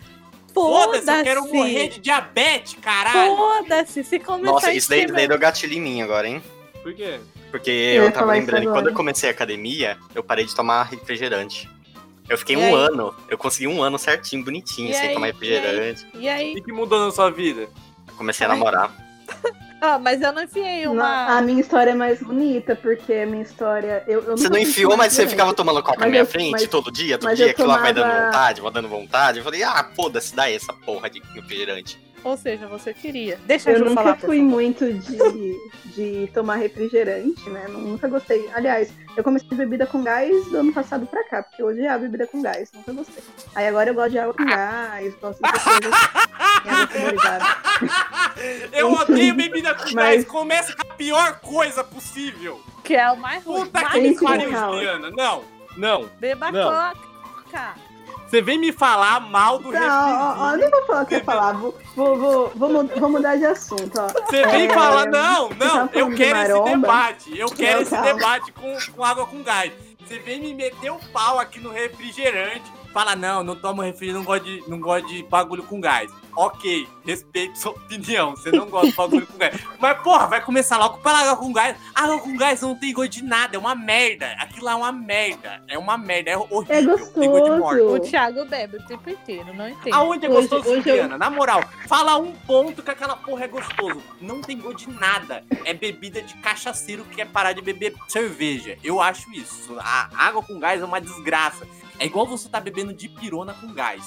Foda-se, 0.53 1.01
Foda-se. 1.05 1.19
eu 1.21 1.25
quero 1.25 1.45
morrer 1.53 1.89
de 1.89 2.01
diabetes, 2.01 2.75
caralho. 2.81 3.37
Foda-se, 3.37 4.03
se 4.03 4.19
começar 4.19 4.53
Nossa, 4.53 4.69
a 4.71 4.75
isso 4.75 4.89
daí, 4.91 5.07
daí 5.07 5.29
deu 5.29 5.39
gatilho 5.39 5.75
em 5.75 5.81
mim 5.81 6.03
agora, 6.03 6.27
hein? 6.29 6.43
Por 6.83 6.93
quê? 6.95 7.21
Porque 7.51 7.71
Eu 7.71 8.05
eu, 8.05 8.13
tava 8.13 8.33
lembrando 8.33 8.63
que 8.63 8.73
quando 8.73 8.89
eu 8.89 8.95
comecei 8.95 9.29
a 9.29 9.33
academia, 9.33 9.97
eu 10.15 10.23
parei 10.25 10.45
de 10.45 10.55
tomar 10.55 10.85
refrigerante. 10.85 11.69
Eu 12.29 12.39
fiquei 12.39 12.55
E 12.57 12.59
um 12.59 12.65
aí? 12.65 12.73
ano. 12.75 13.15
Eu 13.29 13.37
consegui 13.37 13.67
um 13.67 13.83
ano 13.83 13.99
certinho, 13.99 14.45
bonitinho, 14.45 14.91
E 14.91 14.95
sem 14.95 15.09
aí? 15.09 15.15
tomar 15.15 15.27
refrigerante. 15.27 16.07
E 16.15 16.29
aí? 16.29 16.57
O 16.57 16.63
que 16.65 16.73
mudou 16.73 17.05
na 17.05 17.11
sua 17.13 17.31
vida? 17.31 17.69
Comecei 18.17 18.45
a 18.47 18.49
namorar. 18.49 18.93
Ó, 19.83 19.99
mas 19.99 20.21
eu 20.21 20.33
não 20.33 20.43
enfiei 20.43 20.85
Na- 20.87 20.91
uma. 20.93 21.39
a 21.39 21.43
minha 21.43 21.61
história 21.61 21.91
é 21.91 21.95
mais 21.95 22.21
bonita, 22.23 22.77
porque 22.77 23.13
a 23.13 23.27
minha 23.27 23.43
história. 23.43 24.05
Eu, 24.07 24.23
eu 24.23 24.37
Você 24.37 24.49
não 24.49 24.59
enfiou, 24.59 24.97
mas 24.97 25.13
você 25.13 25.27
ficava 25.27 25.55
tomando 25.55 25.83
coca 25.83 26.01
na 26.01 26.07
minha 26.07 26.23
eu- 26.23 26.27
frente 26.27 26.53
mas- 26.53 26.67
todo 26.69 26.91
dia, 26.93 27.17
todo 27.19 27.35
dia, 27.35 27.47
eu 27.47 27.51
aquilo 27.51 27.69
lá 27.69 27.79
vai 27.79 27.93
dando 27.93 28.05
tomava- 28.05 28.27
vontade, 28.27 28.61
vai 28.61 28.73
dando 28.73 28.89
vontade. 28.89 29.39
Eu 29.39 29.45
falei, 29.45 29.63
ah, 29.63 29.91
foda-se, 29.97 30.35
dá 30.37 30.51
essa 30.51 30.73
porra 30.73 31.09
de 31.09 31.23
refrigerante. 31.35 31.99
Ou 32.23 32.37
seja, 32.37 32.67
você 32.67 32.93
queria. 32.93 33.39
Deixa 33.47 33.71
a 33.71 33.73
Eu 33.73 33.79
Ju 33.79 33.85
nunca 33.87 34.03
falar, 34.03 34.17
por 34.17 34.27
fui 34.27 34.39
favor. 34.39 34.51
muito 34.51 34.93
de, 34.93 35.71
de 35.95 36.31
tomar 36.35 36.57
refrigerante, 36.57 37.49
né? 37.49 37.65
Nunca 37.69 38.09
gostei. 38.09 38.49
Aliás, 38.55 38.93
eu 39.17 39.25
comecei 39.25 39.57
bebida 39.57 39.87
com 39.87 40.03
gás 40.03 40.31
do 40.47 40.59
ano 40.59 40.73
passado 40.73 41.07
pra 41.07 41.25
cá, 41.25 41.43
porque 41.43 41.63
eu 41.63 41.67
odiava 41.69 41.99
bebida 42.03 42.27
com 42.27 42.43
gás. 42.43 42.71
Nunca 42.75 42.93
gostei. 42.93 43.23
Aí 43.55 43.67
agora 43.69 43.91
eu 43.91 43.95
gosto 43.95 44.11
de 44.11 44.19
água 44.19 44.35
com 44.35 44.45
gás, 44.45 45.15
gosto 45.21 45.41
de 45.43 45.51
coisas. 45.53 46.01
Eu 48.73 48.93
odeio 48.93 49.35
bebida 49.35 49.75
com 49.75 49.85
Mas- 49.85 49.95
gás. 49.95 50.25
Começa 50.27 50.75
com 50.75 50.83
a 50.83 50.95
pior 50.95 51.41
coisa 51.41 51.83
possível. 51.83 52.61
Que 52.85 52.95
é 52.95 53.11
o 53.11 53.17
mais 53.17 53.45
ruim. 53.45 53.65
Puta 53.67 53.81
Mais 53.83 54.19
que 54.19 54.25
pariu. 54.25 54.51
Juliana. 54.53 55.11
Não, 55.11 55.45
não. 55.77 56.09
Beba 56.19 56.51
Não. 56.53 56.71
coca. 56.71 57.75
Você 58.31 58.41
vem 58.41 58.59
me 58.59 58.71
falar 58.71 59.19
mal 59.21 59.59
do 59.59 59.73
Não, 59.73 59.81
ó, 59.81 60.53
ó, 60.53 60.57
nem 60.57 60.71
vou 60.71 60.87
falar 60.87 61.03
o 61.03 61.07
que 61.07 61.17
eu 61.17 61.25
falar. 61.25 61.53
Vou, 61.55 61.77
vou, 61.97 62.17
vou, 62.17 62.53
vou, 62.55 62.69
mu- 62.71 62.91
vou 62.97 63.09
mudar 63.11 63.35
de 63.37 63.45
assunto, 63.45 63.91
ó. 64.01 64.07
Você 64.27 64.47
vem 64.47 64.67
É, 64.69 64.73
falar, 64.73 65.07
não, 65.07 65.49
não, 65.49 65.89
tava 65.89 65.91
eu 65.93 66.07
falando 66.07 66.11
de 66.11 66.17
quero 66.17 66.39
esse 66.67 66.71
debate. 66.77 67.39
Eu 67.39 67.49
quero 67.49 67.75
Não, 67.77 67.83
esse 67.83 67.91
calma. 67.91 68.07
debate 68.15 68.53
com, 68.53 68.77
com 68.95 69.05
água 69.05 69.27
com 69.27 69.43
gás. 69.43 69.73
Você 70.07 70.19
vem 70.21 70.41
me 70.41 70.55
meter 70.55 70.91
o 70.93 70.99
pau 71.13 71.41
aqui 71.41 71.59
no 71.59 71.71
refrigerante. 71.73 72.63
Fala, 72.93 73.15
não, 73.15 73.43
não 73.45 73.55
tomo 73.55 73.83
refrigerante, 73.83 74.19
não 74.19 74.25
gosto 74.25 74.45
de, 74.45 74.65
não 74.69 74.81
gosto 74.81 75.07
de 75.09 75.23
bagulho 75.23 75.63
com 75.63 75.81
gás. 75.81 76.11
Ok, 76.37 76.89
respeito 77.05 77.59
sua 77.59 77.73
opinião. 77.73 78.31
Você 78.37 78.51
não 78.53 78.67
gosta 78.67 78.89
de 78.91 78.97
bagulho 78.97 79.27
com 79.27 79.37
gás. 79.39 79.61
Mas, 79.81 79.99
porra, 80.03 80.27
vai 80.27 80.41
começar 80.41 80.79
logo 80.79 80.99
pela 80.99 81.19
água 81.21 81.37
com 81.37 81.53
gás. 81.53 81.77
Água 81.95 82.19
com 82.19 82.37
gás 82.37 82.61
não 82.63 82.75
tem 82.75 82.93
gosto 82.93 83.11
de 83.11 83.23
nada, 83.25 83.57
é 83.57 83.59
uma 83.59 83.75
merda. 83.75 84.27
Aquilo 84.41 84.65
lá 84.67 84.73
é 84.73 84.75
uma 84.77 84.93
merda. 84.93 85.63
É 85.69 85.79
uma 85.79 85.99
merda, 85.99 86.31
é 86.31 86.37
horrível. 86.37 86.95
É 86.95 87.21
Tem 87.21 87.31
gosto 87.31 87.45
de 87.53 87.59
morte. 87.59 87.81
O 87.81 87.89
gostoso. 87.91 88.11
Thiago 88.11 88.45
bebe 88.47 88.77
o 88.77 88.87
tempo 88.87 89.11
inteiro, 89.11 89.55
não 89.55 89.69
entendo. 89.69 89.95
Aonde 89.95 90.27
é 90.27 90.29
gostoso, 90.29 90.69
hoje 90.69 90.79
eu- 90.79 90.83
Juliana? 90.83 91.19
Na 91.19 91.31
moral, 91.31 91.63
fala 91.87 92.17
um 92.17 92.33
ponto 92.33 92.83
que 92.83 92.91
aquela 92.91 93.17
porra 93.17 93.45
é 93.45 93.49
gostoso. 93.49 94.03
Não 94.21 94.41
tem 94.41 94.57
gosto 94.59 94.91
de 94.91 94.99
nada. 94.99 95.45
É 95.65 95.75
bebida 95.75 96.23
de 96.23 96.35
cachaceiro 96.35 97.05
que 97.05 97.17
quer 97.17 97.27
parar 97.27 97.53
de 97.53 97.61
beber 97.61 97.95
cerveja. 98.09 98.77
Eu 98.83 99.01
acho 99.01 99.31
isso. 99.33 99.77
A 99.79 100.09
água 100.17 100.43
com 100.43 100.59
gás 100.59 100.81
é 100.81 100.85
uma 100.85 101.01
desgraça. 101.01 101.67
É 102.01 102.07
igual 102.07 102.27
você 102.27 102.49
tá 102.49 102.59
bebendo 102.59 102.93
de 102.93 103.09
pirona 103.09 103.55
com 103.55 103.73
gás. 103.75 104.03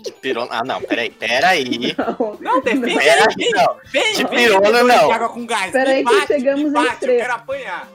De 0.00 0.12
pirona. 0.12 0.48
Ah, 0.50 0.64
não, 0.64 0.80
peraí, 0.82 1.10
peraí. 1.10 1.94
Não. 1.96 2.36
Não, 2.40 2.60
defende 2.60 2.94
Peraí, 2.94 3.34
vem, 3.36 3.50
não. 3.52 3.76
vem, 3.86 4.12
De 4.12 4.24
vem, 4.24 4.26
pirona, 4.26 4.82
não. 4.82 5.06
de 5.06 5.12
água 5.12 5.28
com 5.28 5.46
gás. 5.46 5.72
Peraí 5.72 6.04
que 6.04 6.12
bate, 6.12 6.26
chegamos 6.26 6.72
me 6.72 6.78
ao 6.78 6.84
bate, 6.84 7.06
eu 7.06 7.16
quero 7.16 7.32
apanhar. 7.32 7.88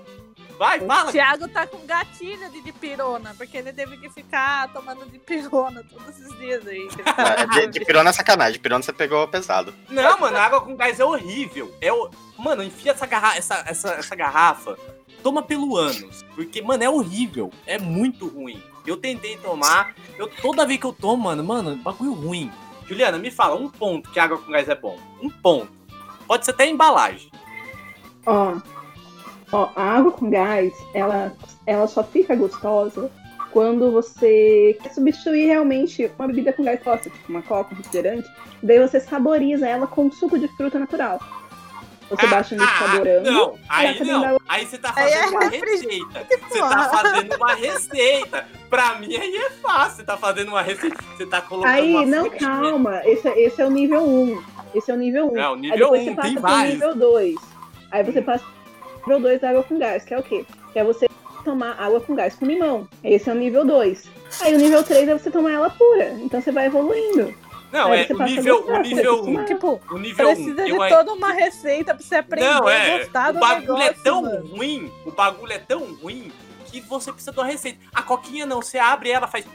Vai, 0.57 0.79
fala. 0.79 1.09
O 1.09 1.11
Thiago 1.11 1.47
tá 1.47 1.65
com 1.65 1.85
gatilho 1.87 2.47
de 2.51 2.61
dipirona, 2.61 3.33
porque 3.35 3.57
ele 3.57 3.73
teve 3.73 3.97
que 3.97 4.09
ficar 4.09 4.71
tomando 4.71 5.09
dipirona 5.09 5.83
todos 5.89 6.09
esses 6.09 6.37
dias 6.37 6.67
aí. 6.67 6.87
Ah, 7.05 7.45
De, 7.45 7.67
de 7.67 7.83
pirona 7.83 8.11
é 8.11 8.13
sacanagem, 8.13 8.53
de 8.53 8.59
pirona 8.59 8.83
você 8.83 8.93
pegou 8.93 9.27
pesado. 9.27 9.73
Não, 9.89 10.19
mano, 10.19 10.37
a 10.37 10.43
água 10.43 10.61
com 10.61 10.75
gás 10.75 10.99
é 10.99 11.05
horrível. 11.05 11.73
É 11.81 11.91
o... 11.91 12.11
Mano, 12.37 12.61
enfia 12.61 12.91
essa, 12.91 13.07
garra... 13.07 13.35
essa, 13.35 13.63
essa, 13.65 13.93
essa 13.93 14.15
garrafa, 14.15 14.77
toma 15.21 15.41
pelo 15.41 15.77
ânus. 15.77 16.23
Porque, 16.35 16.61
mano, 16.61 16.83
é 16.83 16.89
horrível. 16.89 17.51
É 17.65 17.77
muito 17.77 18.27
ruim. 18.27 18.61
Eu 18.85 18.97
tentei 18.97 19.37
tomar, 19.37 19.95
eu 20.17 20.27
toda 20.27 20.65
vez 20.65 20.79
que 20.79 20.85
eu 20.85 20.93
tomo, 20.93 21.23
mano, 21.23 21.43
mano, 21.43 21.75
bagulho 21.77 22.13
ruim. 22.13 22.51
Juliana, 22.87 23.17
me 23.17 23.29
fala 23.29 23.55
um 23.55 23.69
ponto 23.69 24.09
que 24.11 24.19
água 24.19 24.37
com 24.37 24.51
gás 24.51 24.67
é 24.67 24.75
bom. 24.75 24.97
Um 25.21 25.29
ponto. 25.29 25.71
Pode 26.27 26.45
ser 26.45 26.51
até 26.51 26.67
embalagem. 26.67 27.31
Ó, 28.25 28.57
ó, 29.51 29.69
a 29.75 29.83
água 29.83 30.11
com 30.11 30.29
gás, 30.29 30.73
ela, 30.93 31.35
ela 31.65 31.87
só 31.87 32.03
fica 32.03 32.35
gostosa 32.35 33.11
quando 33.51 33.91
você 33.91 34.77
quer 34.81 34.93
substituir 34.93 35.45
realmente 35.45 36.09
uma 36.17 36.27
bebida 36.27 36.53
com 36.53 36.63
gás 36.63 36.81
posta, 36.81 37.09
tipo 37.09 37.29
uma 37.29 37.41
coca, 37.41 37.73
um 37.73 37.77
refrigerante, 37.77 38.27
daí 38.63 38.79
você 38.79 38.99
saboriza 38.99 39.67
ela 39.67 39.85
com 39.87 40.11
suco 40.11 40.39
de 40.39 40.47
fruta 40.49 40.79
natural. 40.79 41.19
Você 42.11 42.27
baixa 42.27 42.55
no 42.55 42.61
liquidificadorando. 42.61 43.29
Ah, 43.29 43.31
não, 43.31 43.59
aí 43.69 44.03
não. 44.03 44.21
da- 44.21 44.37
Aí 44.47 44.65
você 44.65 44.77
tá 44.77 44.89
é 44.89 44.93
fazendo 44.93 45.29
uma 45.31 45.43
receita. 45.49 46.27
Você 46.49 46.59
tá 46.59 46.89
fazendo 46.89 47.35
uma 47.35 47.53
receita. 47.55 48.47
Pra 48.69 48.95
mim 48.99 49.15
aí 49.15 49.35
é 49.35 49.49
fácil. 49.49 49.95
Você 49.97 50.03
tá 50.03 50.17
fazendo 50.17 50.49
uma 50.49 50.61
receita. 50.61 50.97
Você 51.17 51.25
tá 51.25 51.41
colocando 51.41 51.71
Aí, 51.73 51.95
uma 51.95 52.05
não, 52.05 52.29
calma. 52.29 53.01
Esse, 53.05 53.27
é- 53.27 53.39
esse 53.41 53.61
é 53.61 53.65
o 53.65 53.69
nível 53.71 54.03
1. 54.03 54.43
Esse 54.75 54.91
é 54.91 54.93
o 54.93 54.97
nível 54.97 55.27
1. 55.31 55.33
Não, 55.35 55.53
Aí 55.53 55.59
nível 55.61 55.77
depois 55.77 56.01
1, 56.01 56.05
você 56.05 56.11
passa 56.15 56.27
tem 56.27 56.33
pro 56.33 56.41
vários. 56.43 56.73
nível 56.73 56.95
2. 56.95 57.35
Aí 57.91 58.03
você 58.03 58.21
passa 58.21 58.43
pro 59.03 59.13
nível 59.15 59.19
2 59.29 59.41
da 59.41 59.49
água 59.49 59.63
com 59.63 59.79
gás, 59.79 60.03
que 60.05 60.13
é 60.13 60.17
o 60.19 60.23
quê? 60.23 60.45
Que 60.73 60.79
é 60.79 60.83
você 60.83 61.09
tomar 61.43 61.75
água 61.79 61.99
com 62.01 62.13
gás 62.15 62.35
com 62.35 62.45
limão. 62.45 62.87
Esse 63.03 63.29
é 63.29 63.33
o 63.33 63.35
nível 63.35 63.65
2. 63.65 64.03
Aí 64.41 64.53
o 64.53 64.57
nível 64.57 64.83
3 64.83 65.09
é 65.09 65.13
você 65.17 65.31
tomar 65.31 65.51
ela 65.51 65.69
pura. 65.69 66.09
Então 66.21 66.41
você 66.41 66.51
vai 66.51 66.67
evoluindo. 66.67 67.33
Não, 67.71 67.93
é 67.93 68.07
o 68.09 68.21
a 68.21 68.25
nível, 68.25 68.57
gostar, 68.63 68.71
o 68.73 68.75
você 68.83 68.89
nível. 68.95 69.23
1. 69.23 69.45
Tipo, 69.45 69.81
O 69.91 69.97
nível 69.97 70.29
1. 70.29 70.33
precisa 70.35 70.63
de 70.65 70.69
eu, 70.71 70.89
toda 70.89 71.13
uma 71.13 71.31
receita 71.31 71.95
pra 71.95 72.03
você 72.03 72.15
aprender 72.15 72.49
Não, 72.53 72.67
a 72.67 72.73
é. 72.73 72.97
gostar 72.99 73.29
O 73.29 73.33
do 73.33 73.39
bagulho 73.39 73.73
negócio, 73.77 73.89
é 73.91 74.03
tão 74.03 74.21
mano. 74.21 74.47
ruim. 74.47 74.91
O 75.05 75.11
bagulho 75.11 75.53
é 75.53 75.59
tão 75.59 75.93
ruim 75.95 76.31
que 76.65 76.81
você 76.81 77.11
precisa 77.11 77.31
de 77.31 77.39
uma 77.39 77.45
receita. 77.45 77.79
A 77.93 78.01
coquinha 78.01 78.45
não, 78.45 78.61
você 78.61 78.77
abre 78.77 79.09
ela, 79.11 79.27
faz. 79.27 79.45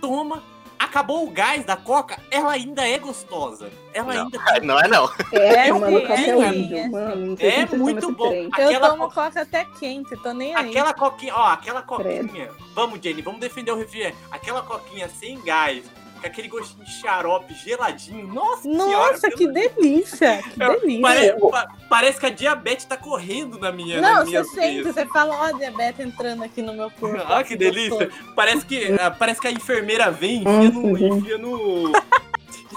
Toma. 0.00 0.42
Acabou 0.80 1.26
o 1.26 1.30
gás 1.30 1.64
da 1.64 1.76
coca, 1.76 2.16
ela 2.30 2.52
ainda 2.52 2.86
é 2.88 2.98
gostosa. 3.00 3.68
Ela 3.92 4.14
Não, 4.14 4.22
ainda 4.26 4.38
não 4.62 4.78
é 4.78 4.86
não. 4.86 5.10
É, 5.32 5.66
É 5.66 5.72
mano, 5.72 5.98
é 5.98 6.02
é 6.28 6.36
horrível. 6.36 6.78
é 6.78 6.88
Mano, 6.88 7.36
É 7.40 7.76
muito 7.76 8.12
bom. 8.12 8.28
trem. 8.28 8.42
Eu 8.44 8.68
Aquela 8.68 8.90
tomo 8.90 9.02
coca- 9.08 9.24
coca 9.26 9.40
até 9.42 9.64
quente, 9.80 10.16
tô 10.22 10.32
nem 10.32 10.54
aí. 10.54 10.68
Aquela 10.70 10.94
coquinha, 10.94 11.34
ó, 11.34 11.48
aquela 11.48 11.82
coquinha. 11.82 12.50
Vamos, 12.76 13.00
Jenny, 13.02 13.22
vamos 13.22 13.40
defender 13.40 13.72
o 13.72 13.76
refrigerante. 13.76 14.16
Aquela 14.30 14.62
coquinha 14.62 15.08
sem 15.08 15.40
gás, 15.40 15.82
com 16.18 16.26
aquele 16.26 16.48
gostinho 16.48 16.84
de 16.84 16.90
xarope 17.00 17.54
geladinho. 17.54 18.26
Nossa, 18.26 18.62
senhora, 18.62 19.12
Nossa, 19.12 19.28
pelo 19.28 19.36
que 19.36 19.46
delícia! 19.48 20.42
Que 20.42 20.62
Eu- 20.62 20.80
delícia! 20.80 21.02
Pare- 21.02 21.32
pa- 21.50 21.68
parece 21.88 22.20
que 22.20 22.26
a 22.26 22.30
diabetes 22.30 22.84
tá 22.84 22.96
correndo 22.96 23.58
na 23.58 23.70
minha 23.72 24.00
Não, 24.00 24.14
na 24.14 24.20
você 24.24 24.30
minha 24.30 24.44
sente, 24.44 24.82
você 24.82 25.06
fala, 25.06 25.34
ó, 25.34 25.52
diabetes 25.56 26.00
entrando 26.04 26.42
aqui 26.44 26.60
no 26.62 26.74
meu 26.74 26.90
corpo. 26.90 27.22
Ah, 27.28 27.42
que 27.44 27.56
delícia. 27.56 28.06
gostoso. 28.06 28.34
Parece 28.34 28.66
que, 28.66 28.96
ah, 29.00 29.10
parece 29.10 29.40
que 29.40 29.46
a 29.48 29.52
enfermeira 29.52 30.10
vem 30.10 30.42
e 30.42 30.66
enfia 30.66 30.70
no. 30.70 30.98
Enfia 31.18 31.38
no. 31.38 31.92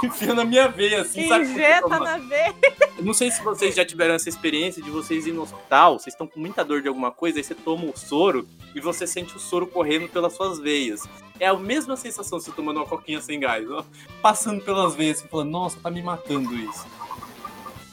enfia 0.03 0.33
na 0.33 0.43
minha 0.45 0.67
veia, 0.67 1.01
assim, 1.01 1.27
sabe? 1.27 1.45
Injeta 1.45 1.99
na 1.99 2.17
veia. 2.17 2.53
Eu 2.97 3.03
não 3.05 3.13
sei 3.13 3.29
se 3.29 3.41
vocês 3.43 3.75
já 3.75 3.85
tiveram 3.85 4.15
essa 4.15 4.29
experiência 4.29 4.81
de 4.81 4.89
vocês 4.89 5.27
ir 5.27 5.31
no 5.31 5.43
hospital, 5.43 5.99
vocês 5.99 6.13
estão 6.13 6.25
com 6.27 6.39
muita 6.39 6.63
dor 6.63 6.81
de 6.81 6.87
alguma 6.87 7.11
coisa, 7.11 7.37
aí 7.39 7.43
você 7.43 7.53
toma 7.53 7.85
o 7.85 7.93
soro 7.97 8.47
e 8.75 8.79
você 8.79 9.05
sente 9.07 9.35
o 9.35 9.39
soro 9.39 9.67
correndo 9.67 10.07
pelas 10.09 10.33
suas 10.33 10.59
veias. 10.59 11.03
É 11.39 11.47
a 11.47 11.53
mesma 11.55 11.95
sensação 11.97 12.39
você 12.39 12.51
tomando 12.51 12.77
uma 12.77 12.85
coquinha 12.85 13.19
sem 13.21 13.39
gás, 13.39 13.69
ó, 13.71 13.83
passando 14.21 14.63
pelas 14.63 14.95
veias, 14.95 15.19
assim, 15.19 15.27
falando, 15.27 15.49
nossa, 15.49 15.79
tá 15.81 15.89
me 15.89 16.01
matando 16.01 16.53
isso. 16.55 16.85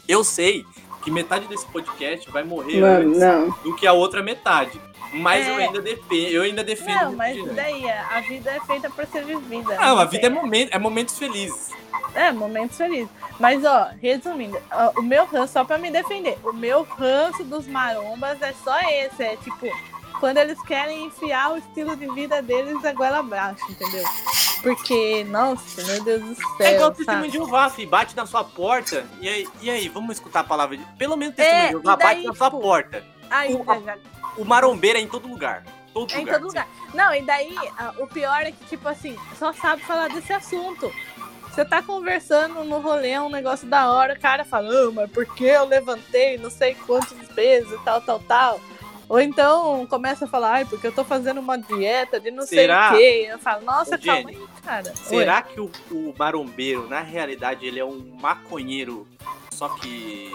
Eu 0.06 0.22
sei 0.24 0.64
que 1.02 1.10
metade 1.10 1.46
desse 1.46 1.66
podcast 1.66 2.30
vai 2.30 2.42
morrer 2.44 2.80
Mano, 2.80 3.08
antes 3.10 3.20
não. 3.20 3.50
do 3.62 3.74
que 3.76 3.86
a 3.86 3.92
outra 3.92 4.22
metade. 4.22 4.80
Mas 5.12 5.46
É. 5.46 5.50
eu 5.50 5.56
ainda 5.56 5.80
defendo, 5.80 6.28
eu 6.28 6.42
ainda 6.42 6.62
defendo. 6.62 7.04
Não, 7.04 7.12
mas 7.16 7.34
refrigerante. 7.34 7.54
daí, 7.72 7.90
a 7.90 8.20
vida 8.20 8.50
é 8.50 8.60
feita 8.60 8.90
pra 8.90 9.06
ser 9.06 9.24
vivida. 9.24 9.74
Não, 9.76 9.98
a 9.98 10.04
vida 10.04 10.26
é, 10.26 10.30
momento, 10.30 10.74
é 10.74 10.78
momentos 10.78 11.18
felizes. 11.18 11.70
É, 12.14 12.30
momentos 12.30 12.76
felizes. 12.76 13.08
Mas, 13.40 13.64
ó, 13.64 13.88
resumindo, 14.02 14.58
ó, 14.70 14.92
o 15.00 15.02
meu 15.02 15.24
ranço, 15.24 15.54
só 15.54 15.64
pra 15.64 15.78
me 15.78 15.90
defender, 15.90 16.36
o 16.44 16.52
meu 16.52 16.82
ranço 16.82 17.42
dos 17.44 17.66
marombas 17.66 18.40
é 18.42 18.52
só 18.62 18.78
esse. 18.80 19.22
É 19.22 19.36
tipo, 19.36 19.66
quando 20.20 20.38
eles 20.38 20.61
querem 20.62 21.07
enfiar 21.07 21.52
o 21.52 21.57
estilo 21.59 21.96
de 21.96 22.07
vida 22.14 22.40
deles 22.42 22.85
a 22.85 22.92
goela 22.92 23.18
abaixo, 23.18 23.64
entendeu? 23.70 24.04
Porque, 24.62 25.24
nossa, 25.24 25.83
meu 25.85 26.02
Deus 26.02 26.22
do 26.22 26.35
céu. 26.35 26.46
É 26.66 26.74
igual 26.74 26.90
testemunho 26.90 27.20
sabe? 27.26 27.31
de 27.31 27.37
Jeová, 27.38 27.70
fi, 27.70 27.87
bate 27.87 28.16
na 28.16 28.26
sua 28.26 28.42
porta. 28.42 29.07
E 29.20 29.28
aí, 29.28 29.48
e 29.61 29.70
aí, 29.70 29.88
vamos 29.88 30.16
escutar 30.16 30.40
a 30.40 30.44
palavra 30.44 30.76
de. 30.76 30.85
Pelo 30.96 31.16
menos 31.16 31.35
É, 31.38 31.42
testemunho 31.44 31.66
de 31.66 31.72
Jeová, 31.72 31.96
daí, 31.96 32.14
bate 32.16 32.26
na 32.26 32.35
sua 32.35 32.50
tipo, 32.50 32.61
porta. 32.62 33.04
Ainda, 33.31 33.72
o- 33.78 33.85
já 33.85 33.98
O 34.37 34.44
marombeiro 34.44 34.98
é 34.98 35.00
em 35.00 35.07
todo 35.09 35.28
lugar. 35.28 35.64
Todo 35.94 36.12
É 36.12 36.16
em 36.16 36.20
lugar. 36.20 36.35
todo 36.35 36.46
lugar. 36.48 36.68
Não, 36.92 37.14
e 37.14 37.22
daí 37.22 37.54
o 37.98 38.07
pior 38.07 38.42
é 38.42 38.50
que, 38.52 38.64
tipo 38.66 38.88
assim, 38.88 39.16
só 39.38 39.52
sabe 39.52 39.83
falar 39.83 40.09
desse 40.09 40.33
assunto. 40.33 40.92
Você 41.50 41.64
tá 41.64 41.83
conversando 41.83 42.62
no 42.62 42.78
rolê, 42.78 43.18
um 43.18 43.31
negócio 43.31 43.66
da 43.68 43.90
hora, 43.92 44.14
o 44.14 44.20
cara 44.20 44.44
fala, 44.44 44.68
ah, 44.70 44.90
mas 44.92 45.11
por 45.11 45.24
que 45.26 45.44
eu 45.44 45.64
levantei 45.64 46.38
não 46.38 46.50
sei 46.50 46.74
quantos 46.87 47.16
pesos 47.35 47.72
e 47.72 47.85
tal, 47.85 48.00
tal, 48.00 48.20
tal. 48.20 48.61
Ou 49.09 49.18
então 49.21 49.87
começa 49.87 50.27
a 50.27 50.29
falar, 50.29 50.53
ai, 50.53 50.64
porque 50.66 50.87
eu 50.87 50.92
tô 50.92 51.03
fazendo 51.05 51.38
uma 51.40 51.57
dieta 51.57 52.21
de 52.21 52.31
não 52.31 52.44
Será? 52.47 52.90
sei 52.90 52.97
o 52.97 52.99
quê. 53.27 53.33
Eu 53.33 53.38
falo, 53.38 53.64
nossa, 53.64 53.94
Ô, 53.97 53.99
calma 53.99 54.31
Jenny, 54.31 54.37
aí, 54.42 54.49
cara. 54.62 54.97
Será 54.97 55.42
que 55.42 55.61
o, 55.61 55.71
o 55.90 56.14
marombeiro, 56.18 56.88
na 56.88 57.01
realidade, 57.01 57.64
ele 57.66 57.81
é 57.81 57.85
um 57.85 58.16
maconheiro, 58.21 59.07
só 59.53 59.68
que. 59.71 60.31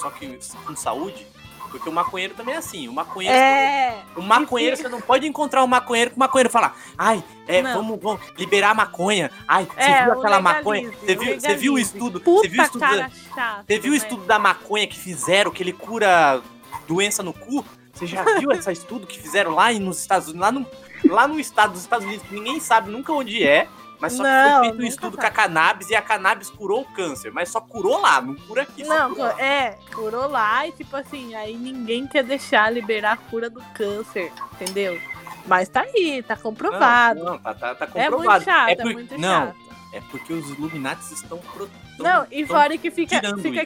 só 0.00 0.10
que 0.10 0.38
com 0.66 0.74
saúde? 0.74 1.26
Porque 1.70 1.88
o 1.88 1.92
maconheiro 1.92 2.34
também 2.34 2.54
é 2.54 2.58
assim. 2.58 2.86
O 2.86 2.92
maconheiro, 2.92 3.36
É. 3.36 3.96
o 4.16 4.22
maconheiro 4.22 4.76
você 4.76 4.88
não 4.88 5.00
pode 5.00 5.26
encontrar 5.26 5.64
um 5.64 5.66
maconheiro 5.66 6.12
que 6.12 6.16
o 6.16 6.20
maconheiro 6.20 6.48
falar, 6.48 6.76
ai, 6.96 7.20
é, 7.48 7.62
vamos, 7.62 8.00
vamos 8.00 8.20
liberar 8.38 8.70
a 8.70 8.74
maconha. 8.74 9.28
Ai, 9.46 9.64
você 9.66 9.80
É, 9.80 10.04
viu 10.04 10.12
aquela 10.12 10.36
legalize, 10.36 10.42
maconha? 10.42 10.90
Você 10.92 11.16
viu, 11.16 11.40
você 11.40 11.54
viu 11.56 11.72
o 11.74 11.78
estudo? 11.78 12.20
Puta 12.20 12.42
você 12.42 12.48
viu 12.48 12.60
o 12.62 12.64
estudo 12.64 12.80
da- 12.80 12.86
cara 12.88 13.10
chato. 13.34 13.64
Você 13.66 13.78
viu 13.80 13.90
o 13.90 13.94
né? 13.94 13.98
estudo 13.98 14.24
da 14.24 14.38
maconha 14.38 14.86
que 14.86 14.96
fizeram, 14.96 15.50
que 15.50 15.62
ele 15.64 15.72
cura 15.72 16.40
doença 16.86 17.22
no 17.24 17.32
cu? 17.32 17.64
Você 17.94 18.06
já 18.06 18.24
viu 18.38 18.50
esse 18.52 18.70
estudo 18.72 19.06
que 19.06 19.18
fizeram 19.20 19.52
lá 19.54 19.72
nos 19.72 20.00
Estados 20.00 20.28
Unidos? 20.28 20.40
Lá 20.42 20.52
no, 20.52 20.66
lá 21.04 21.28
no 21.28 21.38
estado 21.38 21.72
dos 21.72 21.82
Estados 21.82 22.06
Unidos, 22.06 22.26
que 22.26 22.34
ninguém 22.34 22.58
sabe 22.60 22.90
nunca 22.90 23.12
onde 23.12 23.42
é, 23.46 23.68
mas 24.00 24.14
só 24.14 24.22
que 24.24 24.28
Não, 24.28 24.58
foi 24.58 24.68
feito 24.68 24.82
um 24.82 24.86
estudo 24.86 25.16
com 25.16 25.22
sabe. 25.22 25.26
a 25.28 25.30
cannabis 25.42 25.90
e 25.90 25.94
a 25.94 26.02
cannabis 26.02 26.50
curou 26.50 26.80
o 26.80 26.84
câncer, 26.92 27.32
mas 27.32 27.48
só 27.50 27.60
curou 27.60 28.00
lá, 28.00 28.20
não 28.20 28.34
cura 28.34 28.62
aqui. 28.62 28.82
Não, 28.84 29.14
cura 29.14 29.32
lá. 29.32 29.40
é, 29.40 29.78
curou 29.94 30.28
lá 30.28 30.66
e 30.66 30.72
tipo 30.72 30.96
assim, 30.96 31.34
aí 31.34 31.54
ninguém 31.56 32.06
quer 32.06 32.24
deixar 32.24 32.70
liberar 32.72 33.12
a 33.12 33.16
cura 33.16 33.48
do 33.48 33.62
câncer, 33.74 34.32
entendeu? 34.54 35.00
Mas 35.46 35.68
tá 35.68 35.82
aí, 35.82 36.22
tá 36.22 36.36
comprovado. 36.36 37.22
Não, 37.22 37.32
não, 37.32 37.38
tá, 37.38 37.54
tá, 37.54 37.74
tá 37.74 37.84
é 37.94 38.04
comprovado. 38.10 38.24
muito 38.30 38.44
chato, 38.44 38.68
é, 38.70 38.76
por- 38.76 38.92
muito 38.92 39.18
não, 39.18 39.46
chato. 39.46 39.56
é 39.92 40.00
porque 40.10 40.32
os 40.32 40.48
Illuminatis 40.50 41.10
estão... 41.12 41.38
Pro, 41.38 41.70
Não, 41.98 42.26
e 42.30 42.46
fora 42.46 42.76
que 42.78 42.90
fica, 42.90 43.20
fica, 43.40 43.64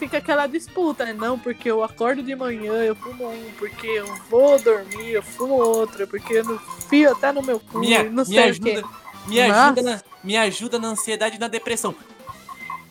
fica 0.00 0.16
aquela 0.18 0.46
disputa, 0.46 1.04
né? 1.04 1.12
Não, 1.12 1.38
porque 1.38 1.70
eu 1.70 1.84
acordo 1.84 2.22
de 2.22 2.34
manhã, 2.34 2.72
eu 2.82 2.96
fumo 2.96 3.28
um, 3.30 3.50
porque 3.58 3.86
eu 3.86 4.06
vou 4.30 4.58
dormir, 4.58 5.10
eu 5.12 5.22
fumo 5.22 5.54
outro, 5.54 6.08
porque 6.08 6.32
eu 6.34 6.44
não 6.44 6.58
fio 6.58 7.12
até 7.12 7.30
no 7.30 7.42
meu 7.42 7.60
cu, 7.60 7.78
me, 7.78 7.92
e 7.92 8.02
não 8.10 8.24
sei 8.24 8.50
o 8.50 8.60
quê. 8.60 8.70
ajuda, 8.70 8.88
me 9.28 9.40
ajuda, 9.40 9.82
na, 9.82 10.00
me 10.24 10.36
ajuda 10.36 10.78
na 10.78 10.88
ansiedade 10.88 11.36
e 11.36 11.38
na 11.38 11.48
depressão. 11.48 11.94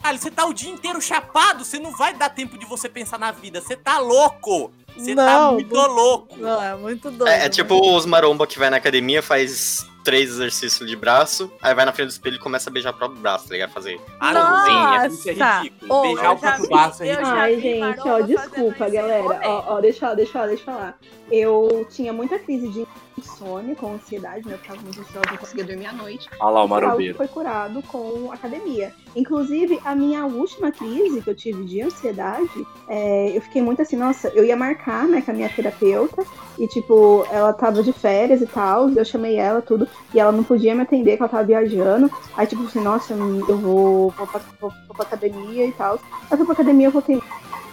Cara, 0.01 0.17
você 0.17 0.31
tá 0.31 0.45
o 0.45 0.53
dia 0.53 0.69
inteiro 0.71 1.01
chapado, 1.01 1.65
você 1.65 1.77
não 1.79 1.91
vai 1.97 2.13
dar 2.13 2.29
tempo 2.29 2.57
de 2.57 2.65
você 2.65 2.87
pensar 2.87 3.19
na 3.19 3.31
vida. 3.31 3.59
Você 3.59 3.75
tá 3.75 3.97
louco. 3.99 4.71
Você 4.95 5.13
tá 5.13 5.25
Não, 5.25 5.53
muito 5.53 5.75
não- 5.75 5.87
louco. 5.87 6.37
Não, 6.37 6.63
é 6.63 6.75
muito 6.75 7.11
doido. 7.11 7.27
É, 7.27 7.45
é 7.45 7.49
tipo 7.49 7.75
os 7.95 8.05
maromba 8.05 8.47
que 8.47 8.57
vai 8.57 8.69
na 8.69 8.77
academia, 8.77 9.21
faz 9.21 9.85
três 10.03 10.29
exercícios 10.29 10.89
de 10.89 10.95
braço, 10.95 11.51
aí 11.61 11.73
vai 11.75 11.85
na 11.85 11.91
frente 11.91 12.07
do 12.07 12.11
espelho 12.11 12.35
e 12.37 12.39
começa 12.39 12.69
a 12.69 12.73
beijar 12.73 12.91
o 12.91 12.97
próprio 12.97 13.19
braço, 13.21 13.47
tá 13.47 13.53
ligado? 13.53 13.71
Fazer. 13.71 13.99
Ah, 14.19 14.33
não, 14.33 15.07
isso 15.07 15.29
é 15.29 15.33
ridículo. 15.33 15.93
Ô, 15.93 16.01
Beijar 16.03 16.31
o 16.31 16.37
próprio 16.39 16.63
vi- 16.63 16.69
braço 16.69 17.03
é 17.03 17.07
ridículo. 17.07 17.31
Ai, 17.35 17.59
gente, 17.61 17.99
ó, 18.07 18.19
desculpa, 18.21 18.89
galera. 18.89 19.23
Ó, 19.43 19.75
ó, 19.75 19.81
deixa, 19.81 20.07
eu- 20.09 20.15
deixa, 20.15 20.39
eu- 20.39 20.47
deixa 20.47 20.61
eu 20.61 20.65
falar. 20.65 20.97
Eu 21.31 21.87
tinha 21.91 22.11
muita 22.13 22.39
crise 22.39 22.67
de 22.69 22.87
insônia, 23.19 23.75
com 23.75 23.93
ansiedade, 23.93 24.47
né? 24.47 24.55
Eu 24.55 24.57
ficava 24.57 24.81
muito 24.81 24.99
ansiosa, 24.99 25.29
não 25.29 25.37
conseguia 25.37 25.63
dormir 25.63 25.85
à 25.85 25.93
noite. 25.93 26.29
Olha 26.39 26.49
lá 26.51 26.65
o 26.65 26.73
algo 26.73 26.97
que 26.97 27.13
foi 27.13 27.27
curado 27.27 27.81
com 27.83 28.31
academia. 28.31 28.93
Inclusive, 29.15 29.79
a 29.83 29.95
minha 29.95 30.25
última 30.25 30.71
crise 30.71 31.21
que 31.21 31.29
eu 31.29 31.35
tive 31.35 31.63
de 31.65 31.81
ansiedade, 31.81 32.67
é, 32.87 33.35
eu 33.35 33.41
fiquei 33.41 33.61
muito 33.61 33.81
assim, 33.81 33.95
nossa, 33.95 34.29
eu 34.29 34.43
ia 34.43 34.55
marcar, 34.55 35.07
né, 35.07 35.21
com 35.21 35.31
a 35.31 35.33
minha 35.33 35.49
terapeuta, 35.49 36.23
e 36.57 36.67
tipo, 36.67 37.25
ela 37.31 37.53
tava 37.53 37.81
de 37.81 37.93
férias 37.93 38.41
e 38.41 38.45
tal, 38.47 38.89
eu 38.89 39.05
chamei 39.05 39.35
ela, 39.35 39.61
tudo, 39.61 39.87
e 40.13 40.19
ela 40.19 40.31
não 40.31 40.43
podia 40.43 40.75
me 40.75 40.81
atender, 40.81 41.15
que 41.15 41.23
ela 41.23 41.29
tava 41.29 41.43
viajando. 41.43 42.11
Aí, 42.35 42.45
tipo 42.45 42.63
assim, 42.63 42.81
nossa, 42.81 43.13
eu 43.13 43.57
vou, 43.57 44.09
vou, 44.11 44.27
pra, 44.27 44.41
vou, 44.59 44.71
vou 44.87 44.95
pra 44.95 45.05
academia 45.05 45.65
e 45.65 45.71
tal. 45.71 45.95
Aí 45.95 46.27
eu 46.31 46.37
fui 46.37 46.45
pra 46.45 46.53
academia, 46.53 46.87
eu 46.87 46.91
voltei 46.91 47.21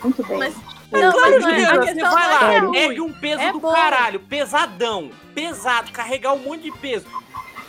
muito 0.02 0.22
bem. 0.26 0.38
Mas- 0.38 0.54
Não, 0.92 1.00
não 1.10 1.24
é- 1.48 1.64
a 1.64 1.74
Você 1.74 1.92
questão 1.94 2.12
vai 2.12 2.28
lá, 2.28 2.52
é 2.54 2.58
ruim. 2.60 2.76
ergue 2.78 3.00
um 3.00 3.12
peso 3.12 3.42
É 3.42 3.52
do 3.52 3.58
bom. 3.60 3.72
caralho, 3.72 4.20
pesadão, 4.20 5.10
pesado, 5.34 5.90
carregar 5.90 6.32
um 6.32 6.38
monte 6.38 6.62
de 6.62 6.72
peso. 6.72 7.04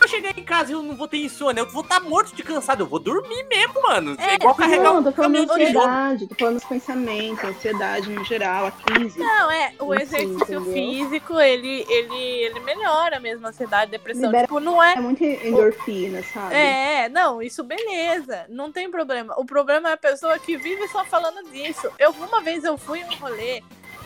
Eu 0.00 0.06
chegar 0.08 0.38
em 0.38 0.44
casa 0.44 0.70
e 0.70 0.74
eu 0.74 0.82
não 0.82 0.96
vou 0.96 1.08
ter 1.08 1.18
insônia, 1.18 1.60
eu 1.60 1.68
vou 1.70 1.82
estar 1.82 2.00
morto 2.00 2.34
de 2.34 2.42
cansado, 2.42 2.82
eu 2.82 2.86
vou 2.86 2.98
dormir 2.98 3.44
mesmo, 3.48 3.82
mano. 3.82 4.16
É, 4.18 4.32
É, 4.32 4.34
igual 4.36 4.54
carregar 4.54 4.92
Não, 4.92 5.00
um 5.00 5.02
tô 5.04 5.12
falando 5.12 5.34
de 5.34 5.50
ansiedade, 5.50 6.26
tô 6.28 6.34
falando 6.36 6.54
dos 6.54 6.64
pensamentos, 6.64 7.44
ansiedade 7.44 8.10
no 8.10 8.24
geral, 8.24 8.66
a 8.66 8.70
crise. 8.70 9.18
Não, 9.18 9.50
é, 9.50 9.72
o 9.80 9.92
Assim, 9.92 10.02
exercício 10.02 10.60
entendeu? 10.60 10.72
físico, 10.72 11.40
ele, 11.40 11.84
ele, 11.88 12.16
ele 12.44 12.60
melhora 12.60 13.18
mesmo 13.18 13.46
a 13.46 13.50
ansiedade, 13.50 13.90
depressão. 13.90 14.26
Libera- 14.26 14.46
Tipo, 14.46 14.60
não 14.60 14.82
é 14.82 14.94
É 14.94 15.00
muito 15.00 15.24
endorfina, 15.24 16.22
sabe? 16.22 16.54
É, 16.54 17.08
não, 17.08 17.42
isso 17.42 17.64
beleza, 17.64 18.46
não 18.48 18.70
tem 18.70 18.90
problema. 18.90 19.34
O 19.36 19.44
problema 19.44 19.90
é 19.90 19.92
a 19.94 19.96
pessoa 19.96 20.38
que 20.38 20.56
vive 20.56 20.86
só 20.88 21.04
falando 21.04 21.42
disso. 21.50 21.90
Eu 21.98 22.10
uma 22.12 22.40
vez 22.40 22.62
eu 22.64 22.78
fui 22.78 23.00
em 23.00 23.04
um 23.04 23.14
rolê 23.16 23.62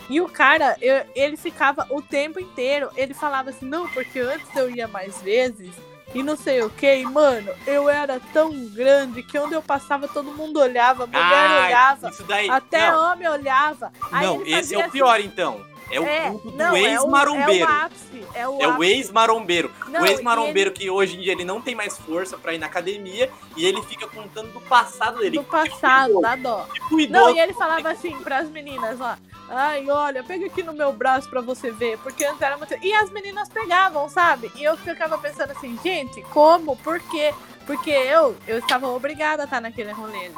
e 0.09 0.19
o 0.21 0.27
cara, 0.27 0.75
eu- 0.81 1.05
ele 1.15 1.37
ficava 1.37 1.87
o 1.89 2.01
tempo 2.01 2.39
inteiro, 2.39 2.89
ele 2.95 3.13
falava 3.13 3.49
assim, 3.49 3.65
não, 3.65 3.87
porque 3.89 4.19
antes 4.19 4.55
eu 4.55 4.69
ia 4.69 4.87
mais 4.87 5.21
vezes 5.21 5.71
e 6.13 6.21
não 6.21 6.35
sei 6.35 6.61
o 6.61 6.69
que, 6.69 6.95
e 6.97 7.05
mano, 7.05 7.51
eu 7.65 7.89
era 7.89 8.19
tão 8.31 8.51
grande 8.69 9.23
que 9.23 9.37
onde 9.39 9.55
eu 9.55 9.61
passava 9.61 10.07
todo 10.07 10.31
mundo 10.31 10.59
olhava, 10.59 11.07
mulher 11.07 11.21
Ah, 11.23 11.65
olhava, 11.65 12.09
isso 12.09 12.23
daí. 12.23 12.49
até 12.49 12.91
não, 12.91 13.11
homem 13.13 13.27
olhava. 13.27 13.91
Não 14.11 14.41
ele 14.41 14.53
esse 14.55 14.75
é 14.75 14.77
o 14.77 14.81
assim, 14.81 14.91
pior 14.91 15.19
então. 15.19 15.65
É 15.91 15.99
o 15.99 16.05
é, 16.07 16.21
culto 16.31 16.49
do 16.51 16.61
é 16.63 16.71
o- 16.71 16.77
ex-marombeiro. 16.77 17.65
É 17.65 17.67
o 17.67 17.69
ápice, 17.85 18.25
é 18.33 18.47
o 18.47 18.61
É 18.61 18.67
o 18.67 18.83
ex-marombeiro. 18.83 19.71
O 20.01 20.05
ex-marombeiro 20.05 20.71
que 20.71 20.89
hoje 20.89 21.17
em 21.17 21.21
dia 21.21 21.33
ele 21.33 21.43
não 21.43 21.61
tem 21.61 21.75
mais 21.75 21.97
força 21.97 22.35
pra 22.37 22.53
ir 22.53 22.57
na 22.57 22.65
academia 22.65 23.29
e 23.55 23.65
ele 23.65 23.81
fica 23.83 24.07
contando 24.07 24.51
do 24.53 24.61
passado 24.61 25.19
dele. 25.19 25.37
do 25.37 25.43
passado, 25.43 26.19
dá 26.21 26.35
dó. 26.35 26.65
Tipo, 26.73 26.97
Não, 27.11 27.35
e 27.35 27.39
ele 27.39 27.53
falava 27.53 27.91
assim 27.91 28.17
pras 28.19 28.49
meninas 28.49 28.97
lá. 28.97 29.19
Ai, 29.55 29.87
olha, 29.87 30.23
pega 30.23 30.47
aqui 30.47 30.63
no 30.63 30.73
meu 30.73 30.91
braço 30.91 31.29
pra 31.29 31.39
você 31.39 31.71
ver. 31.71 31.99
Porque 31.99 32.25
antes 32.25 32.41
era 32.41 32.57
muito. 32.57 32.73
E 32.81 32.91
as 32.93 33.11
meninas 33.11 33.47
pegavam, 33.49 34.09
sabe? 34.09 34.51
E 34.55 34.63
eu 34.63 34.75
ficava 34.75 35.15
pensando 35.17 35.51
assim, 35.51 35.77
gente, 35.83 36.21
como? 36.23 36.75
Por 36.77 36.99
quê? 36.99 37.33
Porque 37.67 37.91
eu, 37.91 38.35
eu 38.47 38.57
estava 38.57 38.87
obrigada 38.87 39.43
a 39.43 39.45
estar 39.45 39.61
naquele 39.61 39.91
rolê. 39.91 40.31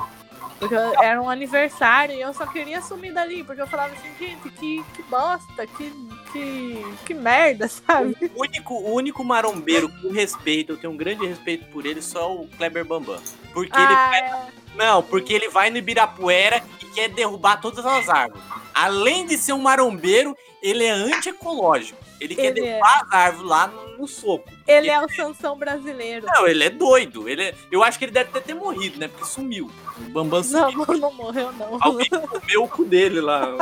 Porque 0.59 0.75
era 0.75 1.21
um 1.21 1.29
aniversário 1.29 2.15
e 2.15 2.21
eu 2.21 2.33
só 2.33 2.45
queria 2.45 2.81
sumir 2.81 3.13
dali. 3.13 3.41
Porque 3.41 3.61
eu 3.61 3.67
falava 3.67 3.93
assim, 3.93 4.09
gente, 4.19 4.49
que, 4.49 4.83
que 4.93 5.03
bosta, 5.03 5.65
que, 5.65 5.91
que, 6.33 6.95
que 7.05 7.13
merda, 7.13 7.69
sabe? 7.69 8.15
O 8.35 8.41
único, 8.41 8.73
o 8.73 8.93
único 8.93 9.23
marombeiro 9.23 9.89
eu 10.03 10.11
respeito, 10.11 10.73
eu 10.73 10.77
tenho 10.77 10.91
um 10.91 10.97
grande 10.97 11.25
respeito 11.25 11.65
por 11.71 11.85
ele, 11.85 12.01
só 12.01 12.35
o 12.35 12.47
Kleber 12.49 12.83
Bambam. 12.83 13.21
Porque 13.53 13.79
ele 13.79 13.93
Ah, 13.93 14.17
é. 14.17 14.64
Não, 14.75 15.01
porque 15.03 15.33
ele 15.33 15.49
vai 15.49 15.69
no 15.69 15.77
Ibirapuera 15.77 16.61
e 16.81 16.85
quer 16.85 17.09
derrubar 17.09 17.61
todas 17.61 17.85
as 17.85 18.09
árvores. 18.09 18.43
Além 18.73 19.25
de 19.25 19.37
ser 19.37 19.53
um 19.53 19.59
marombeiro, 19.61 20.35
ele 20.61 20.83
é 20.83 20.91
antiecológico. 20.91 22.03
Ele, 22.19 22.33
quer 22.35 22.45
Ele 22.45 22.61
é. 22.61 22.63
derrubar 22.63 23.01
as 23.07 23.13
árvores 23.13 23.49
lá 23.49 23.67
no, 23.67 23.97
no 23.99 24.07
soco. 24.07 24.49
Ele 24.67 24.89
é 24.89 24.99
o 25.01 25.09
Sansão 25.09 25.57
brasileiro. 25.57 26.25
Não, 26.25 26.47
ele 26.47 26.63
é 26.63 26.69
doido. 26.69 27.27
Ele 27.27 27.43
é- 27.43 27.55
Eu 27.71 27.83
acho 27.83 27.99
que 27.99 28.05
ele 28.05 28.11
deve 28.11 28.29
até 28.29 28.39
ter 28.39 28.53
morrido, 28.53 28.97
né? 28.99 29.07
Porque 29.09 29.25
sumiu. 29.25 29.69
O 29.97 30.01
Bambam 30.11 30.41
Não, 30.49 30.71
sumiu. 30.71 30.85
não, 30.87 30.97
não 30.97 31.13
morreu, 31.13 31.51
não. 31.53 31.77
Alguém 31.81 32.09
comeu 32.09 32.63
o 32.63 32.67
cu 32.69 32.85
dele 32.85 33.19
lá. 33.21 33.57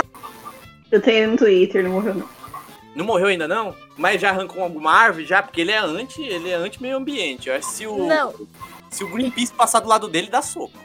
Eu 0.91 1.01
tenho 1.01 1.17
ele 1.17 1.27
no 1.31 1.37
Twitter, 1.37 1.83
não 1.83 1.91
morreu 1.91 2.13
não. 2.15 2.29
Não 2.95 3.05
morreu 3.05 3.27
ainda 3.27 3.47
não? 3.47 3.75
Mas 3.97 4.21
já 4.21 4.29
arrancou 4.29 4.61
alguma 4.61 4.91
árvore 4.93 5.25
já? 5.25 5.41
Porque 5.41 5.61
ele 5.61 5.71
é 5.71 5.79
anti, 5.79 6.21
ele 6.21 6.49
é 6.51 6.53
anti 6.53 6.79
meio 6.81 6.95
ambiente. 6.97 7.49
Eu 7.49 7.55
acho 7.55 7.67
que 7.69 7.73
se 7.73 7.87
o, 7.87 8.05
Não. 8.05 8.33
se 8.91 9.03
o 9.03 9.07
Greenpeace 9.09 9.51
passar 9.51 9.79
do 9.79 9.89
lado 9.89 10.07
dele, 10.07 10.27
dá 10.27 10.43
soco. 10.43 10.77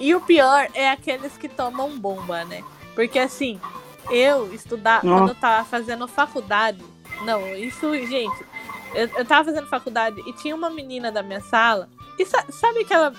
E 0.00 0.14
o 0.14 0.20
pior 0.20 0.68
é 0.74 0.90
aqueles 0.90 1.36
que 1.36 1.48
tomam 1.48 1.98
bomba, 1.98 2.44
né? 2.44 2.62
Porque 2.94 3.18
assim, 3.18 3.60
eu 4.10 4.52
estudar, 4.52 5.04
Nossa. 5.04 5.18
quando 5.20 5.28
eu 5.30 5.34
tava 5.36 5.64
fazendo 5.64 6.06
faculdade. 6.08 6.82
Não, 7.24 7.46
isso, 7.56 7.94
gente. 8.06 8.44
Eu, 8.94 9.08
eu 9.16 9.24
tava 9.24 9.44
fazendo 9.44 9.68
faculdade 9.68 10.20
e 10.26 10.32
tinha 10.34 10.54
uma 10.54 10.70
menina 10.70 11.10
da 11.10 11.22
minha 11.22 11.40
sala. 11.40 11.88
E 12.18 12.24
sa- 12.26 12.44
sabe 12.50 12.80
aquela. 12.80 13.12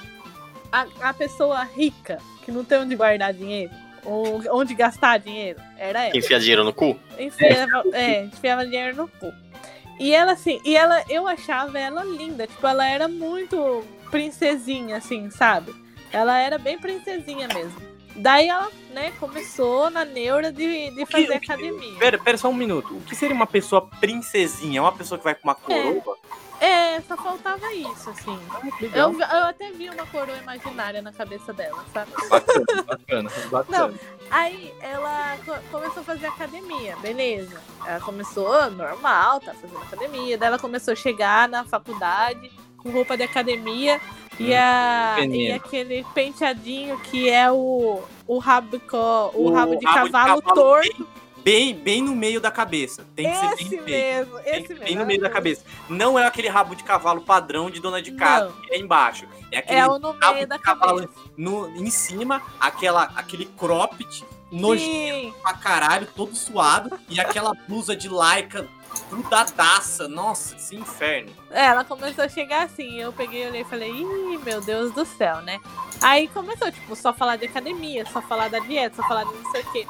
A, 0.72 0.86
a 1.10 1.14
pessoa 1.14 1.64
rica 1.64 2.18
que 2.44 2.52
não 2.52 2.64
tem 2.64 2.80
onde 2.80 2.96
guardar 2.96 3.34
dinheiro? 3.34 3.72
Ou 4.04 4.42
onde 4.52 4.74
gastar 4.76 5.18
dinheiro? 5.18 5.60
Era 5.78 6.04
ela. 6.06 6.18
Enfia 6.18 6.40
dinheiro 6.40 6.64
no 6.64 6.74
cu? 6.74 7.00
Enfiava, 7.18 7.84
é, 7.94 8.26
enfiava 8.26 8.66
dinheiro 8.66 8.96
no 8.98 9.08
cu. 9.08 9.34
E 10.00 10.14
ela, 10.14 10.34
assim, 10.34 10.60
e 10.66 10.76
ela, 10.76 11.04
eu 11.10 11.26
achava 11.28 11.80
ela 11.80 12.04
linda. 12.04 12.46
Tipo, 12.46 12.68
ela 12.68 12.86
era 12.86 13.08
muito 13.08 13.84
princesinha, 14.12 14.98
assim, 14.98 15.30
sabe? 15.32 15.74
Ela 16.12 16.38
era 16.40 16.58
bem 16.58 16.78
princesinha 16.80 17.48
mesmo. 17.48 17.96
Daí 18.18 18.48
ela, 18.48 18.70
né, 18.92 19.12
começou 19.20 19.90
na 19.90 20.06
neura 20.06 20.50
de, 20.52 20.90
de 20.92 21.06
fazer 21.06 21.38
que- 21.40 21.52
academia. 21.52 22.00
Pera, 22.00 22.18
pera 22.18 22.38
só 22.38 22.48
um 22.48 22.54
minuto. 22.54 22.96
O 22.96 23.02
que 23.02 23.14
seria 23.16 23.36
uma 23.36 23.46
pessoa 23.48 23.82
princesinha? 24.00 24.82
Uma 24.82 24.94
pessoa 24.94 25.18
que 25.18 25.24
vai 25.26 25.36
com 25.36 25.44
uma 25.50 25.56
coroa? 25.56 26.18
É, 26.62 27.02
só 27.02 27.18
faltava 27.18 27.74
isso, 27.74 28.10
assim. 28.10 28.40
Legal. 28.80 29.12
Eu, 29.12 29.20
eu 29.20 29.44
até 29.44 29.70
vi 29.72 29.90
uma 29.90 30.06
coroa 30.08 30.38
imaginária 30.38 31.02
na 31.02 31.12
cabeça 31.12 31.52
dela, 31.52 31.84
sabe? 31.94 32.10
Bacana, 32.30 32.84
bacana, 32.88 33.30
bacana. 33.52 33.94
Aí 34.32 34.74
ela 34.80 35.38
co- 35.46 35.60
começou 35.70 36.00
a 36.02 36.06
fazer 36.06 36.28
academia, 36.28 36.96
beleza. 37.02 37.62
Ela 37.86 38.00
começou 38.00 38.72
normal, 38.72 39.42
tá 39.42 39.54
fazendo 39.54 39.78
academia. 39.82 40.38
Daí 40.38 40.48
ela 40.48 40.58
começou 40.58 40.94
a 40.94 40.96
chegar 40.96 41.50
na 41.50 41.66
faculdade 41.66 42.50
com 42.86 42.92
roupa 42.92 43.18
de 43.18 43.24
academia 43.24 44.00
e, 44.40 44.54
a, 44.54 45.16
veneno. 45.16 45.36
e 45.42 45.52
aquele 45.52 46.06
penteadinho 46.14 47.00
que 47.00 47.28
é 47.30 47.52
o, 47.52 48.04
o 48.28 48.38
rabo, 48.38 48.80
co- 48.82 49.32
o 49.34 49.48
O 49.50 49.54
rabo 49.54 49.76
de 49.76 49.86
rabo 49.88 50.06
de 50.06 50.12
cavalo 50.12 50.42
cavalo 50.42 50.56
torto. 50.56 51.08
Bem, 51.44 51.74
bem 51.76 52.02
no 52.02 52.16
meio 52.16 52.40
da 52.40 52.50
cabeça. 52.52 53.06
Tem 53.16 53.30
que 53.32 53.38
ser 53.38 53.46
Esse 53.54 53.70
bem 53.70 53.70
feito. 53.70 53.84
mesmo, 53.86 54.34
Bem, 54.36 54.44
esse 54.60 54.70
mesmo. 54.70 54.84
bem 54.86 54.96
no 54.96 55.06
meio 55.06 55.22
da 55.22 55.30
cabeça. 55.30 55.64
Não 55.90 56.18
é 56.18 56.26
aquele 56.28 56.48
rabo 56.48 56.76
de 56.76 56.84
cavalo 56.84 57.22
padrão 57.22 57.70
de 57.72 57.80
dona 57.80 58.02
de 58.02 58.12
casa, 58.14 58.46
Não. 58.50 58.62
que 58.62 58.74
é 58.74 58.80
embaixo. 58.80 59.26
É 59.52 59.60
aquele 59.60 59.80
É 59.80 59.88
o 59.88 59.98
no 60.00 60.12
rabo 60.12 60.36
meio 60.36 60.48
da 60.48 60.60
cavalo 60.60 61.02
cabeça. 61.02 61.20
no, 61.38 61.68
em 61.76 61.90
cima, 61.90 62.42
aquela, 62.60 63.04
aquele 63.16 63.46
cropped 63.46 64.24
nojento 64.52 64.92
Sim. 64.92 65.34
pra 65.42 65.54
caralho, 65.54 66.08
todo 66.16 66.36
suado, 66.36 66.98
e 67.10 67.20
aquela 67.20 67.52
blusa 67.68 67.96
de 67.96 68.08
laica 68.10 68.68
grudadaça. 69.10 70.08
Nossa, 70.08 70.56
esse 70.56 70.76
inferno. 70.76 71.32
É, 71.52 71.66
ela 71.66 71.84
começou 71.84 72.24
a 72.24 72.30
chegar 72.30 72.64
assim. 72.64 73.00
Eu 73.00 73.12
peguei, 73.14 73.48
olhei 73.48 73.62
e 73.62 73.66
falei, 73.66 73.92
ih, 73.92 74.38
meu 74.44 74.62
Deus 74.62 74.94
do 74.94 75.06
céu, 75.06 75.42
né? 75.42 75.60
Aí 76.02 76.28
começou, 76.28 76.72
tipo, 76.72 76.96
só 76.96 77.14
falar 77.14 77.36
de 77.38 77.46
academia, 77.46 78.06
só 78.12 78.22
falar 78.22 78.50
da 78.50 78.60
dieta, 78.60 78.96
só 78.98 79.08
falar 79.08 79.24
de 79.26 79.34
não 79.34 79.52
sei 79.52 79.62
o 79.62 79.72
quê. 79.72 79.88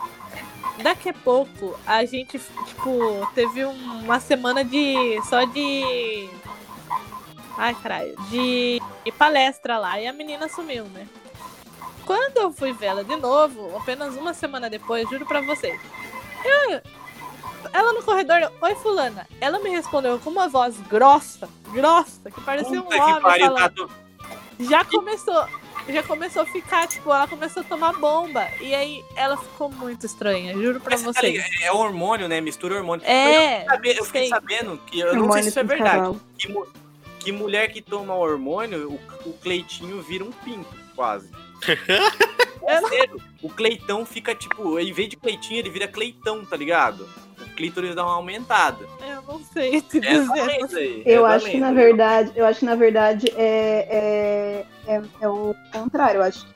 Daqui 0.84 1.10
a 1.10 1.14
pouco, 1.14 1.80
a 1.88 2.04
gente, 2.06 2.38
tipo, 2.66 3.28
teve 3.34 3.66
um- 3.66 4.04
uma 4.04 4.20
semana 4.20 4.64
de. 4.64 5.22
só 5.30 5.44
de. 5.46 6.30
Ai, 7.58 7.74
caralho. 7.76 8.16
De, 8.30 8.82
de 9.06 9.12
palestra 9.14 9.78
lá. 9.78 10.00
E 10.00 10.06
a 10.08 10.12
menina 10.14 10.50
sumiu, 10.50 10.84
né? 10.86 11.08
Quando 12.06 12.38
eu 12.38 12.52
fui 12.52 12.74
ver 12.74 12.88
ela 12.88 13.04
de 13.04 13.16
novo, 13.16 13.76
apenas 13.78 14.16
uma 14.16 14.34
semana 14.34 14.70
depois, 14.70 15.10
juro 15.10 15.26
pra 15.26 15.42
vocês. 15.42 15.80
Eu, 16.44 16.82
ela 17.76 17.94
no 17.94 18.04
corredor, 18.04 18.52
oi 18.62 18.76
fulana. 18.76 19.28
Ela 19.42 19.60
me 19.60 19.70
respondeu 19.70 20.18
com 20.20 20.30
uma 20.30 20.48
voz 20.48 20.76
grossa, 20.90 21.48
grossa, 21.72 22.32
que 22.32 22.42
parecia 22.42 22.80
um 22.80 22.84
Puta 22.84 22.96
que 22.96 23.02
homem 23.02 23.22
pariu, 23.22 23.46
falando. 23.48 23.60
tá 23.62 23.68
do- 23.70 23.92
Já 24.60 24.86
começou, 24.86 25.46
já 25.90 26.02
começou 26.04 26.42
a 26.44 26.46
ficar, 26.46 26.88
tipo, 26.88 27.12
ela 27.12 27.28
começou 27.28 27.62
a 27.62 27.66
tomar 27.66 27.94
bomba. 27.94 28.48
E 28.62 28.74
aí 28.74 29.04
ela 29.16 29.36
ficou 29.38 29.70
muito 29.70 30.06
estranha, 30.06 30.54
juro 30.54 30.80
pra 30.80 30.92
Mas 30.98 31.02
tá 31.04 31.12
vocês. 31.14 31.44
É 31.62 31.72
hormônio, 31.72 32.28
né? 32.28 32.40
Mistura 32.42 32.76
hormônio. 32.76 33.06
É, 33.06 33.66
Eu, 33.66 33.84
eu 33.98 34.06
fiquei 34.06 34.22
sei. 34.22 34.30
sabendo 34.30 34.78
que 34.88 35.00
eu 35.00 35.08
não 35.08 35.12
sei 35.14 35.22
Hormônio 35.22 35.44
se 35.44 35.50
isso 35.50 35.60
é 35.60 35.64
verdade. 35.64 36.20
Que, 36.38 36.54
que 37.20 37.32
mulher 37.32 37.72
que 37.72 37.82
toma 37.82 38.14
hormônio, 38.16 38.92
o, 39.26 39.30
o 39.30 39.34
Cleitinho 39.34 40.02
vira 40.02 40.24
um 40.24 40.32
pinto, 40.32 40.74
quase. 40.96 41.30
É 42.68 42.82
sério. 42.82 43.22
O 43.44 43.50
Cleitão 43.50 44.04
fica 44.08 44.34
tipo, 44.34 44.80
em 44.80 44.92
vez 44.92 45.08
de 45.08 45.16
Cleitinho, 45.16 45.60
ele 45.60 45.70
vira 45.70 45.88
Cleitão, 45.88 46.44
tá 46.44 46.56
ligado? 46.58 47.08
Clítoris 47.56 47.96
dá 47.96 48.04
uma 48.06 48.16
aumentada. 48.16 48.86
Eu 49.08 49.22
não 49.28 49.40
sei 49.44 49.82
te 49.82 49.98
É 50.06 50.12
essa 50.14 50.34
dizer. 50.34 50.46
lenda 50.46 50.78
aí. 50.78 51.04
Eu 51.06 51.26
é 51.28 51.36
acho 51.36 51.50
que 51.50 51.58
na 51.58 51.72
verdade, 51.72 52.32
eu 52.36 52.46
acho 52.46 52.60
que 52.60 52.66
na 52.66 52.76
verdade 52.76 53.32
é, 53.36 54.66
é, 54.88 54.94
é, 54.96 55.02
é 55.22 55.30
o 55.30 55.56
contrário. 55.72 56.20
Eu 56.20 56.24
acho 56.24 56.46
que 56.46 56.54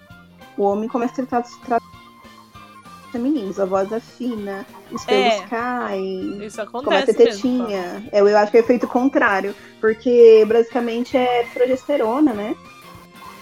o 0.58 0.64
homem 0.64 0.88
começa 0.90 1.22
a 1.22 1.26
tratar 1.26 1.50
tratar 1.66 1.90
femininos, 3.12 3.60
a 3.60 3.66
voz 3.66 3.92
afina, 3.92 4.66
os 4.92 5.04
pelos 5.04 5.34
É. 5.34 5.48
caem, 5.48 6.46
Isso 6.46 6.58
começa 6.58 6.62
a 6.62 6.64
acontece 6.64 7.14
ter 7.16 7.24
mesmo. 7.26 7.42
tetinha. 7.42 8.10
Eu, 8.14 8.28
eu 8.28 8.38
acho 8.38 8.52
que 8.52 8.58
é 8.58 8.62
o 8.62 8.64
efeito 8.64 8.88
contrário, 8.88 9.56
porque 9.82 10.46
basicamente 10.48 11.18
é 11.18 11.44
progesterona, 11.52 12.34
né? 12.34 12.56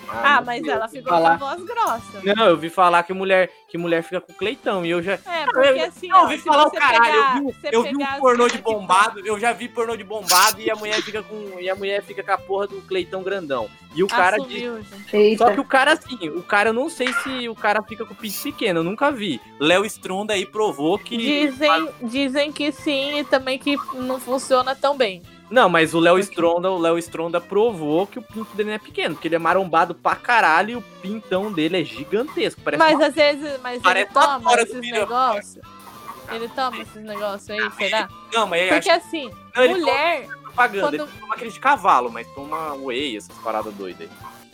Ah, 0.10 0.38
não 0.38 0.46
mas 0.46 0.62
sei, 0.62 0.70
eu 0.70 0.76
ela 0.76 0.88
ficou 0.88 1.04
com 1.04 1.10
falar- 1.10 1.34
a 1.34 1.38
voz 1.38 1.64
grossa. 1.64 2.22
Não, 2.24 2.46
eu 2.46 2.52
ouvi 2.52 2.70
falar 2.70 3.04
que 3.04 3.14
mulher, 3.14 3.50
que 3.68 3.78
mulher 3.78 4.04
fica 4.04 4.22
com 4.22 4.32
o 4.32 4.36
Cleitão. 4.36 4.86
E 4.86 4.90
eu 4.90 5.02
já. 5.02 5.14
É, 5.14 5.46
porque 5.52 5.80
assim, 5.82 6.08
Não, 6.08 6.18
eu 6.18 6.22
ó, 6.22 6.24
ouvi 6.26 6.38
se 6.38 6.44
falar 6.44 6.64
o 6.68 6.72
caralho. 6.72 7.02
pegar- 7.04 7.38
eu 7.38 7.44
vi, 7.44 7.56
eu 7.72 7.84
vi 7.84 8.04
um 8.04 8.20
pornô 8.20 8.48
de 8.48 8.58
bombado. 8.60 9.20
Eu 9.26 9.40
já 9.40 9.54
vi 9.54 9.68
pornô 9.68 9.96
de 9.96 10.04
bombado 10.04 10.60
e 10.62 10.70
a 10.72 10.76
mulher 10.76 11.02
fica 11.02 11.22
com. 11.24 11.60
E 11.60 11.70
a 11.70 11.76
mulher 11.76 12.02
fica 12.04 12.24
com 12.24 12.32
a 12.32 12.38
porra 12.38 12.68
do 12.68 12.82
Cleitão 12.82 13.24
grandão. 13.24 13.70
E 13.96 14.04
o 14.04 14.08
cara 14.08 14.38
diz. 14.38 14.46
assumiu, 14.64 14.84
gente. 14.84 15.16
Eita. 15.16 15.46
Só 15.48 15.52
que 15.54 15.60
o 15.60 15.66
cara, 15.66 15.94
assim, 15.94 16.30
o 16.30 16.44
cara, 16.44 16.70
eu 16.70 16.74
não 16.74 16.90
sei 16.90 17.12
se 17.14 17.50
o 17.50 17.56
cara 17.56 17.82
fica 17.82 18.06
com 18.06 18.14
o 18.14 18.18
pinto 18.18 18.38
pequeno, 18.44 18.80
eu 18.82 18.84
nunca 18.84 19.12
vi. 19.12 19.42
Léo 19.60 19.84
Stronda 19.86 20.34
aí 20.34 20.46
provou 20.46 20.98
que. 21.00 21.18
Dizem, 21.18 21.90
dizem 22.04 22.52
que 22.52 22.72
sim 22.72 23.20
e 23.20 23.24
também 23.24 23.58
que 23.58 23.76
não 23.96 24.20
funciona 24.20 24.76
tão 24.76 24.96
bem. 24.96 25.22
Não, 25.50 25.70
mas 25.70 25.94
o 25.94 26.00
Léo 26.00 26.20
Stronda, 26.20 26.70
o 26.70 26.78
Léo 26.78 26.98
Stronda 26.98 27.40
provou 27.40 28.06
que 28.06 28.20
o 28.20 28.22
pinto 28.22 28.54
dele 28.56 28.70
não 28.70 28.76
é 28.76 28.80
pequeno, 28.80 29.16
porque 29.16 29.28
ele 29.30 29.36
é 29.36 29.40
marombado 29.40 29.96
pra 29.96 30.14
caralho 30.16 30.72
e 30.72 30.76
o 30.76 30.82
pintão 31.02 31.52
dele 31.52 31.82
é 31.82 31.84
gigantesco. 31.86 32.60
Parece 32.62 32.80
Mas 32.84 32.96
uma- 32.96 33.06
às 33.08 33.14
vezes, 33.16 33.60
mas 33.62 33.74
ele 33.76 33.84
Parece 33.84 34.12
uma 34.12 34.28
toma 34.40 34.54
esses 34.62 34.82
negócios. 34.92 35.60
Ele 36.30 36.50
toma 36.50 36.78
esses 36.82 37.04
negócios 37.04 37.50
aí, 37.50 37.72
será? 37.78 38.10
Não, 38.34 38.46
mas 38.48 38.68
Porque 38.70 38.90
acho 38.90 39.08
assim, 39.08 39.32
Não, 39.56 39.64
ele 39.64 39.76
mulher. 39.76 40.28
propaganda. 40.44 40.82
quando- 40.82 40.94
Ele 40.96 41.20
toma 41.22 41.34
aquele 41.36 41.52
de 41.52 41.60
cavalo, 41.62 42.12
mas 42.12 42.28
toma 42.36 42.74
whey, 42.74 43.16
essas 43.16 43.38
paradas 43.38 43.74
doidas 43.76 44.02
aí. 44.02 44.10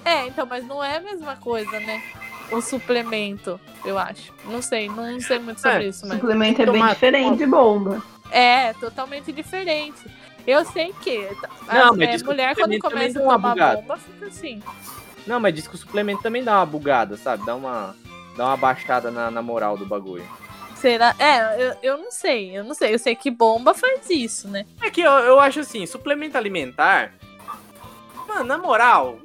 É, 0.06 0.28
então, 0.28 0.46
mas 0.46 0.64
não 0.68 0.84
é 0.84 0.98
a 0.98 1.02
mesma 1.02 1.36
coisa, 1.38 1.80
né? 1.80 2.04
O 2.52 2.62
suplemento, 2.62 3.60
eu 3.84 3.98
acho. 3.98 4.32
Não 4.46 4.62
sei, 4.62 4.88
não 4.90 5.20
sei 5.20 5.40
muito 5.40 5.60
sobre 5.62 5.86
É, 5.86 5.88
isso, 5.88 6.06
mas. 6.06 6.20
suplemento 6.20 6.62
é 6.62 6.66
bem 6.68 6.86
diferente 6.88 7.38
de 7.38 7.46
bomba. 7.48 8.04
É, 8.30 8.74
totalmente 8.74 9.32
diferente. 9.32 10.00
Eu 10.46 10.66
sei 10.66 10.94
que 11.02 11.30
Não, 11.72 11.92
as- 11.92 11.98
mas 11.98 12.10
é, 12.10 12.12
diz 12.12 12.22
que 12.22 12.28
o 12.28 12.32
mulher 12.32 12.56
quando 12.56 12.80
começa 12.80 13.20
a 13.20 13.22
tomar 13.22 13.38
bugada. 13.38 13.76
bomba 13.82 13.98
fica 13.98 14.26
assim. 14.28 14.62
Não, 15.26 15.40
mas 15.40 15.54
diz 15.54 15.68
que 15.68 15.76
o 15.76 15.78
suplemento 15.78 16.22
também 16.22 16.44
dá 16.44 16.58
uma 16.58 16.66
bugada, 16.66 17.16
sabe? 17.16 17.46
Dá 17.46 17.56
uma, 17.56 17.96
dá 18.36 18.46
uma 18.48 18.58
baixada 18.58 19.10
na, 19.10 19.32
na 19.32 19.42
moral 19.42 19.78
do 19.78 19.86
bagulho. 19.86 20.28
Será? 20.76 21.16
É, 21.18 21.64
eu, 21.70 21.76
eu 21.82 21.98
não 21.98 22.12
sei, 22.12 22.58
eu 22.58 22.64
não 22.66 22.74
sei. 22.74 22.94
Eu 22.94 23.00
sei 23.00 23.16
que 23.16 23.32
bomba 23.32 23.74
faz 23.74 24.10
isso, 24.10 24.50
né? 24.50 24.66
É 24.82 24.90
que 24.90 25.00
eu, 25.00 25.12
eu 25.12 25.40
acho 25.40 25.62
assim, 25.62 25.86
suplemento 25.86 26.38
alimentar. 26.38 27.14
Mano, 28.28 28.44
na 28.44 28.58
moral. 28.58 29.18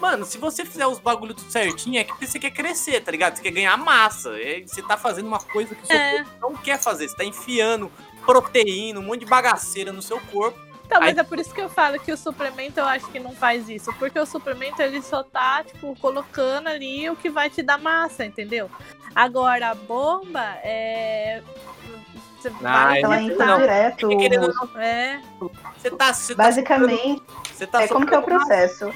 Mano, 0.00 0.24
se 0.24 0.38
você 0.38 0.64
fizer 0.64 0.86
os 0.86 1.00
bagulho 1.00 1.34
tudo 1.34 1.50
certinho, 1.50 1.98
é 1.98 2.04
que 2.04 2.24
você 2.24 2.38
quer 2.38 2.52
crescer, 2.52 3.00
tá 3.00 3.10
ligado? 3.10 3.34
Você 3.34 3.42
quer 3.42 3.50
ganhar 3.50 3.76
massa. 3.76 4.30
é- 4.40 4.62
Você 4.64 4.80
tá 4.80 4.96
fazendo 4.96 5.26
uma 5.26 5.40
coisa 5.40 5.74
que 5.74 5.82
o 5.82 5.86
seu 5.86 5.96
É. 5.96 6.22
corpo 6.22 6.30
não 6.40 6.54
quer 6.56 6.78
fazer. 6.78 7.08
Você 7.08 7.16
tá 7.16 7.24
enfiando 7.24 7.90
proteína, 8.28 9.00
um 9.00 9.04
monte 9.04 9.20
de 9.20 9.26
bagaceira 9.26 9.90
no 9.90 10.02
seu 10.02 10.20
corpo. 10.20 10.58
Então, 10.84 11.00
mas 11.00 11.14
Aí- 11.16 11.20
é 11.20 11.22
por 11.22 11.38
isso 11.38 11.52
que 11.54 11.60
eu 11.60 11.68
falo 11.68 11.98
que 11.98 12.12
o 12.12 12.16
suplemento 12.16 12.78
eu 12.80 12.84
acho 12.84 13.06
que 13.08 13.18
não 13.18 13.32
faz 13.32 13.68
isso. 13.70 13.90
Porque 13.98 14.18
o 14.18 14.26
suplemento 14.26 14.80
ele 14.82 15.00
só 15.00 15.22
tá, 15.22 15.62
tipo, 15.64 15.94
colocando 16.00 16.68
ali 16.68 17.08
o 17.08 17.16
que 17.16 17.30
vai 17.30 17.48
te 17.50 17.62
dar 17.62 17.78
massa, 17.78 18.24
entendeu? 18.24 18.70
Agora, 19.14 19.70
a 19.70 19.74
bomba 19.74 20.44
é. 20.62 21.42
Você 22.38 22.50
vai. 22.50 23.00
Ela 23.02 23.16
não, 23.16 23.22
entra 23.30 23.46
não. 23.46 23.58
direto. 23.58 24.08
Querendo 24.08 24.54
não, 24.54 24.80
É, 24.80 25.20
Você 25.76 25.90
tá. 25.90 26.12
Você 26.12 26.34
tá 26.34 26.42
Basicamente, 26.44 27.22
Você 27.52 27.66
tá 27.66 27.82
é 27.82 27.88
como 27.88 28.06
que 28.06 28.14
é 28.14 28.18
o 28.18 28.20
socando 28.22 28.48
massa. 28.48 28.92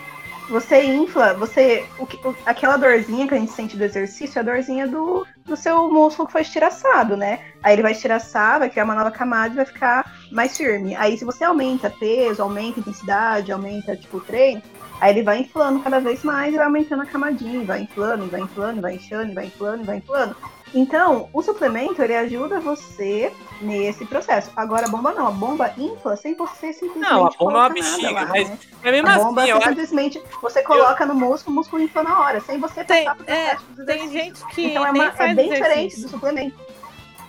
Você 0.53 0.83
infla, 0.85 1.33
você. 1.33 1.83
o 1.99 2.03
o- 2.29 2.37
aquela 2.45 2.77
dorzinha 2.77 3.27
que 3.27 3.33
a 3.35 3.39
gente 3.39 3.53
sente 3.53 3.75
do 3.75 3.85
exercício 3.85 4.39
é 4.39 4.43
a 4.43 4.45
dorzinha 4.45 4.87
do, 4.87 5.27
do 5.47 5.57
seu 5.57 5.91
músculo 5.91 6.27
que 6.27 6.33
foi 6.33 6.43
estiraçado, 6.43 7.17
né? 7.17 7.41
Aí 7.63 7.73
ele 7.75 7.81
vai 7.81 7.93
estiraçar, 7.93 8.59
vai 8.59 8.69
criar 8.69 8.85
uma 8.85 8.95
nova 8.95 9.11
camada 9.11 9.55
e 9.55 9.57
vai 9.57 9.65
ficar 9.65 10.13
mais 10.31 10.55
firme. 10.55 10.95
Aí 10.95 11.17
se 11.17 11.25
você 11.25 11.43
aumenta 11.45 11.89
peso, 11.89 12.43
aumenta 12.43 12.81
intensidade, 12.81 13.51
aumenta 13.51 13.97
tipo 13.97 14.21
treino, 14.21 14.61
aí 15.01 15.11
ele 15.13 15.23
vai 15.23 15.39
inflando 15.41 15.81
cada 15.81 15.99
vez 16.01 16.23
mais 16.23 16.53
e 16.55 16.57
vai 16.57 16.67
aumentando 16.67 17.03
a 17.03 17.07
camadinha, 17.07 17.65
vai 17.65 17.83
inflando, 17.83 18.27
vai 18.27 18.41
inflando, 18.41 18.81
vai 18.81 18.95
inchando, 18.95 19.35
vai 19.35 19.47
inflando, 19.47 19.85
vai 19.85 19.97
inflando. 19.99 20.37
Então, 20.75 21.29
o 21.35 21.43
suplemento 21.43 22.01
ele 22.03 22.17
ajuda 22.17 22.59
você 22.59 23.31
nesse 23.61 24.07
processo. 24.07 24.51
Agora 24.57 24.87
a 24.87 24.89
bomba 24.89 25.13
não, 25.13 25.27
a 25.27 25.31
bomba 25.31 25.71
infla 25.77 26.17
sem 26.17 26.35
você 26.35 26.73
simplesmente 26.73 27.11
Não, 27.11 27.27
a 27.27 27.31
bomba 27.39 27.53
é 27.53 27.57
uma 27.57 27.69
bexiga, 27.69 28.11
lá, 28.11 28.25
mas- 28.27 28.49
né? 28.49 28.59
Mas 28.83 28.93
mesmo 28.93 29.09
A 29.09 29.19
bomba 29.19 29.43
assim, 29.43 29.51
eu 29.51 29.57
você 29.61 29.69
simplesmente 29.69 30.23
você 30.41 30.63
coloca 30.63 31.05
no 31.05 31.15
músculo, 31.15 31.53
o 31.53 31.59
músculo 31.59 31.83
infla 31.83 32.03
na 32.05 32.19
hora, 32.21 32.41
sem 32.41 32.59
você 32.59 32.83
Tem- 32.85 33.05
passar 33.05 33.17
por 33.17 33.29
é, 33.29 33.57
tem 33.85 34.11
gente 34.11 34.43
que 34.47 34.65
Então 34.71 34.87
é, 34.87 34.91
uma- 34.93 35.05
é 35.19 35.35
bem 35.35 35.51
diferente 35.51 35.79
exercício. 35.79 36.03
do 36.05 36.09
suplemento. 36.09 36.57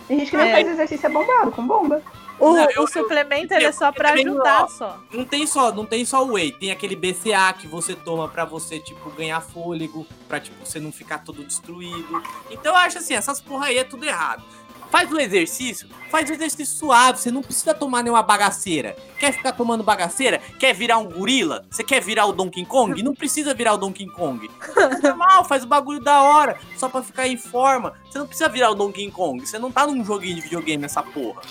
Tem 0.07 0.19
gente 0.19 0.31
que 0.31 0.37
não 0.37 0.43
É. 0.45 0.51
faz 0.53 0.67
exercício 0.69 1.05
é 1.05 1.09
bombado, 1.09 1.51
com 1.51 1.67
bomba. 1.67 2.01
O, 2.39 2.53
Não, 2.53 2.65
o 2.65 2.69
eu- 2.71 2.71
eu- 2.81 2.87
suplemento 2.87 3.53
ele 3.53 3.65
é 3.65 3.71
só 3.71 3.87
eu 3.89 4.25
não- 4.25 4.33
ajudar 4.33 4.67
só. 4.69 4.99
Não 5.11 5.23
tem 5.23 5.45
só, 5.47 5.71
não 5.71 5.85
tem 5.85 6.03
só 6.03 6.23
whey, 6.25 6.51
tem 6.51 6.71
aquele 6.71 6.95
BCA 6.95 7.53
que 7.53 7.67
você 7.67 7.95
toma 7.95 8.27
pra 8.27 8.43
você, 8.43 8.79
tipo, 8.79 9.09
ganhar 9.11 9.39
fôlego, 9.41 10.05
pra, 10.27 10.39
tipo, 10.39 10.65
você 10.65 10.79
não 10.79 10.91
ficar 10.91 11.19
todo 11.19 11.43
destruído. 11.43 12.21
Então 12.49 12.73
eu 12.73 12.77
acho 12.77 12.97
assim, 12.97 13.13
essas 13.13 13.39
porra 13.39 13.67
aí 13.67 13.77
é 13.77 13.83
tudo 13.83 14.03
errado. 14.05 14.43
Faz 14.89 15.11
o 15.11 15.19
exercício, 15.19 15.89
faz 16.11 16.29
o 16.29 16.33
exercício 16.33 16.75
suave, 16.77 17.17
você 17.17 17.31
não 17.31 17.41
precisa 17.41 17.73
tomar 17.73 18.03
nenhuma 18.03 18.21
bagaceira. 18.21 18.95
Quer 19.17 19.31
ficar 19.33 19.51
tomando 19.53 19.83
bagaceira? 19.83 20.37
Quer 20.59 20.71
virar 20.75 20.99
um 20.99 21.09
gorila? 21.09 21.65
Você 21.71 21.83
quer 21.83 21.99
virar 21.99 22.27
o 22.27 22.31
Donkey 22.31 22.63
Kong? 22.63 23.01
Não 23.01 23.15
precisa 23.15 23.55
virar 23.55 23.73
o 23.73 23.77
Donkey 23.77 24.05
Kong. 24.07 24.47
É 24.77 25.07
normal, 25.07 25.45
faz 25.49 25.63
o 25.63 25.67
bagulho 25.67 25.99
da 25.99 26.21
hora, 26.21 26.59
só 26.77 26.87
pra 26.89 27.01
ficar 27.01 27.27
em 27.27 27.37
forma. 27.37 27.93
Você 28.07 28.19
não 28.19 28.27
precisa 28.27 28.47
virar 28.47 28.69
o 28.69 28.75
Donkey 28.75 29.09
Kong, 29.09 29.43
você 29.43 29.57
não 29.57 29.71
tá 29.71 29.87
num 29.87 30.05
joguinho 30.05 30.35
de 30.35 30.41
videogame 30.41 30.83
nessa 30.83 31.01
porra. 31.01 31.41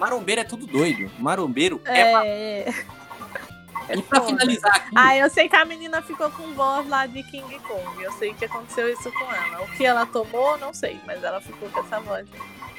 Marombeiro 0.00 0.40
é 0.40 0.44
tudo 0.44 0.66
doido. 0.66 1.10
Marombeiro 1.18 1.80
é, 1.84 2.00
É. 3.90 3.94
e 3.96 4.02
pra 4.02 4.20
foda. 4.20 4.32
finalizar 4.38 4.74
aqui, 4.74 4.90
Ah, 4.96 5.16
eu 5.16 5.28
sei 5.30 5.48
que 5.48 5.54
a 5.56 5.64
menina 5.64 6.00
ficou 6.02 6.30
com 6.30 6.54
voz 6.54 6.88
lá 6.88 7.06
de 7.06 7.22
King 7.24 7.58
Kong. 7.60 8.02
Eu 8.02 8.10
sei 8.12 8.32
que 8.34 8.44
aconteceu 8.46 8.88
isso 8.88 9.12
com 9.12 9.32
ela. 9.32 9.62
O 9.62 9.68
que 9.72 9.84
ela 9.84 10.06
tomou, 10.06 10.56
não 10.58 10.72
sei, 10.72 10.98
mas 11.06 11.22
ela 11.22 11.40
ficou 11.40 11.68
com 11.68 11.80
essa 11.80 12.00
voz. 12.00 12.26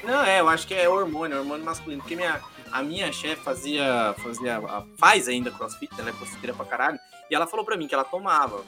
Não, 0.02 0.24
é, 0.24 0.40
eu 0.40 0.48
acho 0.48 0.66
que 0.66 0.74
é 0.74 0.88
hormônio, 0.88 1.38
hormônio 1.38 1.64
masculino. 1.64 2.02
Porque 2.02 2.16
minha, 2.16 2.40
a 2.72 2.82
minha 2.82 3.12
chefe 3.12 3.42
fazia, 3.42 4.14
fazia. 4.18 4.58
a- 4.58 4.82
Faz 4.98 5.28
ainda 5.28 5.50
crossfit, 5.50 5.92
ela 5.98 6.10
é 6.10 6.12
crossfiteira 6.12 6.54
pra 6.54 6.66
caralho. 6.66 6.98
E 7.30 7.34
ela 7.34 7.46
falou 7.46 7.64
pra 7.64 7.76
mim 7.76 7.86
que 7.86 7.94
ela 7.94 8.04
tomava. 8.04 8.64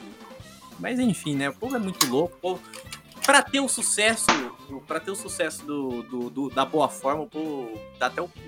Mas 0.79 0.97
enfim, 0.99 1.35
né? 1.35 1.49
O 1.49 1.53
povo 1.53 1.75
é 1.75 1.79
muito 1.79 2.05
louco. 2.07 2.35
O 2.37 2.39
povo, 2.39 2.61
pra 3.25 3.41
ter 3.41 3.59
o 3.59 3.67
sucesso, 3.67 4.25
pra 4.87 4.99
ter 4.99 5.11
o 5.11 5.15
sucesso 5.15 5.65
do, 5.65 6.03
do- 6.03 6.29
do- 6.29 6.49
da 6.49 6.65
boa 6.65 6.87
forma, 6.89 7.25
povo 7.25 7.79
dá 7.99 8.07
até 8.07 8.21
o 8.21 8.27
cu. 8.27 8.39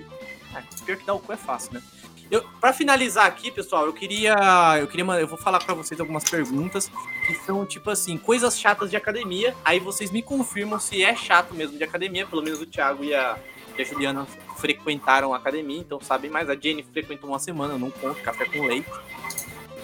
Ah, 0.54 0.62
pior 0.84 0.96
que 0.96 1.04
dar 1.04 1.14
o 1.14 1.18
cu 1.18 1.32
é 1.32 1.36
fácil, 1.36 1.74
né? 1.74 1.82
Eu, 2.30 2.42
pra 2.60 2.72
finalizar 2.74 3.24
aqui, 3.26 3.50
pessoal, 3.50 3.86
eu 3.86 3.92
queria. 3.92 4.34
Eu 4.78 4.86
queria. 4.86 5.04
Eu 5.14 5.26
vou 5.26 5.38
falar 5.38 5.60
pra 5.60 5.72
vocês 5.74 5.98
algumas 5.98 6.24
perguntas 6.24 6.90
que 7.26 7.34
são, 7.46 7.64
tipo 7.64 7.88
assim, 7.90 8.18
coisas 8.18 8.58
chatas 8.58 8.90
de 8.90 8.96
academia. 8.96 9.54
Aí 9.64 9.80
vocês 9.80 10.10
me 10.10 10.22
confirmam 10.22 10.78
se 10.78 11.02
é 11.02 11.14
chato 11.16 11.54
mesmo 11.54 11.78
de 11.78 11.84
academia. 11.84 12.26
Pelo 12.26 12.42
menos 12.42 12.60
o 12.60 12.66
Thiago 12.66 13.02
e 13.02 13.14
a, 13.14 13.38
e 13.78 13.80
a 13.80 13.84
Juliana 13.84 14.26
frequentaram 14.58 15.32
a 15.32 15.38
academia, 15.38 15.78
então 15.78 15.98
sabem 16.02 16.30
mais. 16.30 16.50
A 16.50 16.54
Jenny 16.54 16.82
frequentou 16.92 17.30
uma 17.30 17.38
semana, 17.38 17.78
não 17.78 17.90
conto, 17.90 18.20
café 18.20 18.44
com 18.44 18.66
leite. 18.66 18.90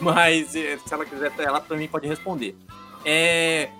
Mas 0.00 0.54
eh, 0.54 0.78
se 0.84 0.92
ela 0.92 1.06
quiser, 1.06 1.32
ela 1.38 1.60
também 1.60 1.88
pode 1.88 2.06
responder. 2.06 2.54
É. 3.06 3.70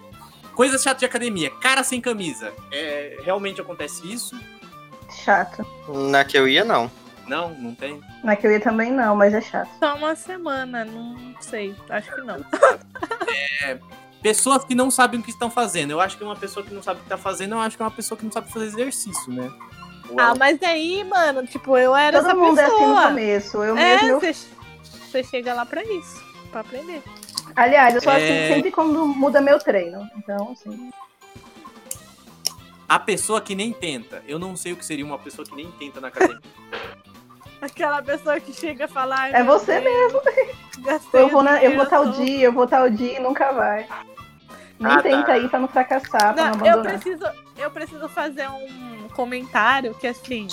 Coisas 0.55 0.83
chatas 0.83 1.01
de 1.01 1.07
academia. 1.07 1.51
Cara 1.61 1.83
sem 1.83 2.01
camisa. 2.01 2.53
É, 2.73 3.19
realmente 3.25 3.61
acontece 3.61 4.11
isso? 4.11 4.39
Chato. 5.25 5.67
Na 6.11 6.25
que 6.25 6.37
eu 6.39 6.47
ia, 6.49 6.65
não. 6.65 6.91
Não, 7.27 7.51
não 7.55 7.75
tem. 7.75 8.01
Na 8.23 8.37
que 8.37 8.47
eu 8.47 8.51
ia 8.53 8.61
também 8.61 8.93
não, 8.93 9.17
mas 9.17 9.33
é 9.33 9.41
chato. 9.41 9.69
Só 9.79 9.95
uma 9.97 10.15
semana, 10.15 10.85
não 10.85 11.35
sei. 11.41 11.75
Acho 11.89 12.15
que 12.15 12.21
não. 12.23 12.37
Pessoas 14.23 14.65
que 14.65 14.75
não 14.75 14.91
sabem 14.91 15.21
o 15.21 15.23
que 15.23 15.31
estão 15.31 15.51
fazendo. 15.51 15.91
Eu 15.91 16.01
acho 16.01 16.17
que 16.17 16.25
uma 16.25 16.37
pessoa 16.37 16.65
que 16.65 16.73
não 16.73 16.83
sabe 16.83 16.99
o 16.99 17.03
que 17.03 17.07
está 17.07 17.19
fazendo, 17.19 17.55
eu 17.55 17.59
acho 17.61 17.77
que 17.77 17.83
é 17.83 17.87
uma 17.87 17.91
pessoa 17.91 18.17
que 18.17 18.25
não 18.25 18.33
sabe 18.33 18.51
fazer 18.51 18.67
exercício, 18.67 19.31
né? 19.33 19.53
Ou 20.09 20.19
Ah, 20.19 20.25
ela- 20.29 20.35
mas 20.35 20.63
aí, 20.63 21.05
mano, 21.05 21.47
tipo, 21.47 21.77
eu 21.77 21.95
era 21.95 22.19
Todo 22.19 22.29
essa 22.29 22.37
mundo 22.39 22.59
é 22.59 22.65
assim 22.65 22.73
no 22.75 22.79
pessoa. 22.81 23.09
começo. 23.09 23.57
Eu 23.63 23.77
é, 23.77 24.03
mesmo. 24.03 24.21
você 25.11 25.25
chega 25.25 25.53
lá 25.53 25.67
pra 25.67 25.83
isso, 25.85 26.23
pra 26.51 26.61
aprender. 26.63 27.03
Aliás, 27.57 27.95
eu 27.95 28.01
sou 28.01 28.13
É. 28.13 28.17
assim 28.17 28.55
sempre 28.55 28.71
quando 28.71 29.07
muda 29.07 29.41
meu 29.41 29.59
treino. 29.59 30.09
Então, 30.17 30.53
assim. 30.53 30.91
A 32.89 32.99
pessoa 32.99 33.41
que 33.41 33.55
nem 33.55 33.73
tenta. 33.73 34.23
Eu 34.27 34.39
não 34.39 34.57
sei 34.57 34.73
o 34.73 34.77
que 34.77 34.85
seria 34.85 35.05
uma 35.05 35.19
pessoa 35.19 35.47
que 35.47 35.55
nem 35.55 35.71
tenta 35.73 36.01
na 36.01 36.09
academia. 36.09 36.41
Aquela 37.61 38.03
pessoa 38.03 38.39
que 38.41 38.53
chega 38.53 38.85
a 38.85 38.89
falar. 38.89 39.33
É 39.33 39.43
você 39.43 39.81
mesmo. 39.81 40.21
Eu 41.15 41.29
vou, 41.29 41.41
o 41.41 41.43
na, 41.43 41.63
eu 41.65 41.75
vou 41.77 41.87
tal 41.87 42.11
dia, 42.11 42.45
eu 42.47 42.53
vou 42.53 42.67
tal 42.67 42.91
dia 42.91 43.17
e 43.19 43.23
nunca 43.23 43.53
vai. 43.53 43.87
Nem 44.79 44.93
Ah, 44.93 44.97
tá. 44.97 45.03
tenta 45.03 45.39
ir 45.39 45.49
pra 45.49 45.59
não 45.61 45.69
fracassar, 45.69 46.35
pra 46.35 46.51
não, 46.51 46.59
Não, 46.59 46.67
eu 46.67 46.83
preciso, 46.83 47.25
eu 47.57 47.71
preciso 47.71 48.07
fazer 48.09 48.49
um 48.51 49.09
comentário 49.15 49.95
que 49.95 50.07
assim, 50.07 50.47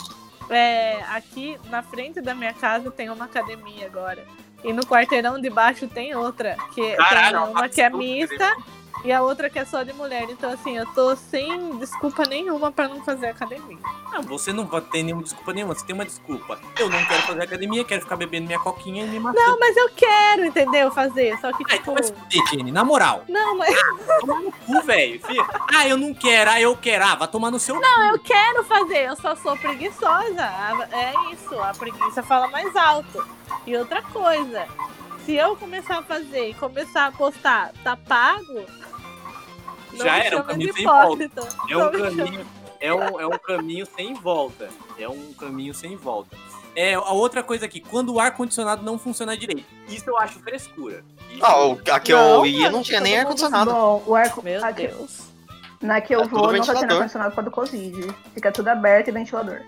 é, 0.49 1.02
aqui 1.10 1.60
na 1.70 1.82
frente 1.84 2.22
da 2.22 2.34
minha 2.34 2.54
casa 2.54 2.89
tem 2.91 3.10
uma 3.10 3.26
academia 3.26 3.88
agora. 3.88 4.26
E 4.64 4.72
no 4.72 4.86
quarteirão 4.86 5.39
de 5.39 5.49
baixo 5.49 5.88
tem 5.88 6.16
outra, 6.16 6.55
que 6.74 6.95
Caralho, 6.95 7.39
tem 7.39 7.47
uma 7.49 7.70
que 7.70 7.82
é 7.82 7.89
mista 7.89 8.55
e 9.04 9.12
a 9.12 9.22
outra 9.22 9.49
que 9.49 9.58
é 9.60 9.66
só 9.66 9.84
de 9.84 9.93
mulher. 9.93 10.24
Então 10.30 10.52
assim, 10.52 10.78
eu 10.78 10.86
tô 10.93 11.16
sem 11.16 11.78
desculpa 11.78 12.24
nenhuma 12.26 12.72
pra 12.72 12.88
não 12.88 13.04
fazer 13.04 13.28
academia. 13.28 13.78
Não, 14.12 14.22
você 14.24 14.52
não 14.54 14.66
vai 14.66 14.82
ter 14.82 15.04
nenhuma 15.04 15.24
desculpa 15.24 15.54
nenhuma. 15.54 15.74
Você 15.74 15.86
tem 15.86 15.93
uma 15.95 16.06
desculpa. 16.06 16.60
Eu 16.78 16.89
não 16.89 17.04
quero 17.06 17.22
fazer 17.24 17.41
academia, 17.43 17.84
quero 17.84 18.02
ficar 18.02 18.16
bebendo 18.18 18.47
minha 18.47 18.60
coquinha 18.60 19.06
e 19.06 19.08
me 19.08 19.20
matando. 19.20 19.45
Não, 19.45 19.60
mas 19.60 19.76
eu 19.78 19.89
quero, 19.95 20.45
entendeu? 20.45 20.91
Fazer, 20.91 21.38
só 21.39 21.52
que 21.54 21.64
Ah, 21.64 21.68
tipo, 21.70 21.76
então 21.76 21.93
vai 21.93 22.04
se 22.04 22.14
fuder, 22.14 22.45
Jenny, 22.49 22.72
na 22.72 22.84
moral. 22.84 23.24
não, 23.30 23.58
mas 23.58 23.74
Toma 24.20 24.39
no 24.41 24.52
cu, 24.52 24.82
velho. 24.84 25.22
Ah, 25.74 25.88
eu 25.88 25.97
não 25.97 26.14
quero, 26.14 26.52
ah, 26.52 26.60
eu 26.62 26.76
quero. 26.76 27.06
Ah, 27.06 27.16
vai 27.16 27.28
tomar 27.28 27.49
no 27.52 27.60
seu 27.60 27.76
eu 27.76 28.20
quero 28.20 28.64
fazer, 28.66 29.08
eu 29.08 29.16
só 29.16 29.36
sou 29.36 29.56
preguiçosa. 29.58 30.43
A- 30.43 30.88
É 30.91 31.14
isso, 31.34 31.58
a 31.60 31.74
preguiça 31.74 32.22
fala 32.24 32.47
mais 32.47 32.76
alto. 32.76 33.26
E 33.66 33.76
outra 33.78 34.02
coisa, 34.02 34.66
se 35.26 35.34
eu 35.36 35.55
começar 35.55 35.99
a 35.99 36.03
fazer 36.03 36.49
e 36.49 36.53
começar 36.53 37.07
a 37.07 37.11
postar, 37.11 37.72
tá 37.84 37.95
pago? 37.95 38.65
não 39.93 40.05
Já 40.05 40.17
era, 40.17 40.30
chama 40.38 40.43
caminho 40.45 40.74
sem 40.74 40.84
volta. 40.86 41.30
É 41.69 41.78
um 41.78 41.91
caminho, 41.91 42.45
é 42.80 42.93
um, 42.93 43.19
é 43.19 43.28
um 43.28 43.38
caminho 43.38 43.86
sem 43.86 44.13
volta. 44.13 44.69
É 44.97 45.07
um 45.09 45.34
caminho 45.34 45.74
sem 45.74 45.95
volta. 45.95 46.36
É, 46.76 46.93
a 46.93 47.11
outra 47.11 47.43
coisa 47.43 47.65
aqui, 47.65 47.82
quando 47.82 48.13
o 48.13 48.19
ar-condicionado 48.19 48.82
não 48.84 48.97
funciona 48.97 49.36
direito. 49.36 49.65
Isso 49.89 50.09
eu 50.09 50.17
acho 50.17 50.39
frescura. 50.39 51.03
Isso- 51.30 51.43
Ah, 51.45 51.65
o- 51.65 51.82
a 51.91 51.99
que 51.99 52.13
Não, 52.13 52.19
eu 52.38 52.45
ia 52.45 52.72
não 52.72 52.82
tinha 52.82 53.01
nem 53.01 53.19
ar-condicionado. 53.19 53.69
Bom, 53.72 54.03
o 54.07 54.15
ar 54.15 54.32
Meu 54.41 54.63
a 54.63 54.72
que- 54.72 54.88
Deus. 54.88 55.30
Na 55.82 55.99
que 55.99 56.15
eu 56.15 56.22
É 56.22 56.28
vou, 56.28 56.53
não 56.53 56.63
tá 56.63 56.74
tendo 56.76 56.93
ar-condicionado 56.93 57.32
por 57.32 57.36
causa 57.38 57.49
do 57.49 57.53
Covid. 57.82 58.15
Fica 58.34 58.51
tudo 58.51 58.69
aberto 58.69 59.09
e 59.09 59.11
ventilador. 59.11 59.61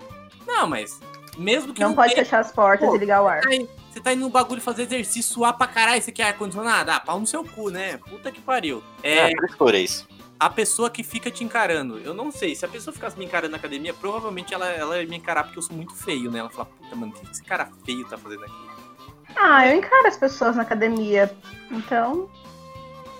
Não, 0.48 0.68
mas 0.68 1.00
mesmo 1.38 1.74
que 1.74 1.82
Não 1.82 1.90
não, 1.90 1.96
pode 1.96 2.14
tenha, 2.14 2.24
fechar 2.24 2.40
as 2.40 2.52
portas 2.52 2.88
Pô, 2.88 2.96
e 2.96 3.00
ligar 3.00 3.22
o 3.24 3.28
ar. 3.28 3.42
Tá, 3.42 3.50
você 3.94 4.00
tá 4.02 4.12
indo 4.14 4.22
no 4.22 4.30
bagulho 4.30 4.60
fazer 4.62 4.84
exercício, 4.84 5.34
suar 5.36 5.54
pra 5.58 5.68
caralho, 5.68 6.02
você 6.02 6.12
quer 6.12 6.24
ar-condicionado? 6.24 6.90
Ah, 6.92 7.00
pau 7.00 7.20
no 7.20 7.28
seu 7.28 7.44
cu, 7.44 7.70
né? 7.70 7.98
Puta 7.98 8.32
que 8.32 8.42
pariu. 8.42 8.84
É, 9.04 9.30
É, 9.30 9.76
isso. 9.76 10.08
a 10.40 10.50
pessoa 10.50 10.90
que 10.90 11.04
fica 11.04 11.30
te 11.30 11.44
encarando. 11.44 12.00
Eu 12.00 12.14
não 12.14 12.32
sei, 12.32 12.56
se 12.56 12.66
a 12.66 12.68
pessoa 12.68 12.94
ficasse 12.94 13.18
me 13.18 13.26
encarando 13.26 13.52
na 13.52 13.58
academia, 13.58 13.94
provavelmente 13.94 14.54
ela, 14.54 14.68
ela 14.68 15.00
ia 15.02 15.08
me 15.08 15.16
encarar 15.18 15.44
porque 15.44 15.60
eu 15.60 15.64
sou 15.64 15.76
muito 15.76 15.94
feio, 15.94 16.32
né? 16.32 16.40
Ela 16.40 16.50
fala, 16.50 16.66
puta, 16.66 16.96
mano, 16.96 17.14
o 17.16 17.20
que 17.20 17.32
esse 17.32 17.44
cara 17.44 17.70
feio 17.86 18.08
tá 18.08 18.18
fazendo 18.18 18.44
aqui? 18.44 18.54
Ah, 19.36 19.68
eu 19.68 19.78
encaro 19.78 20.08
as 20.08 20.18
pessoas 20.18 20.56
na 20.56 20.64
academia. 20.64 21.32
Então, 21.72 22.30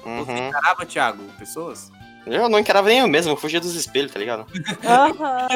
Você 0.04 0.32
Uhum. 0.34 0.48
encarava, 0.50 0.86
Thiago, 0.86 1.24
pessoas? 1.40 1.90
Eu 2.26 2.48
não 2.48 2.60
encarava 2.60 2.88
nem 2.88 3.00
eu 3.00 3.08
mesmo, 3.08 3.32
eu 3.34 3.36
fugia 3.38 3.60
dos 3.60 3.76
espelhos, 3.76 4.12
tá 4.12 4.20
ligado? 4.20 4.46
Aham. 4.84 5.48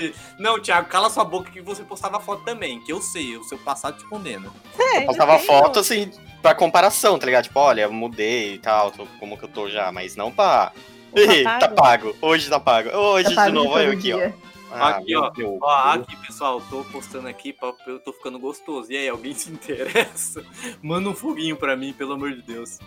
Não, 0.38 0.58
Thiago, 0.60 0.88
cala 0.88 1.10
sua 1.10 1.24
boca 1.24 1.50
que 1.50 1.60
você 1.60 1.82
postava 1.82 2.18
foto 2.18 2.42
também, 2.44 2.80
que 2.80 2.92
eu 2.92 3.00
sei, 3.02 3.36
o 3.36 3.44
seu 3.44 3.58
passado 3.58 3.98
te 3.98 4.04
condena. 4.08 4.48
É, 4.78 4.98
Eu 5.02 5.06
postava 5.06 5.38
foto 5.38 5.78
assim, 5.78 6.10
pra 6.42 6.54
comparação, 6.54 7.18
tá 7.18 7.26
ligado? 7.26 7.44
Tipo, 7.44 7.60
olha, 7.60 7.82
eu 7.82 7.92
mudei 7.92 8.54
e 8.54 8.58
tal, 8.58 8.90
tô, 8.90 9.06
como 9.18 9.36
que 9.36 9.44
eu 9.44 9.48
tô 9.48 9.68
já, 9.68 9.92
mas 9.92 10.16
não 10.16 10.32
pra. 10.32 10.72
Ih, 11.14 11.42
Tá 11.44 11.58
tá 11.58 11.68
pago? 11.68 11.74
pago. 12.12 12.16
Hoje 12.22 12.48
tá 12.48 12.58
pago. 12.58 12.88
Hoje 12.96 13.28
tá 13.28 13.34
pago 13.34 13.50
de 13.50 13.58
de 13.58 13.64
novo, 13.64 13.74
olha 13.76 13.84
eu 13.86 13.92
aqui, 13.92 14.12
ó. 14.12 14.30
Ah, 14.72 14.88
Aqui, 14.90 15.16
ó. 15.16 15.30
Deus. 15.30 15.58
Ó, 15.60 15.68
aqui, 15.92 16.16
pessoal, 16.24 16.62
tô 16.70 16.84
postando 16.84 17.26
aqui, 17.28 17.52
pra, 17.52 17.72
eu 17.88 17.98
tô 17.98 18.12
ficando 18.12 18.38
gostoso. 18.38 18.90
E 18.90 18.96
aí, 18.96 19.08
alguém 19.08 19.34
se 19.34 19.50
interessa? 19.50 20.44
Manda 20.80 21.08
um 21.08 21.14
foguinho 21.14 21.56
pra 21.56 21.76
mim, 21.76 21.92
pelo 21.92 22.12
amor 22.14 22.32
de 22.32 22.40
Deus. 22.42 22.78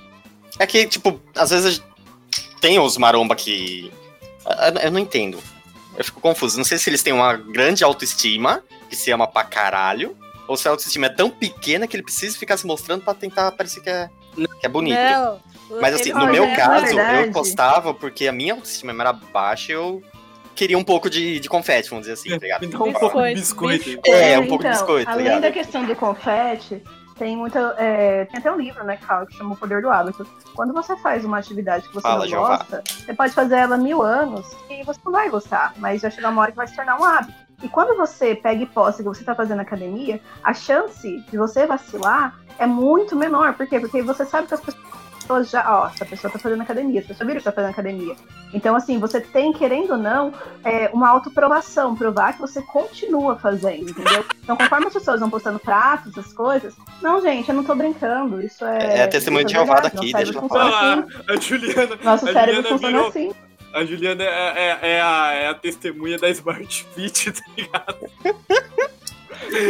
É 0.57 0.65
que, 0.65 0.85
tipo, 0.87 1.19
às 1.35 1.49
vezes 1.49 1.83
tem 2.63 2.79
os 2.79 2.97
maromba 2.97 3.35
que. 3.35 3.91
Eu- 4.45 4.81
Eu 4.83 4.91
não 4.91 4.99
entendo. 4.99 5.37
Eu 5.97 6.03
fico 6.03 6.19
confuso. 6.21 6.57
Não 6.57 6.63
sei 6.65 6.77
se 6.77 6.89
eles 6.89 7.03
têm 7.03 7.11
uma 7.13 7.33
grande 7.35 7.83
autoestima, 7.83 8.63
que 8.89 8.95
se 8.95 9.11
ama 9.11 9.27
pra 9.27 9.43
caralho, 9.43 10.17
ou 10.47 10.55
se 10.57 10.67
a 10.67 10.71
autoestima 10.71 11.05
é 11.07 11.09
tão 11.09 11.29
pequena 11.29 11.85
que 11.87 11.95
ele 11.95 12.03
precisa 12.03 12.37
ficar 12.37 12.57
se 12.57 12.65
mostrando 12.65 13.03
pra 13.03 13.13
tentar 13.13 13.51
parecer 13.51 13.81
que 13.81 13.89
é, 13.89 14.09
que 14.59 14.65
é 14.65 14.69
bonito. 14.69 14.97
Não, 14.97 15.39
Mas 15.81 15.95
assim, 15.95 16.09
ele- 16.11 16.19
no 16.19 16.27
meu 16.31 16.47
na 16.47 16.55
caso, 16.55 16.85
verdade- 16.95 17.27
eu 17.27 17.31
postava 17.33 17.93
porque 17.93 18.27
a 18.27 18.31
minha 18.31 18.53
autoestima 18.53 18.91
era 19.03 19.13
baixa 19.13 19.71
e 19.71 19.75
eu 19.75 20.01
queria 20.55 20.77
um 20.77 20.83
pouco 20.83 21.09
de, 21.09 21.39
de 21.39 21.49
confete, 21.49 21.89
vamos 21.89 22.03
dizer 22.07 22.13
assim, 22.13 22.29
tá 22.29 22.37
ligado? 22.37 22.67
Dá 22.67 22.77
um 22.83 22.93
pouco 22.93 23.21
de 23.21 23.33
Biscoito, 23.35 23.85
biscoito. 23.85 24.09
É, 24.09 24.39
um 24.39 24.47
pouco 24.47 24.63
de 24.63 24.69
então, 24.69 24.79
biscoito, 24.81 25.05
tá 25.05 25.11
Além 25.11 25.23
ligado? 25.25 25.41
da 25.41 25.51
questão 25.51 25.85
do 25.85 25.95
confete, 25.95 26.81
tem 27.15 27.35
muita. 27.37 27.75
é, 27.77 28.25
tem 28.25 28.39
até 28.39 28.51
um 28.51 28.57
livro, 28.57 28.83
né, 28.83 28.97
que 28.97 29.05
fala 29.05 29.25
que 29.25 29.35
chama 29.35 29.53
O 29.53 29.57
Poder 29.57 29.81
do 29.81 29.89
Hábito. 29.89 30.25
Quando 30.55 30.73
você 30.73 30.95
faz 30.97 31.23
uma 31.25 31.37
atividade 31.37 31.87
que 31.87 31.93
você 31.93 32.01
Fala, 32.01 32.19
não 32.19 32.27
Jeová. 32.27 32.57
gosta, 32.57 32.83
você 32.87 33.13
pode 33.13 33.33
fazer 33.33 33.55
ela 33.55 33.77
mil 33.77 34.01
anos 34.01 34.45
e 34.69 34.83
você 34.83 34.99
não 35.05 35.11
vai 35.11 35.29
gostar, 35.29 35.73
mas 35.77 36.01
vai 36.01 36.11
chegar 36.11 36.29
uma 36.29 36.41
hora 36.41 36.51
que 36.51 36.57
vai 36.57 36.67
se 36.67 36.75
tornar 36.75 36.99
um 36.99 37.03
hábito. 37.03 37.33
E 37.61 37.69
quando 37.69 37.95
você 37.95 38.35
pega 38.35 38.61
e 38.63 38.65
posta 38.65 39.01
que 39.01 39.07
você 39.07 39.23
tá 39.23 39.33
fazendo 39.33 39.61
academia, 39.61 40.19
a 40.43 40.53
chance 40.53 41.19
de 41.29 41.37
você 41.37 41.65
vacilar 41.65 42.37
é 42.59 42.65
muito 42.65 43.15
menor. 43.15 43.53
Por 43.53 43.65
quê? 43.67 43.79
Porque 43.79 44.01
você 44.01 44.25
sabe 44.25 44.47
que 44.47 44.53
as 44.53 44.59
pessoas 44.59 44.83
já. 45.49 45.63
Ó, 45.67 45.87
essa 45.87 46.05
pessoa 46.05 46.31
tá 46.31 46.39
fazendo 46.39 46.61
academia, 46.61 46.99
as 47.01 47.05
pessoas 47.07 47.27
viram 47.27 47.39
que 47.39 47.45
tá 47.45 47.51
fazendo 47.51 47.71
academia. 47.71 48.15
Então, 48.53 48.75
assim, 48.75 48.99
você 48.99 49.19
tem, 49.21 49.51
querendo 49.53 49.91
ou 49.91 49.97
não, 49.97 50.33
é, 50.63 50.89
uma 50.93 51.09
autoprovação, 51.09 51.95
provar 51.95 52.33
que 52.33 52.39
você 52.41 52.61
continua 52.61 53.35
fazendo, 53.37 53.89
entendeu? 53.89 54.25
Então, 54.43 54.55
conforme 54.57 54.87
as 54.87 54.93
pessoas 54.93 55.19
vão 55.19 55.29
postando 55.29 55.59
pratos, 55.59 56.15
essas 56.17 56.31
coisas, 56.33 56.73
não, 57.01 57.21
gente, 57.21 57.49
eu 57.49 57.55
não 57.55 57.63
tô 57.63 57.73
brincando, 57.75 58.41
isso 58.41 58.63
é. 58.65 58.99
É 58.99 59.07
testemunho 59.07 59.41
isso 59.41 59.47
de 59.47 59.53
Jeová 59.53 59.79
daqui, 59.79 59.95
nosso 59.95 60.13
deixa 60.13 60.33
cérebro 60.33 60.39
ela 60.39 60.49
funciona 60.49 60.75
Ah, 60.75 60.93
assim, 60.93 61.23
a 61.29 61.35
Juliana, 61.41 61.99
nosso 62.03 62.29
a 62.29 62.33
cérebro 62.33 62.55
Juliana 62.55 62.69
funciona 62.69 62.93
virou- 62.97 63.07
assim. 63.09 63.31
a 63.73 63.85
Juliana 63.85 64.23
é, 64.23 64.27
é- 64.27 64.79
é 64.97 65.01
a, 65.01 65.31
é 65.33 65.47
a 65.49 65.53
testemunha 65.55 66.17
da 66.17 66.29
Smart 66.29 66.87
Fit, 66.93 67.31
tá 67.33 67.41
ligado? 67.57 67.97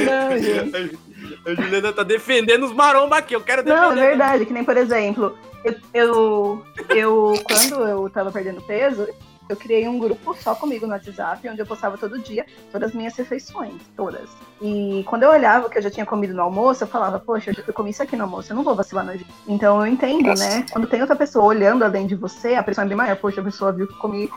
Não, 0.05 0.37
gente. 0.37 0.99
A, 1.51 1.53
Juliana 1.53 1.93
tá 1.93 2.03
defendendo 2.03 2.65
os 2.65 2.73
maromba 2.73 3.17
aqui, 3.17 3.35
eu 3.35 3.41
quero 3.41 3.63
defender. 3.63 3.81
Não, 3.81 3.91
é 3.91 4.07
verdade, 4.07 4.45
que 4.45 4.53
nem, 4.53 4.63
por 4.63 4.77
exemplo, 4.77 5.37
eu, 5.63 5.75
eu, 5.93 6.65
eu 6.89 7.33
quando 7.43 7.87
eu 7.87 8.09
tava 8.09 8.31
perdendo 8.31 8.61
peso, 8.61 9.07
eu 9.49 9.55
criei 9.57 9.87
um 9.87 9.99
grupo 9.99 10.33
só 10.35 10.55
comigo 10.55 10.85
no 10.85 10.93
WhatsApp, 10.93 11.47
onde 11.49 11.61
eu 11.61 11.65
postava 11.65 11.97
todo 11.97 12.17
dia 12.19 12.45
todas 12.71 12.89
as 12.89 12.95
minhas 12.95 13.15
refeições, 13.15 13.81
todas. 13.95 14.29
E 14.61 15.03
quando 15.07 15.23
eu 15.23 15.29
olhava 15.29 15.69
que 15.69 15.77
eu 15.77 15.81
já 15.81 15.91
tinha 15.91 16.05
comido 16.05 16.33
no 16.33 16.41
almoço, 16.41 16.83
eu 16.83 16.87
falava, 16.87 17.19
poxa, 17.19 17.51
eu, 17.67 17.73
comi 17.73 17.91
isso 17.91 18.01
aqui 18.01 18.15
no 18.15 18.23
almoço, 18.23 18.51
eu 18.51 18.55
não 18.55 18.63
vou 18.63 18.75
vacilar 18.75 19.05
na 19.05 19.13
gente. 19.13 19.29
Então 19.47 19.81
eu 19.81 19.87
entendo, 19.87 20.27
Nossa. 20.27 20.47
né? 20.47 20.65
Quando 20.71 20.87
tem 20.87 21.01
outra 21.01 21.15
pessoa 21.15 21.45
olhando 21.45 21.83
além 21.83 22.07
de 22.07 22.15
você, 22.15 22.55
a 22.55 22.63
pressão 22.63 22.85
é 22.85 22.87
bem 22.87 22.97
maior. 22.97 23.17
Poxa, 23.17 23.41
a 23.41 23.43
pessoa 23.43 23.71
viu 23.71 23.87
que 23.87 23.93
eu 23.93 23.97
comi 23.97 24.29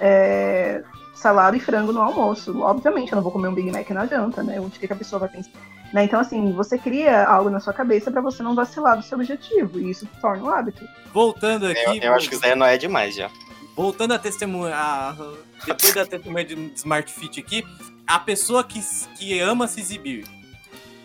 é, 0.00 0.82
salada 1.14 1.56
e 1.56 1.60
frango 1.60 1.92
no 1.92 2.00
almoço. 2.02 2.60
Obviamente, 2.60 3.12
eu 3.12 3.16
não 3.16 3.22
vou 3.22 3.32
comer 3.32 3.48
um 3.48 3.54
Big 3.54 3.70
Mac 3.70 3.88
na 3.90 4.06
janta, 4.06 4.42
né? 4.42 4.60
O 4.60 4.68
que 4.70 4.86
que 4.86 4.92
a 4.92 4.96
pessoa 4.96 5.20
vai 5.20 5.28
pensar? 5.28 5.50
Né? 5.92 6.04
Então, 6.04 6.18
assim, 6.20 6.52
você 6.52 6.76
cria 6.76 7.24
algo 7.24 7.48
na 7.50 7.60
sua 7.60 7.72
cabeça 7.72 8.10
pra 8.10 8.20
você 8.20 8.42
não 8.42 8.54
vacilar 8.54 8.96
do 8.96 9.02
seu 9.04 9.16
objetivo. 9.18 9.78
E 9.78 9.90
isso 9.90 10.08
torna 10.20 10.42
um 10.44 10.50
hábito. 10.50 10.84
Voltando 11.12 11.66
aqui. 11.66 11.80
Eu, 11.98 12.10
eu 12.10 12.14
acho 12.14 12.28
que 12.28 12.34
isso 12.34 12.42
daí 12.42 12.54
não 12.56 12.66
é 12.66 12.76
demais 12.76 13.14
já. 13.14 13.30
Voltando 13.76 14.12
a 14.14 14.18
testemunha. 14.18 14.74
a- 14.74 15.14
depois 15.66 15.94
da 15.94 16.04
testemunha 16.04 16.44
de 16.44 16.54
Smart 16.74 17.10
Fit 17.12 17.40
aqui, 17.40 17.64
a 18.06 18.18
pessoa 18.18 18.62
que, 18.64 18.80
que 19.16 19.38
ama 19.40 19.66
se 19.68 19.80
exibir. 19.80 20.26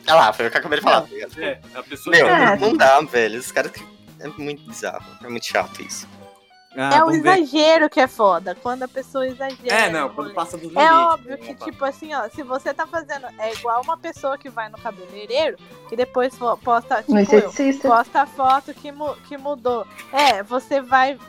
Ah 0.07 0.16
lá, 0.16 0.34
foi 0.34 0.47
o 0.47 0.49
que 0.51 0.57
eu 0.57 0.60
acabei 0.60 0.80
de 0.80 0.84
falar. 0.84 1.05
ligado? 1.07 1.39
É, 1.41 1.60
a 1.76 1.84
pessoa. 1.84 2.16
Meu, 2.16 2.28
É. 2.28 2.57
não 2.57 2.76
dá, 2.76 2.99
velho. 3.01 3.39
Os 3.39 3.51
caras. 3.51 3.72
É 4.20 4.28
muito 4.38 4.64
bizarro. 4.68 5.05
É 5.24 5.30
muito 5.30 5.45
chato 5.45 5.82
isso. 5.82 6.07
Ah, 6.82 6.95
é 6.95 7.03
o 7.03 7.07
vamos 7.07 7.21
ver. 7.21 7.38
exagero 7.39 7.89
que 7.89 7.99
é 7.99 8.07
foda. 8.07 8.55
Quando 8.55 8.84
a 8.84 8.88
pessoa 8.88 9.27
exagera. 9.27 9.75
É, 9.75 9.89
não, 9.89 10.07
quando 10.09 10.27
rolê. 10.27 10.34
passa 10.34 10.57
dos 10.57 10.67
limites. 10.69 10.84
É 10.84 10.93
óbvio 10.93 11.32
né, 11.32 11.38
que, 11.38 11.51
opa. 11.51 11.65
tipo 11.65 11.86
assim, 11.86 12.13
ó, 12.13 12.30
se 12.30 12.41
você 12.43 12.73
tá 12.73 12.88
fazendo. 12.88 13.27
É 13.38 13.53
igual 13.53 13.82
uma 13.82 13.97
pessoa 13.97 14.38
que 14.38 14.49
vai 14.49 14.69
no 14.69 14.77
cabeleireiro 14.77 15.57
e 15.91 15.95
depois 15.95 16.34
posta, 16.63 17.03
tipo, 17.03 17.36
eu, 17.36 17.80
posta 17.82 18.21
a 18.21 18.25
foto 18.25 18.73
que, 18.73 18.91
mu- 18.91 19.15
que 19.27 19.38
mudou. 19.38 19.86
É, 20.13 20.41
você 20.41 20.82
vai. 20.82 21.19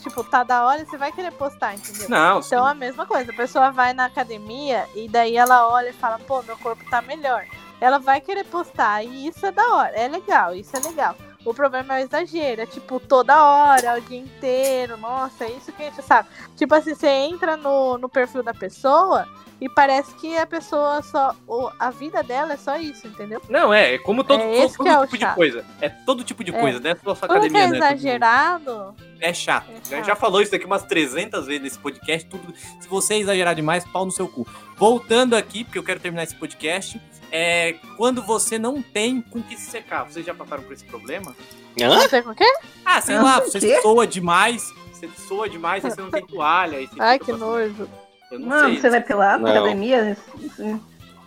Tipo, 0.00 0.22
tá 0.22 0.42
da 0.42 0.66
hora, 0.66 0.84
você 0.84 0.98
vai 0.98 1.10
querer 1.12 1.32
postar, 1.32 1.74
entendeu? 1.74 2.10
Não, 2.10 2.42
sim. 2.42 2.48
Então 2.48 2.66
a 2.66 2.74
mesma 2.74 3.06
coisa, 3.06 3.32
a 3.32 3.34
pessoa 3.34 3.70
vai 3.70 3.94
na 3.94 4.04
academia 4.04 4.86
e 4.94 5.08
daí 5.08 5.34
ela 5.34 5.66
olha 5.68 5.88
e 5.88 5.92
fala, 5.94 6.18
pô, 6.18 6.42
meu 6.42 6.58
corpo 6.58 6.84
tá 6.90 7.00
melhor. 7.00 7.46
Ela 7.80 7.98
vai 7.98 8.20
querer 8.20 8.44
postar 8.44 9.02
e 9.02 9.28
isso 9.28 9.46
é 9.46 9.50
da 9.50 9.66
hora, 9.74 9.96
é 9.96 10.06
legal, 10.06 10.54
isso 10.54 10.76
é 10.76 10.80
legal. 10.80 11.16
O 11.44 11.52
problema 11.52 11.98
é 11.98 12.02
o 12.02 12.06
exagero, 12.06 12.62
é 12.62 12.66
tipo 12.66 12.98
toda 12.98 13.42
hora, 13.44 13.98
o 13.98 14.00
dia 14.00 14.18
inteiro, 14.18 14.96
nossa, 14.96 15.44
é 15.44 15.50
isso 15.50 15.70
que 15.72 15.82
a 15.82 15.90
gente 15.90 16.02
sabe. 16.02 16.28
Tipo 16.56 16.74
assim, 16.74 16.94
você 16.94 17.06
entra 17.08 17.56
no, 17.56 17.98
no 17.98 18.08
perfil 18.08 18.42
da 18.42 18.54
pessoa 18.54 19.28
e 19.60 19.68
parece 19.68 20.14
que 20.16 20.36
a 20.38 20.46
pessoa 20.46 21.00
só. 21.02 21.34
o- 21.46 21.70
a 21.78 21.90
vida 21.90 22.22
dela 22.22 22.54
é 22.54 22.56
só 22.56 22.76
isso, 22.76 23.06
entendeu? 23.06 23.40
Não, 23.48 23.72
é, 23.72 23.94
é 23.94 23.98
como 23.98 24.24
todo, 24.24 24.40
É 24.42 24.66
todo, 24.66 24.76
que 24.82 24.88
é 24.88 25.00
tipo 25.02 25.16
de 25.18 25.20
chato. 25.24 25.34
coisa. 25.36 25.64
É 25.80 25.88
todo 25.88 26.24
tipo 26.24 26.42
de 26.42 26.54
É. 26.54 26.60
coisa, 26.60 26.80
né? 26.80 26.96
Sua 27.02 27.14
que 27.14 27.24
academia, 27.26 27.62
é 27.64 27.68
né? 27.68 27.76
exagerado. 27.76 28.94
É 29.26 29.32
chato. 29.32 29.70
É 29.70 29.96
chato. 29.96 30.04
já 30.06 30.14
falou 30.16 30.42
isso 30.42 30.54
aqui 30.54 30.66
umas 30.66 30.82
300 30.82 31.46
vezes 31.46 31.62
nesse 31.62 31.78
podcast. 31.78 32.28
Tudo, 32.28 32.52
se 32.80 32.86
você 32.88 33.14
exagerar 33.14 33.54
demais, 33.54 33.84
pau 33.90 34.04
no 34.04 34.12
seu 34.12 34.28
cu. 34.28 34.46
Voltando 34.76 35.34
aqui, 35.34 35.64
porque 35.64 35.78
eu 35.78 35.82
quero 35.82 35.98
terminar 36.00 36.24
esse 36.24 36.34
podcast. 36.34 37.00
É 37.32 37.74
quando 37.96 38.22
você 38.22 38.58
não 38.58 38.82
tem 38.82 39.20
com 39.22 39.42
que 39.42 39.56
se 39.56 39.70
secar. 39.70 40.04
Vocês 40.04 40.24
já 40.26 40.34
passaram 40.34 40.62
por 40.62 40.72
esse 40.72 40.84
problema? 40.84 41.34
Hã? 41.80 41.88
Não 41.88 42.08
sei 42.08 42.22
com 42.22 42.30
o 42.30 42.34
quê? 42.34 42.44
Ah, 42.84 43.00
sei 43.00 43.18
lá, 43.18 43.40
você 43.40 43.58
quê? 43.58 43.80
soa 43.80 44.06
demais. 44.06 44.72
Você 44.92 45.08
soa 45.26 45.48
demais, 45.48 45.84
aí 45.84 45.90
você 45.90 46.00
não 46.02 46.10
tem 46.10 46.24
toalha. 46.26 46.78
Aí 46.78 46.86
você 46.86 47.00
Ai, 47.00 47.18
que 47.18 47.24
passando- 47.32 47.40
nojo. 47.40 47.88
Eu 48.30 48.38
não 48.40 48.48
Mano, 48.48 48.68
sei. 48.68 48.80
você 48.80 48.90
vai 48.90 49.00
pelado 49.00 49.42
na 49.42 49.54
Não. 49.54 49.60
academia? 49.64 50.16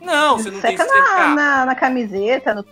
Não, 0.02 0.38
você 0.38 0.52
não 0.52 0.62
tem 0.62 0.76
que 0.76 0.84
Seca 0.84 0.86
na, 0.86 1.06
secar. 1.08 1.36
na, 1.36 1.66
na 1.66 1.76
camiseta, 1.76 2.54
no 2.54 2.64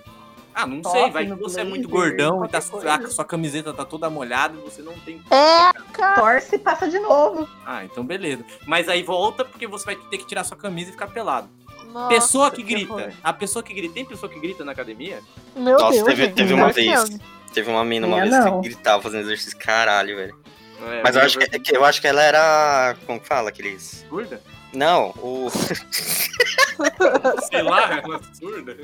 Ah, 0.58 0.66
não 0.66 0.82
sei, 0.90 1.12
vai 1.12 1.26
que 1.26 1.36
você 1.36 1.60
é 1.60 1.64
muito 1.66 1.90
gordão 1.90 2.46
e 2.46 2.48
tá, 2.48 2.60
a 2.60 3.08
sua 3.10 3.26
camiseta 3.26 3.74
tá 3.74 3.84
toda 3.84 4.10
molhada 4.10 4.58
e 4.58 4.62
você 4.62 4.82
não 4.82 4.94
tem. 5.00 5.22
É, 5.30 5.74
cara. 5.92 6.16
torce 6.22 6.56
e 6.56 6.60
passa 6.60 6.88
de 6.88 6.98
novo. 6.98 7.46
Ah, 7.66 7.84
então 7.84 8.06
beleza. 8.06 8.46
Mas 8.66 8.88
aí 8.88 9.04
volta 9.04 9.44
porque 9.44 9.68
você 9.68 9.84
vai 9.86 9.96
ter 9.98 10.18
que 10.18 10.26
tirar 10.26 10.46
sua 10.46 10.56
camisa 10.56 10.90
e 10.90 10.94
ficar 10.94 11.08
pelado. 11.08 11.50
Nossa, 11.92 12.08
pessoa 12.08 12.50
que 12.52 12.64
que 12.64 12.74
grita. 12.74 12.94
horror. 12.94 13.12
A 13.22 13.34
pessoa 13.34 13.62
que 13.62 13.74
grita. 13.74 13.94
Tem 13.94 14.06
pessoa 14.06 14.32
que 14.32 14.40
grita 14.40 14.64
na 14.64 14.72
academia? 14.72 15.20
Meu 15.56 15.78
Nossa, 15.78 15.92
Deus, 15.92 16.06
teve, 16.08 16.24
gente, 16.26 16.36
teve 16.36 16.54
uma 16.54 16.72
vez. 16.72 17.20
Teve 17.54 17.70
uma 17.70 17.84
mina 17.86 18.08
uma 18.08 18.18
Minha 18.22 18.30
vez 18.32 18.46
não. 18.46 18.62
que 18.62 18.70
gritava 18.70 19.02
fazendo 19.04 19.22
exercício. 19.22 19.58
Caralho, 19.58 20.16
velho. 20.16 20.36
É, 20.82 21.02
Mas 21.04 21.16
eu 21.16 21.22
minha 21.22 21.26
acho 21.26 21.38
que, 21.40 21.60
que- 21.60 21.76
eu 21.76 21.84
acho 21.86 22.00
que 22.02 22.08
ela 22.08 22.22
era. 22.22 22.96
Como 23.06 23.20
que 23.20 23.28
fala? 23.28 23.50
Aqueles. 23.50 24.06
Surda? 24.10 24.42
Não, 24.74 25.10
o. 25.18 25.48
Sei 27.50 27.62
lá, 27.62 27.94
é 27.94 28.02
surda. 28.34 28.78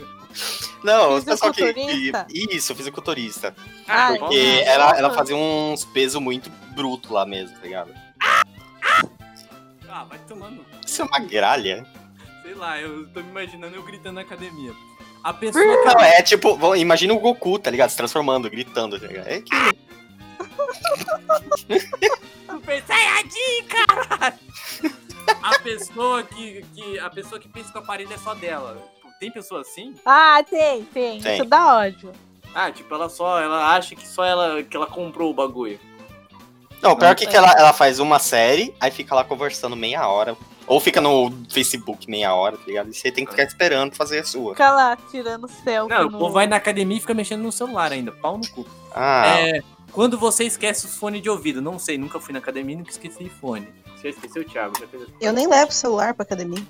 Não, 0.84 1.18
o 1.18 1.24
pessoal 1.24 1.54
que, 1.54 1.74
que. 1.74 2.12
Isso, 2.30 2.76
fisiculturista. 2.76 3.56
Ai, 3.88 4.18
Porque 4.18 4.64
ela, 4.66 4.98
ela 4.98 5.14
fazia 5.14 5.36
uns 5.36 5.86
pesos 5.86 6.22
muito 6.22 6.50
bruto 6.74 7.14
lá 7.14 7.26
mesmo, 7.26 7.56
tá 7.58 7.64
ligado? 7.64 7.94
Ah, 9.90 10.06
vai 10.06 10.20
tomando. 10.28 10.66
Isso 10.86 11.02
é 11.02 11.06
uma 11.06 11.20
gralha? 11.20 11.86
Sei 12.42 12.54
lá, 12.54 12.80
eu 12.80 13.08
tô 13.10 13.22
me 13.22 13.30
imaginando 13.30 13.76
eu 13.76 13.84
gritando 13.84 14.16
na 14.16 14.22
academia. 14.22 14.74
A 15.24 15.34
pessoa 15.34 15.64
que. 15.64 15.86
Não, 15.86 16.02
é 16.02 16.22
tipo, 16.22 16.76
imagina 16.76 17.14
o 17.14 17.20
Goku, 17.20 17.60
tá 17.60 17.70
ligado? 17.70 17.90
Se 17.90 17.98
transformando, 17.98 18.50
gritando, 18.50 19.00
tá 19.00 19.08
ligado? 19.08 19.28
É 19.28 19.42
que 19.42 19.52
Super 22.48 22.84
Saiyajin, 22.84 23.64
caralho! 23.68 24.40
A 25.42 25.60
pessoa 25.60 26.24
que, 26.24 26.66
que. 26.74 27.00
A 27.00 27.10
pessoa 27.10 27.40
que 27.40 27.48
pensa 27.48 27.72
que 27.72 27.78
o 27.78 27.82
aparelho 27.82 28.14
é 28.14 28.18
só 28.18 28.34
dela. 28.34 28.78
Tem 29.20 29.32
pessoa 29.32 29.62
assim? 29.62 29.94
Ah, 30.06 30.44
tem, 30.48 30.84
tem, 30.86 31.22
Tem. 31.22 31.36
Isso 31.36 31.46
dá 31.46 31.78
ódio. 31.78 32.12
Ah, 32.54 32.72
tipo, 32.72 32.94
ela 32.94 33.10
só. 33.10 33.40
Ela 33.40 33.76
acha 33.76 33.96
que 33.96 34.08
só 34.08 34.24
ela 34.24 34.64
que 34.64 34.76
ela 34.76 34.88
comprou 34.88 35.30
o 35.30 35.34
bagulho. 35.34 35.80
Não, 36.82 36.96
pior 36.96 37.14
que, 37.16 37.28
que 37.28 37.38
ela, 37.38 37.52
ela 37.52 37.72
faz 37.74 38.00
uma 38.00 38.18
série, 38.18 38.74
aí 38.80 38.90
fica 38.90 39.14
lá 39.14 39.24
conversando 39.24 39.76
meia 39.76 40.08
hora. 40.08 40.36
Ou 40.66 40.80
fica 40.80 41.02
no 41.02 41.32
Facebook 41.50 42.10
meia 42.10 42.34
hora, 42.34 42.58
tá 42.58 42.64
ligado? 42.66 42.90
E 42.90 42.94
você 42.94 43.12
tem 43.12 43.26
que 43.26 43.32
ficar 43.32 43.44
esperando 43.44 43.96
fazer 43.96 44.20
a 44.20 44.24
sua. 44.24 44.54
Fica 44.54 44.72
lá 44.72 44.96
tirando 44.96 45.48
selfie. 45.48 45.94
Não, 45.94 46.08
o 46.08 46.12
no... 46.12 46.18
povo 46.18 46.34
vai 46.34 46.48
na 46.48 46.56
academia 46.56 46.98
e 46.98 47.02
fica 47.02 47.14
mexendo 47.14 47.42
no 47.42 47.52
celular 47.52 47.92
ainda. 47.92 48.12
Pau 48.12 48.38
no 48.38 48.48
cu. 48.48 48.66
Ah, 48.96 49.40
É, 49.40 49.62
quando 49.92 50.18
você 50.18 50.46
esquece 50.46 50.86
os 50.86 50.96
fones 50.96 51.22
de 51.22 51.30
ouvido, 51.30 51.62
não 51.62 51.78
sei, 51.78 51.98
nunca 51.98 52.20
fui 52.20 52.34
na 52.34 52.40
academia 52.40 52.76
e 52.76 52.78
nunca 52.78 52.92
esqueci 52.92 53.30
fone. 53.30 53.68
Você 54.02 54.10
já 54.12 54.16
esqueceu, 54.16 54.44
Thiago? 54.44 54.74
Já 54.80 54.88
fez 54.88 55.04
Eu 55.22 55.32
nem 55.32 55.48
levo 55.48 55.70
o 55.70 55.74
celular 55.74 56.14
pra 56.16 56.24
academia. 56.24 56.66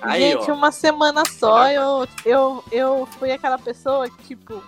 Aí, 0.00 0.32
Gente, 0.32 0.50
ó. 0.50 0.54
uma 0.54 0.70
semana 0.70 1.22
só 1.28 1.68
eu, 1.68 2.06
eu, 2.24 2.64
eu 2.72 3.08
fui 3.18 3.30
aquela 3.32 3.58
pessoa 3.58 4.08
que, 4.08 4.28
tipo, 4.28 4.62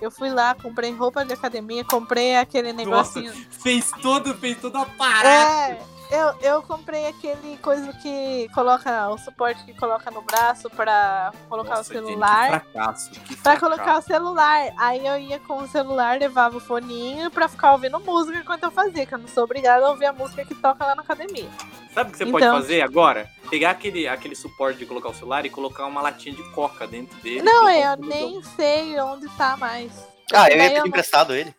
eu 0.00 0.10
fui 0.10 0.30
lá, 0.30 0.54
comprei 0.54 0.92
roupa 0.92 1.24
de 1.24 1.32
academia, 1.32 1.82
comprei 1.84 2.36
aquele 2.36 2.72
Nossa, 2.72 3.18
negocinho. 3.20 3.46
fez 3.50 3.90
todo, 4.02 4.34
fez 4.34 4.58
todo 4.60 4.76
a 4.76 4.84
parada. 4.84 5.72
É, 5.72 5.80
eu, 6.10 6.34
eu 6.40 6.62
comprei 6.62 7.06
aquele 7.06 7.56
coisa 7.58 7.92
que 7.94 8.48
coloca, 8.54 9.08
o 9.08 9.18
suporte 9.18 9.64
que 9.64 9.74
coloca 9.74 10.10
no 10.10 10.22
braço 10.22 10.68
pra 10.70 11.32
colocar 11.48 11.76
Nossa, 11.76 11.90
o 11.92 11.94
gente, 11.96 12.06
celular. 12.06 12.60
que 12.60 12.70
fracasso. 12.72 13.10
Que 13.10 13.18
Pra 13.36 13.56
fracasso. 13.56 13.60
colocar 13.60 13.98
o 13.98 14.02
celular. 14.02 14.72
Aí 14.78 15.06
eu 15.06 15.18
ia 15.18 15.38
com 15.40 15.58
o 15.62 15.68
celular, 15.68 16.18
levava 16.18 16.56
o 16.56 16.60
foninho 16.60 17.30
pra 17.30 17.48
ficar 17.48 17.72
ouvindo 17.72 17.98
música 18.00 18.38
enquanto 18.38 18.64
eu 18.64 18.70
fazia, 18.70 19.04
que 19.06 19.14
eu 19.14 19.18
não 19.18 19.28
sou 19.28 19.44
obrigada 19.44 19.86
a 19.86 19.90
ouvir 19.90 20.06
a 20.06 20.12
música 20.12 20.44
que 20.44 20.54
toca 20.54 20.84
lá 20.84 20.94
na 20.94 21.02
academia. 21.02 21.48
Sabe 21.92 22.10
o 22.10 22.12
que 22.12 22.18
você 22.18 22.24
Então- 22.24 22.38
pode 22.40 22.46
fazer 22.62 22.82
agora? 22.82 23.28
Pegar 23.50 23.70
aquele, 23.70 24.06
aquele 24.08 24.34
suporte 24.34 24.78
de 24.78 24.86
colocar 24.86 25.08
o 25.10 25.14
celular 25.14 25.46
e 25.46 25.50
colocar 25.50 25.86
uma 25.86 26.02
latinha 26.02 26.34
de 26.34 26.42
coca 26.50 26.86
dentro 26.86 27.16
dele. 27.20 27.42
Não, 27.42 27.60
colocar 27.60 27.74
eu 27.78 27.96
nem 27.96 28.42
sei 28.56 29.00
onde 29.00 29.28
tá 29.36 29.56
mais. 29.56 29.92
ah 30.34 30.48
eu 30.50 30.56
ia 30.56 30.62
pedir 30.64 30.78
não- 30.80 30.86
emprestado 30.88 31.34
ele. 31.34 31.54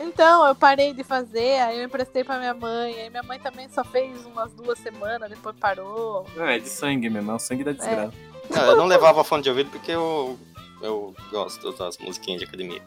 Então, 0.00 0.46
eu 0.46 0.54
parei 0.54 0.94
de 0.94 1.04
fazer, 1.04 1.60
aí 1.60 1.78
eu 1.78 1.84
emprestei 1.84 2.24
pra 2.24 2.38
minha 2.38 2.54
mãe, 2.54 2.94
aí 3.00 3.10
minha 3.10 3.22
mãe 3.22 3.38
também 3.38 3.68
só 3.68 3.84
fez 3.84 4.24
umas 4.24 4.52
duas 4.54 4.78
semanas, 4.78 5.28
depois 5.28 5.54
parou. 5.60 6.26
Não, 6.34 6.46
é 6.46 6.58
de 6.58 6.68
sangue 6.68 7.10
mesmo, 7.10 7.30
é 7.30 7.34
o 7.34 7.38
sangue 7.38 7.64
da 7.64 7.72
desgraça. 7.72 8.12
Não, 8.48 8.62
eu 8.64 8.76
não 8.76 8.86
levava 8.86 9.22
fone 9.22 9.42
de 9.42 9.50
ouvido 9.50 9.70
porque 9.70 9.92
eu, 9.92 10.38
eu 10.80 11.14
gosto 11.30 11.70
das 11.72 11.98
musiquinhas 11.98 12.40
de 12.40 12.46
academia. 12.46 12.82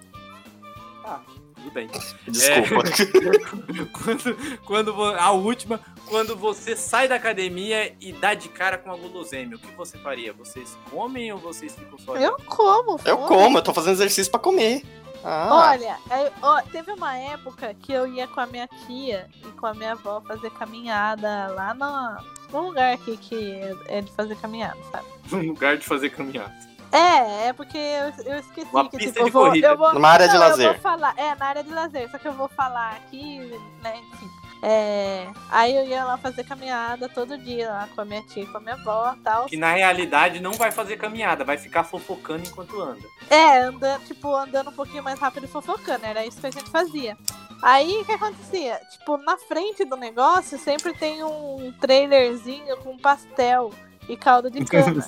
Tudo 1.56 1.72
bem. 1.72 1.88
Desculpa. 2.28 2.84
quando, 4.04 4.60
quando 4.66 4.94
vo- 4.94 5.06
a 5.16 5.32
última, 5.32 5.80
quando 6.08 6.36
você 6.36 6.76
sai 6.76 7.08
da 7.08 7.16
academia 7.16 7.96
e 8.02 8.12
dá 8.12 8.34
de 8.34 8.50
cara 8.50 8.78
com 8.78 8.92
a 8.92 8.96
gulosêmia, 8.98 9.56
o 9.56 9.60
que 9.60 9.72
você 9.76 9.98
faria? 10.00 10.34
Vocês 10.34 10.78
comem 10.92 11.32
ou 11.32 11.40
vocês 11.40 11.74
ficam 11.74 11.98
só 12.00 12.18
Eu 12.18 12.36
como, 12.48 13.00
Eu 13.06 13.18
como, 13.20 13.58
eu 13.60 13.62
tô 13.62 13.74
fazendo 13.74 13.94
exercício 13.94 14.30
pra 14.32 14.40
comer. 14.42 14.84
Ah, 15.24 15.70
Olha, 15.72 15.98
aí, 16.10 16.32
ó, 16.42 16.62
teve 16.64 16.92
uma 16.92 17.16
época 17.18 17.74
que 17.76 17.92
eu 17.94 18.06
ia 18.08 18.28
com 18.28 18.40
a 18.42 18.46
minha 18.46 18.68
tia 18.86 19.30
e 19.44 19.48
com 19.54 19.66
a 19.66 19.74
minha 19.74 19.94
avó 19.94 20.22
fazer 20.22 20.50
caminhada 20.52 21.48
lá 21.48 21.74
no, 21.74 22.24
num 22.52 22.68
lugar 22.68 22.94
aqui 22.94 23.16
que 23.18 23.62
é 23.88 24.02
de 24.02 24.12
fazer 24.12 24.36
caminhada, 24.38 24.78
sabe? 24.92 25.06
num 25.32 25.48
lugar 25.48 25.78
de 25.78 25.86
fazer 25.86 26.10
caminhada? 26.10 26.54
É, 26.92 27.48
é 27.48 27.54
porque 27.54 27.78
eu, 27.78 28.26
eu 28.34 28.40
esqueci 28.40 28.68
Uma 28.72 28.88
que 28.88 28.98
pista 28.98 29.14
tipo, 29.14 29.24
de 29.24 29.30
eu 29.30 29.34
vou, 29.34 29.46
corrida. 29.48 29.68
eu 29.70 29.78
vou 29.78 29.94
numa 29.96 30.10
área 30.10 30.28
de 30.28 30.36
Não, 30.36 30.44
Eu 30.44 30.50
lazer. 30.50 30.72
vou 30.74 30.82
falar, 30.82 31.14
é, 31.18 31.34
na 31.36 31.46
área 31.48 31.64
de 31.64 31.70
lazer, 31.72 32.12
só 32.12 32.18
que 32.20 32.28
eu 32.28 32.34
vou 32.34 32.48
falar 32.50 32.92
aqui, 32.98 33.40
né, 33.82 33.98
enfim. 34.12 34.30
É, 34.66 35.28
aí 35.52 35.76
eu 35.76 35.86
ia 35.86 36.06
lá 36.06 36.18
fazer 36.18 36.46
caminhada 36.46 37.10
todo 37.10 37.38
dia 37.38 37.70
lá 37.70 37.90
com 37.94 38.00
a 38.00 38.06
minha 38.06 38.22
tia 38.24 38.44
e 38.44 38.48
com 38.48 38.58
a 38.58 38.62
minha 38.62 38.76
avó 38.76 39.14
e 39.14 39.20
tal. 39.20 39.46
Que 39.46 39.58
na 39.58 39.74
realidade 39.74 40.40
não 40.40 40.54
vai 40.54 40.72
fazer 40.72 40.96
caminhada, 40.96 41.44
vai 41.44 41.58
ficar 41.58 41.84
fofocando 41.84 42.48
enquanto 42.48 42.80
anda. 42.80 43.06
É, 43.30 43.58
andando, 43.58 44.06
tipo, 44.06 44.34
andando 44.34 44.70
um 44.70 44.74
pouquinho 44.74 45.04
mais 45.04 45.20
rápido 45.20 45.44
e 45.44 45.50
fofocando, 45.50 46.06
era 46.06 46.26
isso 46.26 46.40
que 46.40 46.48
a 46.48 46.52
gente 46.52 46.70
fazia. 46.70 47.18
Aí 47.62 47.98
o 47.98 48.06
que 48.06 48.14
acontecia? 48.14 48.80
Tipo, 48.90 49.18
na 49.18 49.38
frente 49.38 49.84
do 49.84 49.98
negócio 49.98 50.58
sempre 50.58 50.94
tem 50.94 51.22
um 51.26 51.74
trailerzinho 51.82 52.78
com 52.78 52.98
pastel 52.98 53.70
e 54.10 54.18
caldo 54.18 54.50
de 54.50 54.64
cana. 54.66 55.06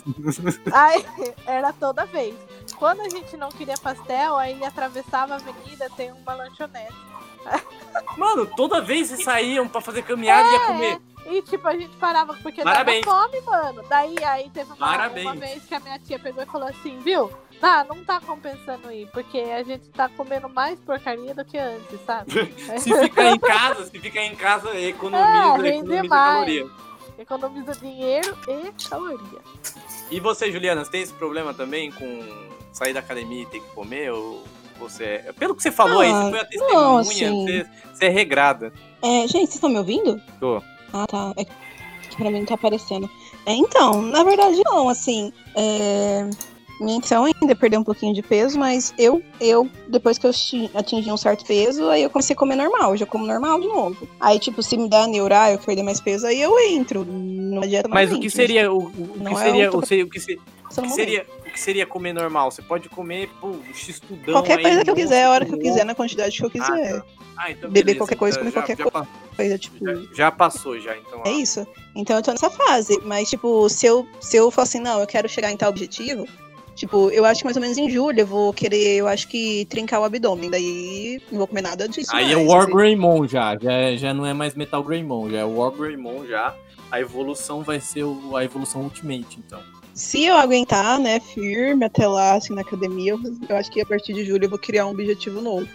Aí 0.73 1.05
era 1.45 1.71
toda 1.73 2.05
vez. 2.05 2.35
Quando 2.77 3.01
a 3.01 3.09
gente 3.09 3.35
não 3.37 3.49
queria 3.49 3.77
pastel, 3.77 4.35
aí 4.37 4.63
atravessava 4.63 5.33
a 5.33 5.37
avenida, 5.37 5.89
tem 5.95 6.11
uma 6.11 6.33
lanchonete. 6.33 6.93
Mano, 8.17 8.45
toda 8.55 8.81
vez 8.81 9.11
que 9.11 9.23
saíam 9.23 9.67
pra 9.67 9.79
fazer 9.81 10.01
caminhada 10.03 10.47
ia 10.49 10.55
É, 10.55 10.65
comer. 10.67 11.01
E 11.27 11.41
tipo, 11.41 11.67
a 11.67 11.73
gente 11.75 11.95
parava 11.97 12.33
porque 12.35 12.63
Parabéns. 12.63 13.03
dava 13.05 13.23
fome, 13.29 13.41
mano. 13.41 13.83
Daí 13.89 14.15
aí 14.23 14.49
teve 14.51 14.71
uma, 14.73 14.77
Parabéns. 14.77 15.25
uma 15.25 15.35
vez 15.35 15.63
que 15.63 15.73
a 15.73 15.79
minha 15.79 15.97
tia 15.99 16.19
pegou 16.19 16.43
e 16.43 16.45
falou 16.45 16.67
assim, 16.67 16.99
viu? 16.99 17.31
Ah, 17.61 17.83
não 17.87 18.03
tá 18.03 18.19
compensando 18.19 18.91
ir, 18.91 19.07
porque 19.11 19.39
a 19.39 19.63
gente 19.63 19.87
tá 19.89 20.09
comendo 20.09 20.47
mais 20.49 20.79
porcaria 20.79 21.33
do 21.33 21.43
que 21.45 21.57
antes, 21.57 21.99
sabe? 22.05 22.31
Se 22.79 22.93
ficar 22.99 23.31
em 23.31 23.39
casa, 23.39 23.85
se 23.85 23.99
ficar 23.99 24.21
em 24.23 24.35
casa, 24.35 24.77
economiza, 24.77 25.67
É, 25.67 25.77
economiza 25.77 26.03
mais. 26.03 26.33
caloria. 26.33 26.69
Economiza 27.17 27.73
dinheiro 27.75 28.37
e 28.47 28.89
caloria. 28.89 29.39
E 30.11 30.19
você, 30.19 30.51
Juliana, 30.51 30.83
você 30.83 30.91
tem 30.91 31.01
esse 31.01 31.13
problema 31.13 31.53
também 31.53 31.91
com 31.91 32.19
sair 32.73 32.93
da 32.93 32.99
academia 32.99 33.43
e 33.43 33.45
ter 33.45 33.59
que 33.61 33.67
comer? 33.69 34.11
Ou 34.11 34.43
você. 34.77 35.03
é- 35.25 35.31
Pelo 35.33 35.55
que 35.55 35.63
você 35.63 35.71
falou 35.71 36.01
aí, 36.01 36.11
Ah, 36.11 36.23
você 36.23 36.29
foi 36.29 36.39
a 36.39 36.43
não, 36.43 36.97
testemunha, 36.97 37.01
assim- 37.01 37.45
você, 37.45 37.69
você 37.93 38.05
é 38.05 38.09
regrada. 38.09 38.73
É, 39.01 39.21
gente, 39.21 39.31
vocês 39.31 39.55
estão 39.55 39.69
me 39.69 39.77
ouvindo? 39.77 40.21
Tô. 40.39 40.61
Ah, 40.93 41.07
tá. 41.07 41.33
É 41.37 41.45
que 41.45 42.15
pra 42.17 42.29
mim 42.29 42.39
não 42.39 42.45
tá 42.45 42.55
aparecendo. 42.55 43.09
É, 43.45 43.53
então, 43.53 44.01
na 44.01 44.23
verdade 44.23 44.61
não, 44.65 44.89
assim. 44.89 45.31
é, 45.55 46.29
Minha 46.79 46.97
intenção 46.97 47.23
ainda 47.25 47.51
é 47.51 47.55
perder 47.55 47.77
um 47.77 47.83
pouquinho 47.83 48.13
de 48.13 48.21
peso, 48.21 48.59
mas 48.59 48.93
eu, 48.97 49.21
eu, 49.39 49.69
depois 49.87 50.17
que 50.17 50.25
eu 50.25 50.29
ati- 50.31 50.69
atingi 50.73 51.09
um 51.11 51.17
certo 51.17 51.45
peso, 51.45 51.87
aí 51.89 52.03
eu 52.03 52.09
comecei 52.09 52.35
a 52.35 52.37
comer 52.37 52.55
normal, 52.55 52.91
eu 52.91 52.97
já 52.97 53.05
como 53.05 53.25
normal 53.25 53.59
de 53.61 53.67
novo. 53.67 54.07
Aí, 54.19 54.37
tipo, 54.39 54.61
se 54.61 54.77
me 54.77 54.89
dá 54.89 55.07
neurar, 55.07 55.51
eu 55.53 55.57
perder 55.59 55.83
mais 55.83 56.01
peso, 56.01 56.27
aí 56.27 56.41
eu 56.41 56.59
entro 56.59 57.05
numa 57.05 57.65
dieta 57.67 57.87
Mas 57.87 58.11
o 58.11 58.19
que 58.19 58.29
seria. 58.29 58.71
O, 58.71 58.77
o- 58.77 58.87
o 58.87 59.17
não 59.17 59.33
que 59.33 59.39
é 59.39 59.43
seria. 59.45 59.71
o 59.71 59.77
O, 59.77 59.85
se- 59.85 60.03
o 60.03 60.09
que 60.09 60.19
se- 60.19 60.39
o 60.77 60.89
seria. 60.89 61.25
O 61.47 61.51
que 61.55 61.59
seria 61.61 61.85
comer 61.85 62.11
normal? 62.11 62.51
Você 62.51 62.61
pode 62.61 62.89
comer, 62.89 63.29
pô, 63.39 63.47
um 63.47 63.61
x-tudão 63.73 64.33
Qualquer 64.33 64.57
aí, 64.57 64.63
coisa 64.63 64.83
que 64.83 64.89
eu 64.89 64.95
quiser, 64.95 65.23
a 65.23 65.31
hora 65.31 65.45
que 65.45 65.53
eu 65.53 65.57
quiser, 65.59 65.85
na 65.85 65.95
quantidade 65.95 66.35
que 66.37 66.43
eu 66.43 66.49
Ah, 66.49 66.51
quiser. 66.51 66.99
tá. 66.99 67.05
Ah, 67.37 67.51
então 67.51 67.69
Beber 67.69 67.83
beleza, 67.85 67.97
qualquer 67.99 68.15
coisa, 68.17 68.37
então 68.39 68.51
comer 68.51 68.67
já- 68.67 68.75
qualquer 68.75 69.05
já 69.05 69.35
Coisa, 69.35 69.57
tipo. 69.57 69.85
Já, 69.85 69.93
já 70.13 70.31
passou, 70.31 70.77
já, 70.79 70.97
então. 70.97 71.21
É 71.25 71.31
isso. 71.31 71.65
Então 71.95 72.17
eu 72.17 72.21
tô 72.23 72.31
nessa 72.31 72.49
fase. 72.49 72.99
Mas, 73.05 73.29
tipo, 73.29 73.69
se 73.69 73.85
eu, 73.85 74.05
se 74.19 74.35
eu 74.37 74.51
for 74.51 74.61
assim, 74.61 74.79
não, 74.79 74.99
eu 74.99 75.07
quero 75.07 75.29
chegar 75.29 75.49
em 75.51 75.55
tal 75.57 75.69
objetivo, 75.69 76.25
tipo, 76.75 77.09
eu 77.09 77.25
acho 77.25 77.39
que 77.39 77.45
mais 77.45 77.55
ou 77.57 77.61
menos 77.61 77.77
em 77.77 77.89
julho 77.89 78.19
eu 78.19 78.27
vou 78.27 78.53
querer, 78.53 78.97
eu 78.97 79.07
acho 79.07 79.27
que 79.27 79.65
trincar 79.69 79.99
o 80.01 80.03
abdômen. 80.03 80.49
Daí 80.49 81.21
não 81.31 81.39
vou 81.39 81.47
comer 81.47 81.61
nada 81.61 81.87
disso. 81.87 82.11
Aí 82.13 82.31
é 82.31 82.35
mais, 82.35 82.47
o 82.47 82.51
War 82.51 82.63
assim. 82.63 82.73
Greymon 82.73 83.27
já, 83.27 83.57
já, 83.57 83.71
é- 83.71 83.97
já 83.97 84.13
não 84.13 84.25
é 84.25 84.33
mais 84.33 84.53
Metal 84.55 84.83
Greymon, 84.83 85.29
já 85.29 85.39
é 85.39 85.45
o 85.45 85.55
War 85.57 85.71
Greymon 85.71 86.25
já. 86.27 86.53
A 86.91 86.99
evolução 87.01 87.63
vai 87.63 87.79
ser 87.79 88.03
o- 88.03 88.35
a 88.35 88.43
evolução 88.43 88.81
Ultimate, 88.83 89.39
então. 89.45 89.59
Se 89.93 90.25
eu 90.25 90.35
aguentar, 90.35 90.99
né, 90.99 91.19
firme 91.21 91.85
até 91.85 92.05
lá, 92.07 92.33
assim, 92.35 92.53
na 92.53 92.61
academia, 92.61 93.13
eu, 93.13 93.19
eu 93.49 93.55
acho 93.55 93.71
que 93.71 93.79
a 93.81 93.85
partir 93.85 94.13
de 94.13 94.25
julho 94.25 94.43
eu 94.45 94.49
vou 94.49 94.59
criar 94.59 94.85
um 94.85 94.91
objetivo 94.91 95.41
novo. 95.41 95.67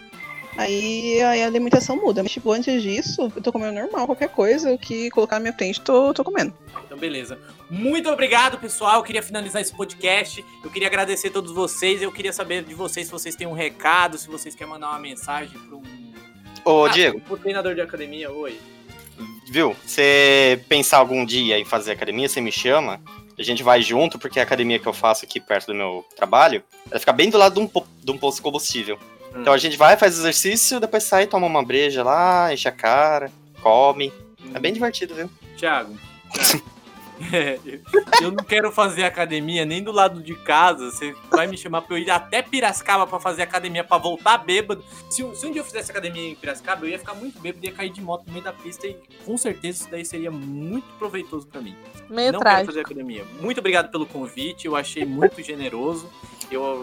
Aí, 0.57 1.21
aí 1.23 1.41
a 1.43 1.47
alimentação 1.47 1.95
muda. 1.95 2.21
Mas, 2.21 2.31
tipo, 2.33 2.51
antes 2.51 2.81
disso, 2.83 3.31
eu 3.35 3.41
tô 3.41 3.51
comendo 3.51 3.73
normal, 3.73 4.05
qualquer 4.05 4.29
coisa, 4.29 4.71
o 4.73 4.77
que 4.77 5.09
colocar 5.09 5.37
na 5.37 5.41
minha 5.41 5.53
frente, 5.53 5.81
tô, 5.81 6.13
tô 6.13 6.23
comendo. 6.23 6.53
Beleza. 7.01 7.39
Muito 7.67 8.07
obrigado, 8.11 8.59
pessoal. 8.59 8.97
Eu 8.97 9.03
queria 9.03 9.23
finalizar 9.23 9.59
esse 9.59 9.73
podcast. 9.75 10.45
Eu 10.63 10.69
queria 10.69 10.87
agradecer 10.87 11.29
a 11.29 11.31
todos 11.31 11.51
vocês. 11.51 11.99
Eu 11.99 12.11
queria 12.11 12.31
saber 12.31 12.63
de 12.63 12.75
vocês 12.75 13.07
se 13.07 13.11
vocês 13.11 13.35
têm 13.35 13.47
um 13.47 13.53
recado, 13.53 14.19
se 14.19 14.27
vocês 14.27 14.53
querem 14.53 14.71
mandar 14.71 14.89
uma 14.89 14.99
mensagem 14.99 15.57
para 15.57 15.75
um. 15.77 15.81
Ô, 16.63 16.85
Ah, 16.85 16.89
Diego, 16.89 17.19
pro 17.21 17.37
treinador 17.37 17.73
de 17.73 17.81
academia, 17.81 18.31
oi. 18.31 18.55
viu? 19.49 19.75
Você 19.83 20.63
pensar 20.69 20.99
algum 20.99 21.25
dia 21.25 21.57
em 21.57 21.65
fazer 21.65 21.91
academia, 21.93 22.29
você 22.29 22.39
me 22.39 22.51
chama. 22.51 23.01
A 23.35 23.41
gente 23.41 23.63
vai 23.63 23.81
junto, 23.81 24.19
porque 24.19 24.39
a 24.39 24.43
academia 24.43 24.77
que 24.77 24.85
eu 24.87 24.93
faço 24.93 25.25
aqui 25.25 25.39
perto 25.39 25.67
do 25.67 25.73
meu 25.73 26.05
trabalho, 26.15 26.63
ela 26.91 26.99
fica 26.99 27.11
bem 27.11 27.31
do 27.31 27.37
lado 27.39 27.55
de 27.55 27.59
um, 27.61 27.83
de 28.03 28.11
um 28.11 28.17
posto 28.19 28.37
de 28.37 28.43
combustível. 28.43 28.99
Hum. 29.33 29.41
Então 29.41 29.53
a 29.53 29.57
gente 29.57 29.75
vai, 29.75 29.97
faz 29.97 30.19
exercício, 30.19 30.79
depois 30.79 31.03
sai, 31.03 31.25
toma 31.25 31.47
uma 31.47 31.63
breja 31.65 32.03
lá, 32.03 32.53
enche 32.53 32.67
a 32.67 32.71
cara, 32.71 33.31
come. 33.59 34.13
É 34.53 34.59
bem 34.59 34.71
divertido, 34.71 35.15
viu? 35.15 35.27
Thiago. 35.57 35.97
Thiago. 36.31 36.63
É, 37.33 37.59
eu- 38.21 38.31
não 38.31 38.43
quero 38.43 38.71
fazer 38.71 39.03
academia 39.03 39.65
nem 39.65 39.83
do 39.83 39.91
lado 39.91 40.21
de 40.21 40.35
casa. 40.35 40.89
Você 40.91 41.13
vai 41.29 41.47
me 41.47 41.57
chamar 41.57 41.81
pra 41.81 41.95
eu 41.95 41.99
ir 42.01 42.09
até 42.09 42.41
Piracicaba 42.41 43.05
pra 43.05 43.19
fazer 43.19 43.41
academia, 43.43 43.83
pra 43.83 43.97
voltar 43.97 44.37
bêbado. 44.39 44.83
Se, 45.09 45.23
um- 45.23 45.33
se 45.35 45.45
um 45.45 45.51
dia 45.51 45.61
eu 45.61 45.65
fizesse 45.65 45.91
academia 45.91 46.29
em 46.29 46.35
Piracicaba, 46.35 46.85
eu 46.85 46.89
ia 46.89 46.99
ficar 46.99 47.13
muito 47.13 47.39
bêbado, 47.39 47.65
ia 47.65 47.71
cair 47.71 47.89
de 47.91 48.01
moto 48.01 48.25
no 48.27 48.31
meio 48.33 48.43
da 48.43 48.53
pista 48.53 48.87
e 48.87 48.97
com 49.25 49.37
certeza 49.37 49.81
isso 49.81 49.91
daí 49.91 50.05
seria 50.05 50.31
muito 50.31 50.87
proveitoso 50.97 51.47
pra 51.47 51.61
mim. 51.61 51.75
Meio 52.09 52.31
não 52.31 52.39
quero 52.39 52.49
trágico. 52.51 52.65
fazer 52.67 52.79
academia. 52.81 53.25
Muito 53.39 53.59
obrigado 53.59 53.89
pelo 53.91 54.05
convite, 54.05 54.65
eu 54.67 54.75
achei 54.75 55.05
muito 55.05 55.41
generoso. 55.43 56.09
Eu, 56.49 56.81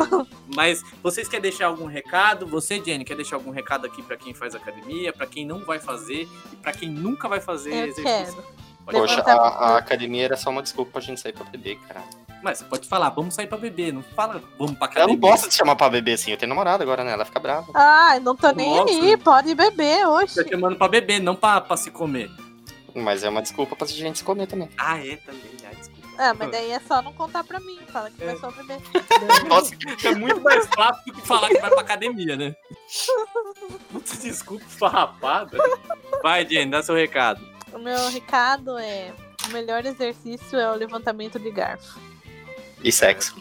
mas 0.54 0.82
vocês 1.02 1.28
querem 1.28 1.42
deixar 1.42 1.66
algum 1.66 1.84
recado? 1.86 2.46
Você, 2.46 2.82
Jenny, 2.82 3.04
quer 3.04 3.16
deixar 3.16 3.36
algum 3.36 3.50
recado 3.50 3.86
aqui 3.86 4.02
pra 4.02 4.16
quem 4.16 4.32
faz 4.32 4.54
academia, 4.54 5.12
pra 5.12 5.26
quem 5.26 5.44
não 5.44 5.58
vai 5.60 5.78
fazer 5.78 6.26
e 6.52 6.56
pra 6.56 6.72
quem 6.72 6.88
nunca 6.88 7.28
vai 7.28 7.40
fazer 7.40 7.70
Eu 7.74 7.86
exercício? 7.88 8.04
quero. 8.36 8.57
Poxa, 8.90 9.22
a, 9.22 9.32
a 9.72 9.76
academia 9.78 10.24
era 10.24 10.36
só 10.36 10.50
uma 10.50 10.62
desculpa 10.62 10.92
pra 10.92 11.00
gente 11.00 11.20
sair 11.20 11.32
pra 11.32 11.44
beber, 11.44 11.78
cara. 11.86 12.02
Mas 12.42 12.58
você 12.58 12.64
pode 12.64 12.88
falar, 12.88 13.10
vamos 13.10 13.34
sair 13.34 13.46
pra 13.48 13.58
beber, 13.58 13.92
não 13.92 14.02
fala 14.02 14.40
vamos 14.58 14.76
pra 14.78 14.86
Eu 14.86 14.90
academia. 14.90 15.14
não 15.14 15.20
posso 15.20 15.48
te 15.48 15.54
chamar 15.56 15.74
pra 15.76 15.90
beber 15.90 16.12
assim, 16.14 16.30
eu 16.30 16.36
tenho 16.36 16.48
namorada 16.48 16.82
agora, 16.84 17.02
né? 17.02 17.12
Ela 17.12 17.24
fica 17.24 17.40
brava. 17.40 17.66
Ai, 17.74 18.20
não 18.20 18.36
tô 18.36 18.50
nem 18.52 18.76
Nossa. 18.76 18.92
aí, 18.92 19.16
pode 19.16 19.54
beber 19.54 20.06
hoje. 20.06 20.34
Tá 20.36 20.48
chamando 20.48 20.76
pra 20.76 20.88
beber, 20.88 21.20
não 21.20 21.34
pra, 21.34 21.60
pra 21.60 21.76
se 21.76 21.90
comer. 21.90 22.30
Mas 22.94 23.22
é 23.24 23.28
uma 23.28 23.42
desculpa 23.42 23.74
pra 23.76 23.86
gente 23.86 24.18
se 24.18 24.24
comer 24.24 24.46
também. 24.46 24.68
Ah, 24.78 24.98
é 24.98 25.16
também, 25.16 25.42
ah, 25.64 25.74
desculpa. 25.74 25.98
Ah, 26.20 26.34
mas 26.34 26.50
daí 26.50 26.70
é 26.72 26.80
só 26.80 27.00
não 27.02 27.12
contar 27.12 27.44
pra 27.44 27.60
mim, 27.60 27.78
fala 27.92 28.10
que 28.10 28.24
vai 28.24 28.36
só 28.38 28.50
beber. 28.50 28.78
Nossa, 29.48 29.72
É 30.04 30.14
muito 30.14 30.40
mais 30.40 30.66
fácil 30.66 31.04
do 31.06 31.12
que 31.12 31.26
falar 31.26 31.48
que 31.48 31.60
vai 31.60 31.70
pra 31.70 31.80
academia, 31.80 32.36
né? 32.36 32.54
Puta 33.92 34.16
desculpa 34.16 34.64
farrapada. 34.66 35.58
Vai, 36.22 36.46
Jenny, 36.48 36.70
dá 36.70 36.82
seu 36.82 36.94
recado. 36.94 37.40
O 37.72 37.78
meu 37.78 38.08
recado 38.10 38.78
é: 38.78 39.12
o 39.48 39.52
melhor 39.52 39.84
exercício 39.84 40.58
é 40.58 40.70
o 40.70 40.74
levantamento 40.74 41.38
de 41.38 41.50
garfo. 41.50 41.98
e 42.82 42.92
sexo. 42.92 43.36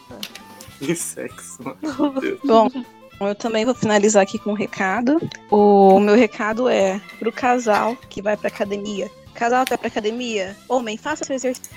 Que 0.78 0.94
sexo. 0.94 1.58
Bom, 2.44 2.68
eu 3.20 3.34
também 3.34 3.64
vou 3.64 3.74
finalizar 3.74 4.22
aqui 4.22 4.38
com 4.38 4.50
um 4.50 4.54
recado. 4.54 5.18
O 5.50 5.98
meu 5.98 6.14
recado 6.14 6.68
é 6.68 7.00
pro 7.18 7.32
casal 7.32 7.96
que 8.08 8.22
vai 8.22 8.36
pra 8.36 8.48
academia. 8.48 9.10
Casal 9.34 9.64
que 9.64 9.70
vai 9.70 9.78
pra 9.78 9.88
academia, 9.88 10.56
homem, 10.68 10.96
faça 10.96 11.24
seu 11.24 11.34
exercício, 11.36 11.70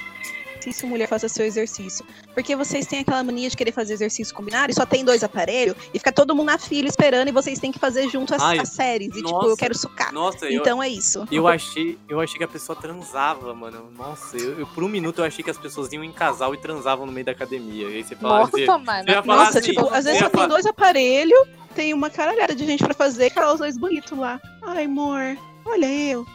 mulher, 0.88 1.08
faça 1.08 1.28
seu 1.30 1.46
exercício. 1.46 2.06
Porque 2.34 2.56
vocês 2.56 2.86
têm 2.86 3.00
aquela 3.00 3.24
mania 3.24 3.50
de 3.50 3.58
querer 3.58 3.72
fazer 3.72 3.94
exercício 3.94 4.34
combinado 4.36 4.72
e 4.72 4.76
só 4.76 4.86
tem 4.86 5.04
dois 5.04 5.24
aparelhos 5.24 5.76
e 5.94 6.00
fica 6.00 6.12
todo 6.12 6.36
mundo 6.36 6.48
na 6.48 6.58
fila 6.58 6.88
esperando 6.88 7.28
e 7.28 7.32
vocês 7.32 7.60
têm 7.60 7.72
que 7.72 7.80
fazer 7.80 8.10
junto 8.10 8.34
as, 8.36 8.42
Ai, 8.42 8.60
as 8.60 8.70
séries. 8.70 9.10
E 9.10 9.18
tipo, 9.18 9.32
nossa. 9.32 9.48
eu 9.48 9.58
quero 9.58 9.78
sucar. 9.78 10.14
Nossa, 10.14 10.46
eu, 10.46 10.62
Então 10.62 10.82
é 10.82 10.88
isso. 10.90 11.28
eu 11.32 11.48
achei, 11.48 11.98
eu 12.08 12.20
achei 12.20 12.38
que 12.38 12.44
a 12.44 12.48
pessoa 12.48 12.76
transava, 12.76 13.54
mano. 13.54 13.90
Nossa, 13.98 14.38
eu, 14.38 14.60
eu- 14.60 14.68
por 14.68 14.84
um 14.84 14.88
minuto 14.90 15.20
eu 15.20 15.26
achei 15.26 15.44
que 15.44 15.50
as 15.52 15.58
pessoas 15.58 15.92
iam 15.92 16.04
em 16.04 16.12
casal 16.12 16.54
e 16.54 16.58
transavam 16.58 17.06
no 17.06 17.12
meio 17.12 17.26
da 17.26 17.32
academia. 17.32 17.88
E 17.90 17.96
aí 17.98 18.04
você 18.04 18.16
fala, 18.16 18.40
Nossa, 18.40 18.52
você- 18.52 18.66
mano. 18.66 19.06
você 19.06 19.22
Nossa, 19.28 19.60
assim, 19.60 19.70
tipo, 19.74 19.90
às 19.94 20.06
vezes 20.06 20.20
só 20.20 20.30
tem 20.30 20.48
dois 20.48 20.66
aparelhos, 20.66 21.40
tem 21.76 21.94
uma 21.94 22.10
caralhada 22.10 22.54
de 22.56 22.66
gente 22.66 22.84
pra 22.84 22.94
fazer, 22.94 23.32
e 23.36 23.40
os 23.54 23.60
dois 23.60 23.78
bonitos 23.78 24.18
lá. 24.18 24.40
Ai, 24.62 24.86
amor, 24.86 25.38
olha 25.66 25.86
eu. 25.86 26.26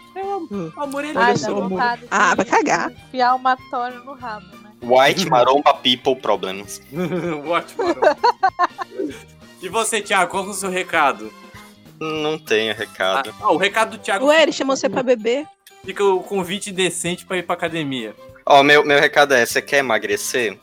Amor, 0.76 1.04
ele 1.04 1.16
Ai, 1.18 1.34
dá 1.36 1.50
vontade 1.50 2.02
de 2.02 2.08
Ah, 2.10 2.34
vai 2.34 2.44
cagar. 2.44 2.90
enfiar 2.90 3.34
uma 3.34 3.56
tora 3.70 3.98
no 4.00 4.14
rabo, 4.14 4.46
né? 4.62 4.70
White 4.82 5.28
Maromba 5.28 5.74
People 5.74 6.16
Problems. 6.16 6.80
Ótimo. 7.46 7.84
e 9.62 9.68
você, 9.68 10.00
Thiago, 10.00 10.30
qual 10.30 10.44
é 10.46 10.48
o 10.48 10.52
seu 10.54 10.70
recado? 10.70 11.32
Não 12.00 12.38
tenho 12.38 12.72
Ah, 12.72 12.76
recado. 12.76 13.34
ah, 13.40 13.52
o 13.52 13.56
recado 13.56 13.92
do 13.96 13.98
Thiago 13.98 14.26
Ué, 14.26 14.42
ele 14.42 14.52
chamou 14.52 14.76
você 14.76 14.88
pra 14.88 15.02
beber? 15.02 15.46
fica 15.84 16.04
o 16.04 16.20
convite 16.22 16.72
decente 16.72 17.24
pra 17.24 17.36
ir 17.38 17.42
pra 17.44 17.54
academia. 17.54 18.14
Ó, 18.44 18.62
meu, 18.62 18.84
meu 18.84 18.98
recado 19.00 19.32
é, 19.34 19.44
você 19.46 19.62
quer 19.62 19.78
emagrecer? 19.78 20.58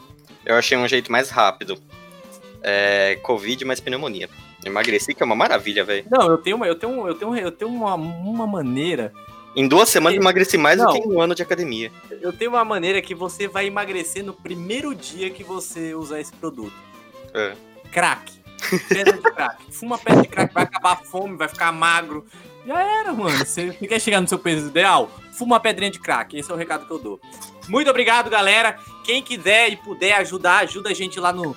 Eu 0.45 0.55
achei 0.55 0.77
um 0.77 0.87
jeito 0.87 1.11
mais 1.11 1.29
rápido. 1.29 1.77
É, 2.61 3.17
Covid 3.23 3.63
mais 3.65 3.79
pneumonia. 3.79 4.29
Emagreci, 4.65 5.13
que 5.13 5.21
é 5.21 5.25
uma 5.25 5.35
maravilha, 5.35 5.83
velho. 5.83 6.05
Não, 6.09 6.29
eu 6.29 6.37
tenho 6.37 6.55
uma, 6.55 6.67
eu 6.67 6.75
tenho, 6.75 7.07
eu 7.07 7.15
tenho, 7.15 7.37
eu 7.37 7.51
tenho 7.51 7.71
uma, 7.71 7.95
uma 7.95 8.47
maneira. 8.47 9.13
Em 9.55 9.67
duas 9.67 9.89
semanas 9.89 10.15
eu 10.15 10.21
emagreci 10.21 10.57
mais 10.57 10.77
Não. 10.77 10.87
do 10.87 10.93
que 10.93 11.07
em 11.07 11.11
um 11.11 11.21
ano 11.21 11.35
de 11.35 11.43
academia. 11.43 11.91
Eu 12.21 12.33
tenho 12.33 12.51
uma 12.51 12.65
maneira 12.65 13.01
que 13.01 13.13
você 13.13 13.47
vai 13.47 13.67
emagrecer 13.67 14.23
no 14.23 14.33
primeiro 14.33 14.95
dia 14.95 15.29
que 15.29 15.43
você 15.43 15.93
usar 15.93 16.19
esse 16.19 16.33
produto. 16.33 16.73
É. 17.33 17.53
Crack. 17.91 18.31
Pedra 18.89 19.13
de 19.13 19.21
crack. 19.21 19.63
Fuma 19.71 19.97
pedra 19.97 20.21
de 20.23 20.27
crack, 20.27 20.53
vai 20.53 20.63
acabar 20.63 20.93
a 20.93 20.95
fome, 20.95 21.37
vai 21.37 21.47
ficar 21.47 21.71
magro. 21.71 22.25
Já 22.65 22.81
era, 22.81 23.13
mano. 23.13 23.37
Você 23.37 23.71
quer 23.73 23.99
chegar 23.99 24.21
no 24.21 24.27
seu 24.27 24.39
peso 24.39 24.67
ideal? 24.67 25.11
Fuma 25.33 25.55
uma 25.55 25.59
pedrinha 25.59 25.91
de 25.91 25.99
crack. 25.99 26.35
Esse 26.35 26.49
é 26.49 26.53
o 26.53 26.57
recado 26.57 26.87
que 26.87 26.91
eu 26.91 26.99
dou. 26.99 27.19
Muito 27.67 27.89
obrigado, 27.89 28.29
galera. 28.29 28.79
Quem 29.03 29.21
quiser 29.21 29.71
e 29.71 29.75
puder 29.75 30.13
ajudar, 30.13 30.59
ajuda 30.59 30.89
a 30.89 30.93
gente 30.93 31.19
lá 31.19 31.31
no 31.31 31.55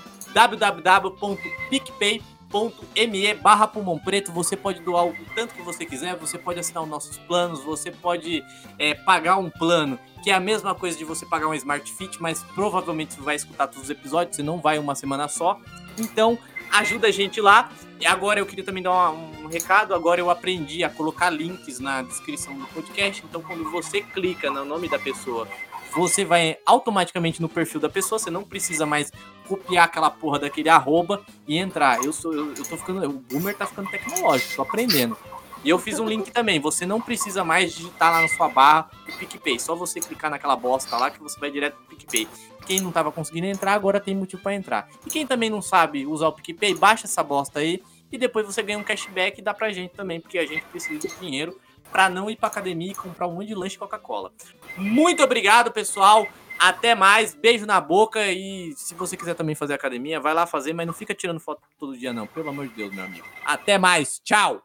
www.picpay.me 2.57 3.34
barra 3.34 3.66
pulmão 3.66 3.98
preto. 3.98 4.32
Você 4.32 4.57
pode 4.57 4.80
doar 4.80 5.07
o 5.07 5.14
tanto 5.34 5.54
que 5.54 5.62
você 5.62 5.84
quiser, 5.84 6.16
você 6.16 6.38
pode 6.38 6.59
assinar 6.59 6.82
os 6.82 6.88
nossos 6.88 7.18
planos, 7.18 7.62
você 7.62 7.90
pode 7.90 8.44
é, 8.78 8.94
pagar 8.94 9.36
um 9.36 9.50
plano, 9.50 9.98
que 10.22 10.30
é 10.30 10.34
a 10.34 10.40
mesma 10.40 10.74
coisa 10.74 10.96
de 10.96 11.04
você 11.04 11.26
pagar 11.26 11.46
um 11.48 11.54
Smart 11.54 11.90
Fit, 11.92 12.20
mas 12.20 12.42
provavelmente 12.54 13.14
você 13.14 13.20
vai 13.20 13.36
escutar 13.36 13.66
todos 13.66 13.84
os 13.84 13.90
episódios, 13.90 14.36
você 14.36 14.42
não 14.42 14.61
vai 14.61 14.78
uma 14.78 14.94
semana 14.94 15.28
só. 15.28 15.59
Então, 15.98 16.38
ajuda 16.72 17.09
a 17.09 17.11
gente 17.12 17.40
lá. 17.40 17.70
E 18.00 18.07
agora 18.07 18.40
eu 18.40 18.46
queria 18.46 18.64
também 18.64 18.82
dar 18.82 18.90
uma- 18.92 19.11
um 19.11 19.46
recado. 19.46 19.94
Agora 19.94 20.20
eu 20.20 20.28
aprendi 20.28 20.84
a 20.84 20.90
colocar 20.90 21.30
links 21.30 21.78
na 21.78 22.02
descrição 22.02 22.54
do 22.59 22.66
podcast. 22.66 23.24
Então, 23.24 23.40
quando 23.40 23.70
você 23.70 24.02
clica 24.02 24.50
no 24.50 24.64
nome 24.66 24.86
da 24.86 24.98
pessoa, 24.98 25.48
você 25.94 26.22
vai 26.26 26.59
automaticamente 26.66 27.40
no 27.40 27.48
perfil 27.48 27.80
da 27.80 27.88
pessoa. 27.88 28.18
Você 28.18 28.30
não 28.30 28.44
precisa 28.44 28.84
mais 28.84 29.11
copiar 29.47 29.84
aquela 29.84 30.11
porra 30.11 30.40
daquele 30.40 30.68
arroba 30.68 31.22
e 31.47 31.57
entrar. 31.57 32.03
Eu 32.05 32.12
sou, 32.12 32.32
eu, 32.32 32.55
eu 32.55 32.64
tô 32.64 32.76
ficando. 32.76 33.09
O 33.09 33.12
Boomer 33.12 33.57
tá 33.57 33.66
ficando 33.66 33.90
tecnológico, 33.90 34.57
tô 34.57 34.62
aprendendo. 34.62 35.16
E 35.64 35.68
eu 35.68 35.78
fiz 35.78 35.99
um 35.99 36.07
link 36.07 36.30
também. 36.30 36.61
Você 36.61 36.86
não 36.86 37.01
precisa 37.01 37.42
mais 37.42 37.72
digitar 37.72 38.12
lá 38.12 38.22
na 38.22 38.28
sua 38.28 38.49
barra 38.49 38.88
o 39.09 39.18
PicPay. 39.18 39.59
Só 39.59 39.74
você 39.74 39.99
clicar 39.99 40.30
naquela 40.30 40.55
bosta 40.55 40.97
lá 40.97 41.11
que 41.11 41.20
você 41.20 41.38
vai 41.40 41.51
direto 41.51 41.76
pro 41.76 41.97
PicPay. 41.97 42.28
Quem 42.66 42.80
não 42.80 42.92
tava 42.92 43.11
conseguindo 43.11 43.47
entrar, 43.47 43.72
agora 43.72 43.99
tem 43.99 44.14
motivo 44.14 44.42
para 44.42 44.55
entrar. 44.55 44.88
E 45.05 45.11
quem 45.11 45.26
também 45.26 45.51
não 45.51 45.62
sabe 45.62 46.07
usar 46.07 46.28
o 46.28 46.32
PicPay, 46.32 46.74
baixa 46.74 47.07
essa 47.07 47.22
bosta 47.22 47.61
aí. 47.61 47.82
E 48.12 48.18
depois 48.18 48.47
você 48.47 48.62
ganha 48.62 48.78
um 48.78 48.84
cashback 48.84 49.40
e 49.40 49.42
dá 49.42 49.53
pra 49.53 49.72
gente 49.72 49.92
também, 49.92 50.20
porque 50.20 50.38
a 50.38 50.47
gente 50.47 50.62
precisa 50.66 50.99
de 50.99 51.09
dinheiro 51.18 51.59
para 51.90 52.09
não 52.09 52.30
ir 52.30 52.36
pra 52.36 52.49
academia 52.49 52.92
e 52.92 52.94
comprar 52.94 53.26
um 53.26 53.34
monte 53.34 53.49
de 53.49 53.55
lanche 53.55 53.78
Coca-Cola. 53.78 54.32
Muito 54.76 55.22
obrigado, 55.22 55.72
pessoal. 55.72 56.26
Até 56.59 56.94
mais, 56.94 57.34
beijo 57.34 57.66
na 57.66 57.80
boca 57.80 58.26
e 58.26 58.72
se 58.76 58.94
você 58.94 59.16
quiser 59.16 59.34
também 59.34 59.54
fazer 59.54 59.74
academia, 59.74 60.20
vai 60.20 60.34
lá 60.34 60.46
fazer, 60.46 60.72
mas 60.72 60.86
não 60.86 60.94
fica 60.94 61.14
tirando 61.14 61.38
foto 61.38 61.62
todo 61.78 61.96
dia 61.96 62.12
não, 62.12 62.26
pelo 62.26 62.48
amor 62.48 62.66
de 62.66 62.74
Deus, 62.74 62.94
meu 62.94 63.04
amigo. 63.04 63.26
Até 63.44 63.78
mais, 63.78 64.20
tchau. 64.24 64.62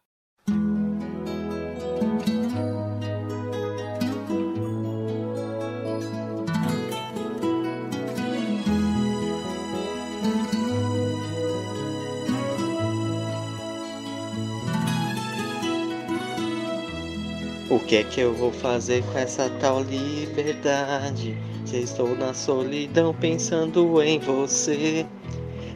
O 17.69 17.79
que 17.79 17.95
é 17.95 18.03
que 18.03 18.19
eu 18.19 18.33
vou 18.33 18.51
fazer 18.51 19.01
com 19.05 19.17
essa 19.17 19.49
tal 19.61 19.81
liberdade? 19.81 21.50
Estou 21.73 22.15
na 22.17 22.33
solidão 22.33 23.13
pensando 23.13 24.01
em 24.01 24.19
você. 24.19 25.05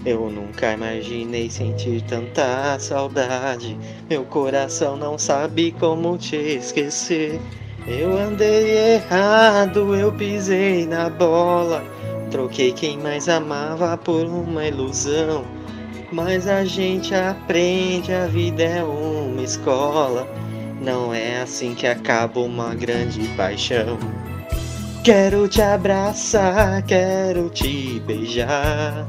Eu 0.06 0.30
nunca 0.30 0.74
imaginei 0.74 1.50
sentir 1.50 2.02
tanta 2.04 2.78
saudade. 2.80 3.78
Meu 4.10 4.24
coração 4.24 4.96
não 4.96 5.18
sabe 5.18 5.72
como 5.80 6.18
te 6.18 6.36
esquecer. 6.36 7.40
Eu 7.88 8.18
andei 8.18 8.96
errado, 8.96 9.96
eu 9.96 10.12
pisei 10.12 10.86
na 10.86 11.10
bola. 11.10 11.84
Troquei 12.30 12.72
quem 12.72 12.98
mais 13.00 13.30
amava 13.30 13.98
por 13.98 14.26
uma 14.26 14.68
ilusão. 14.68 15.46
Mas 16.12 16.48
a 16.48 16.64
gente 16.66 17.16
aprende, 17.16 18.14
a 18.14 18.28
vida 18.28 18.64
é 18.64 18.84
uma 18.84 19.42
escola. 19.42 20.28
Não 20.82 21.14
é 21.14 21.42
assim 21.42 21.74
que 21.74 21.88
acaba 21.88 22.40
uma 22.42 22.76
grande 22.76 23.28
paixão. 23.30 23.98
Quero 25.06 25.47
te 25.47 25.62
abraçar, 25.62 26.82
quero 26.82 27.47
te 27.51 28.01
beijar. 28.08 29.08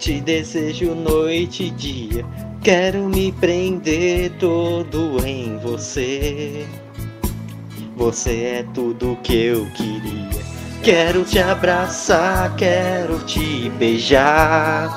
Te 0.00 0.20
desejo 0.20 0.96
noite 0.96 1.66
e 1.66 1.70
dia. 1.70 2.26
Quero 2.60 3.08
me 3.08 3.30
prender 3.30 4.32
todo 4.40 5.24
em 5.24 5.56
você. 5.58 6.66
Você 7.96 8.42
é 8.42 8.66
tudo 8.74 9.16
que 9.22 9.44
eu 9.44 9.64
queria. 9.76 10.42
Quero 10.82 11.22
te 11.22 11.38
abraçar, 11.38 12.56
quero 12.56 13.20
te 13.20 13.70
beijar. 13.78 14.90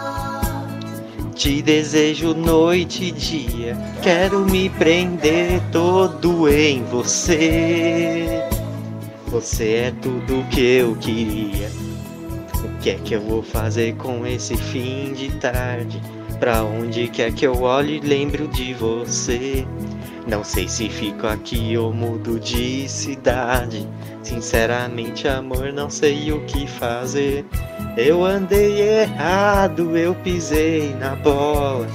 Te 1.35 1.61
desejo 1.61 2.33
noite 2.33 3.03
e 3.03 3.11
dia, 3.11 3.77
quero 4.01 4.39
me 4.39 4.71
prender 4.71 5.61
todo 5.71 6.49
em 6.49 6.83
você. 6.85 8.54
Você 9.35 9.73
é 9.73 9.93
tudo 10.01 10.47
que 10.49 10.61
eu 10.61 10.95
queria. 10.95 11.69
O 12.63 12.79
que 12.79 12.91
é 12.91 12.93
que 12.93 13.15
eu 13.15 13.21
vou 13.21 13.43
fazer 13.43 13.93
com 13.97 14.25
esse 14.25 14.55
fim 14.55 15.11
de 15.11 15.29
tarde? 15.39 16.01
Pra 16.39 16.63
onde 16.63 17.09
quer 17.09 17.33
que 17.33 17.45
eu 17.45 17.61
olhe, 17.61 17.99
lembro 17.99 18.47
de 18.47 18.73
você. 18.75 19.67
Não 20.25 20.41
sei 20.41 20.69
se 20.69 20.87
fico 20.87 21.27
aqui 21.27 21.77
ou 21.77 21.91
mudo 21.91 22.39
de 22.39 22.87
cidade. 22.87 23.85
Sinceramente, 24.23 25.27
amor, 25.27 25.73
não 25.73 25.89
sei 25.89 26.31
o 26.31 26.39
que 26.45 26.65
fazer. 26.65 27.45
Eu 27.97 28.23
andei 28.23 29.01
errado, 29.01 29.97
eu 29.97 30.15
pisei 30.15 30.95
na 30.95 31.13
bola. 31.13 31.85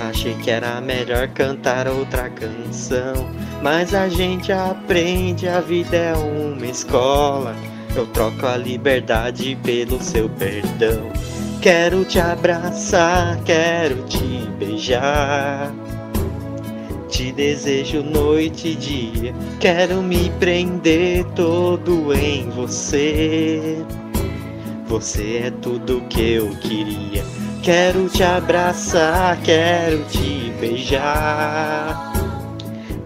Achei 0.00 0.34
que 0.34 0.50
era 0.50 0.80
melhor 0.80 1.28
cantar 1.28 1.88
outra 1.88 2.28
canção. 2.28 3.28
Mas 3.62 3.94
a 3.94 4.08
gente 4.08 4.52
aprende, 4.52 5.48
a 5.48 5.60
vida 5.60 5.96
é 5.96 6.14
uma 6.14 6.66
escola. 6.66 7.56
Eu 7.94 8.06
troco 8.08 8.46
a 8.46 8.56
liberdade 8.56 9.56
pelo 9.62 10.02
seu 10.02 10.28
perdão. 10.28 11.10
Quero 11.62 12.04
te 12.04 12.20
abraçar, 12.20 13.42
quero 13.44 14.02
te 14.04 14.46
beijar. 14.58 15.72
Te 17.08 17.32
desejo 17.32 18.02
noite 18.02 18.68
e 18.68 18.74
dia, 18.74 19.34
quero 19.58 20.02
me 20.02 20.28
prender 20.38 21.24
todo 21.34 22.12
em 22.12 22.50
você. 22.50 23.78
Você 24.86 25.42
é 25.44 25.50
tudo 25.50 26.02
que 26.10 26.32
eu 26.32 26.50
queria. 26.56 27.24
Quero 27.66 28.08
te 28.08 28.22
abraçar, 28.22 29.42
quero 29.42 30.04
te 30.04 30.52
beijar. 30.60 32.12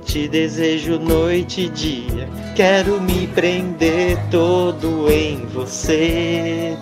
Te 0.04 0.28
desejo 0.28 0.98
noite 0.98 1.62
e 1.62 1.68
dia, 1.70 2.28
quero 2.54 3.00
me 3.00 3.26
prender 3.28 4.18
todo 4.30 5.10
em 5.10 5.46
você. 5.46 6.76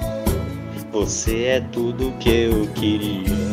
Você 0.91 1.45
é 1.45 1.61
tudo 1.71 2.13
que 2.19 2.31
eu 2.31 2.67
queria. 2.75 3.48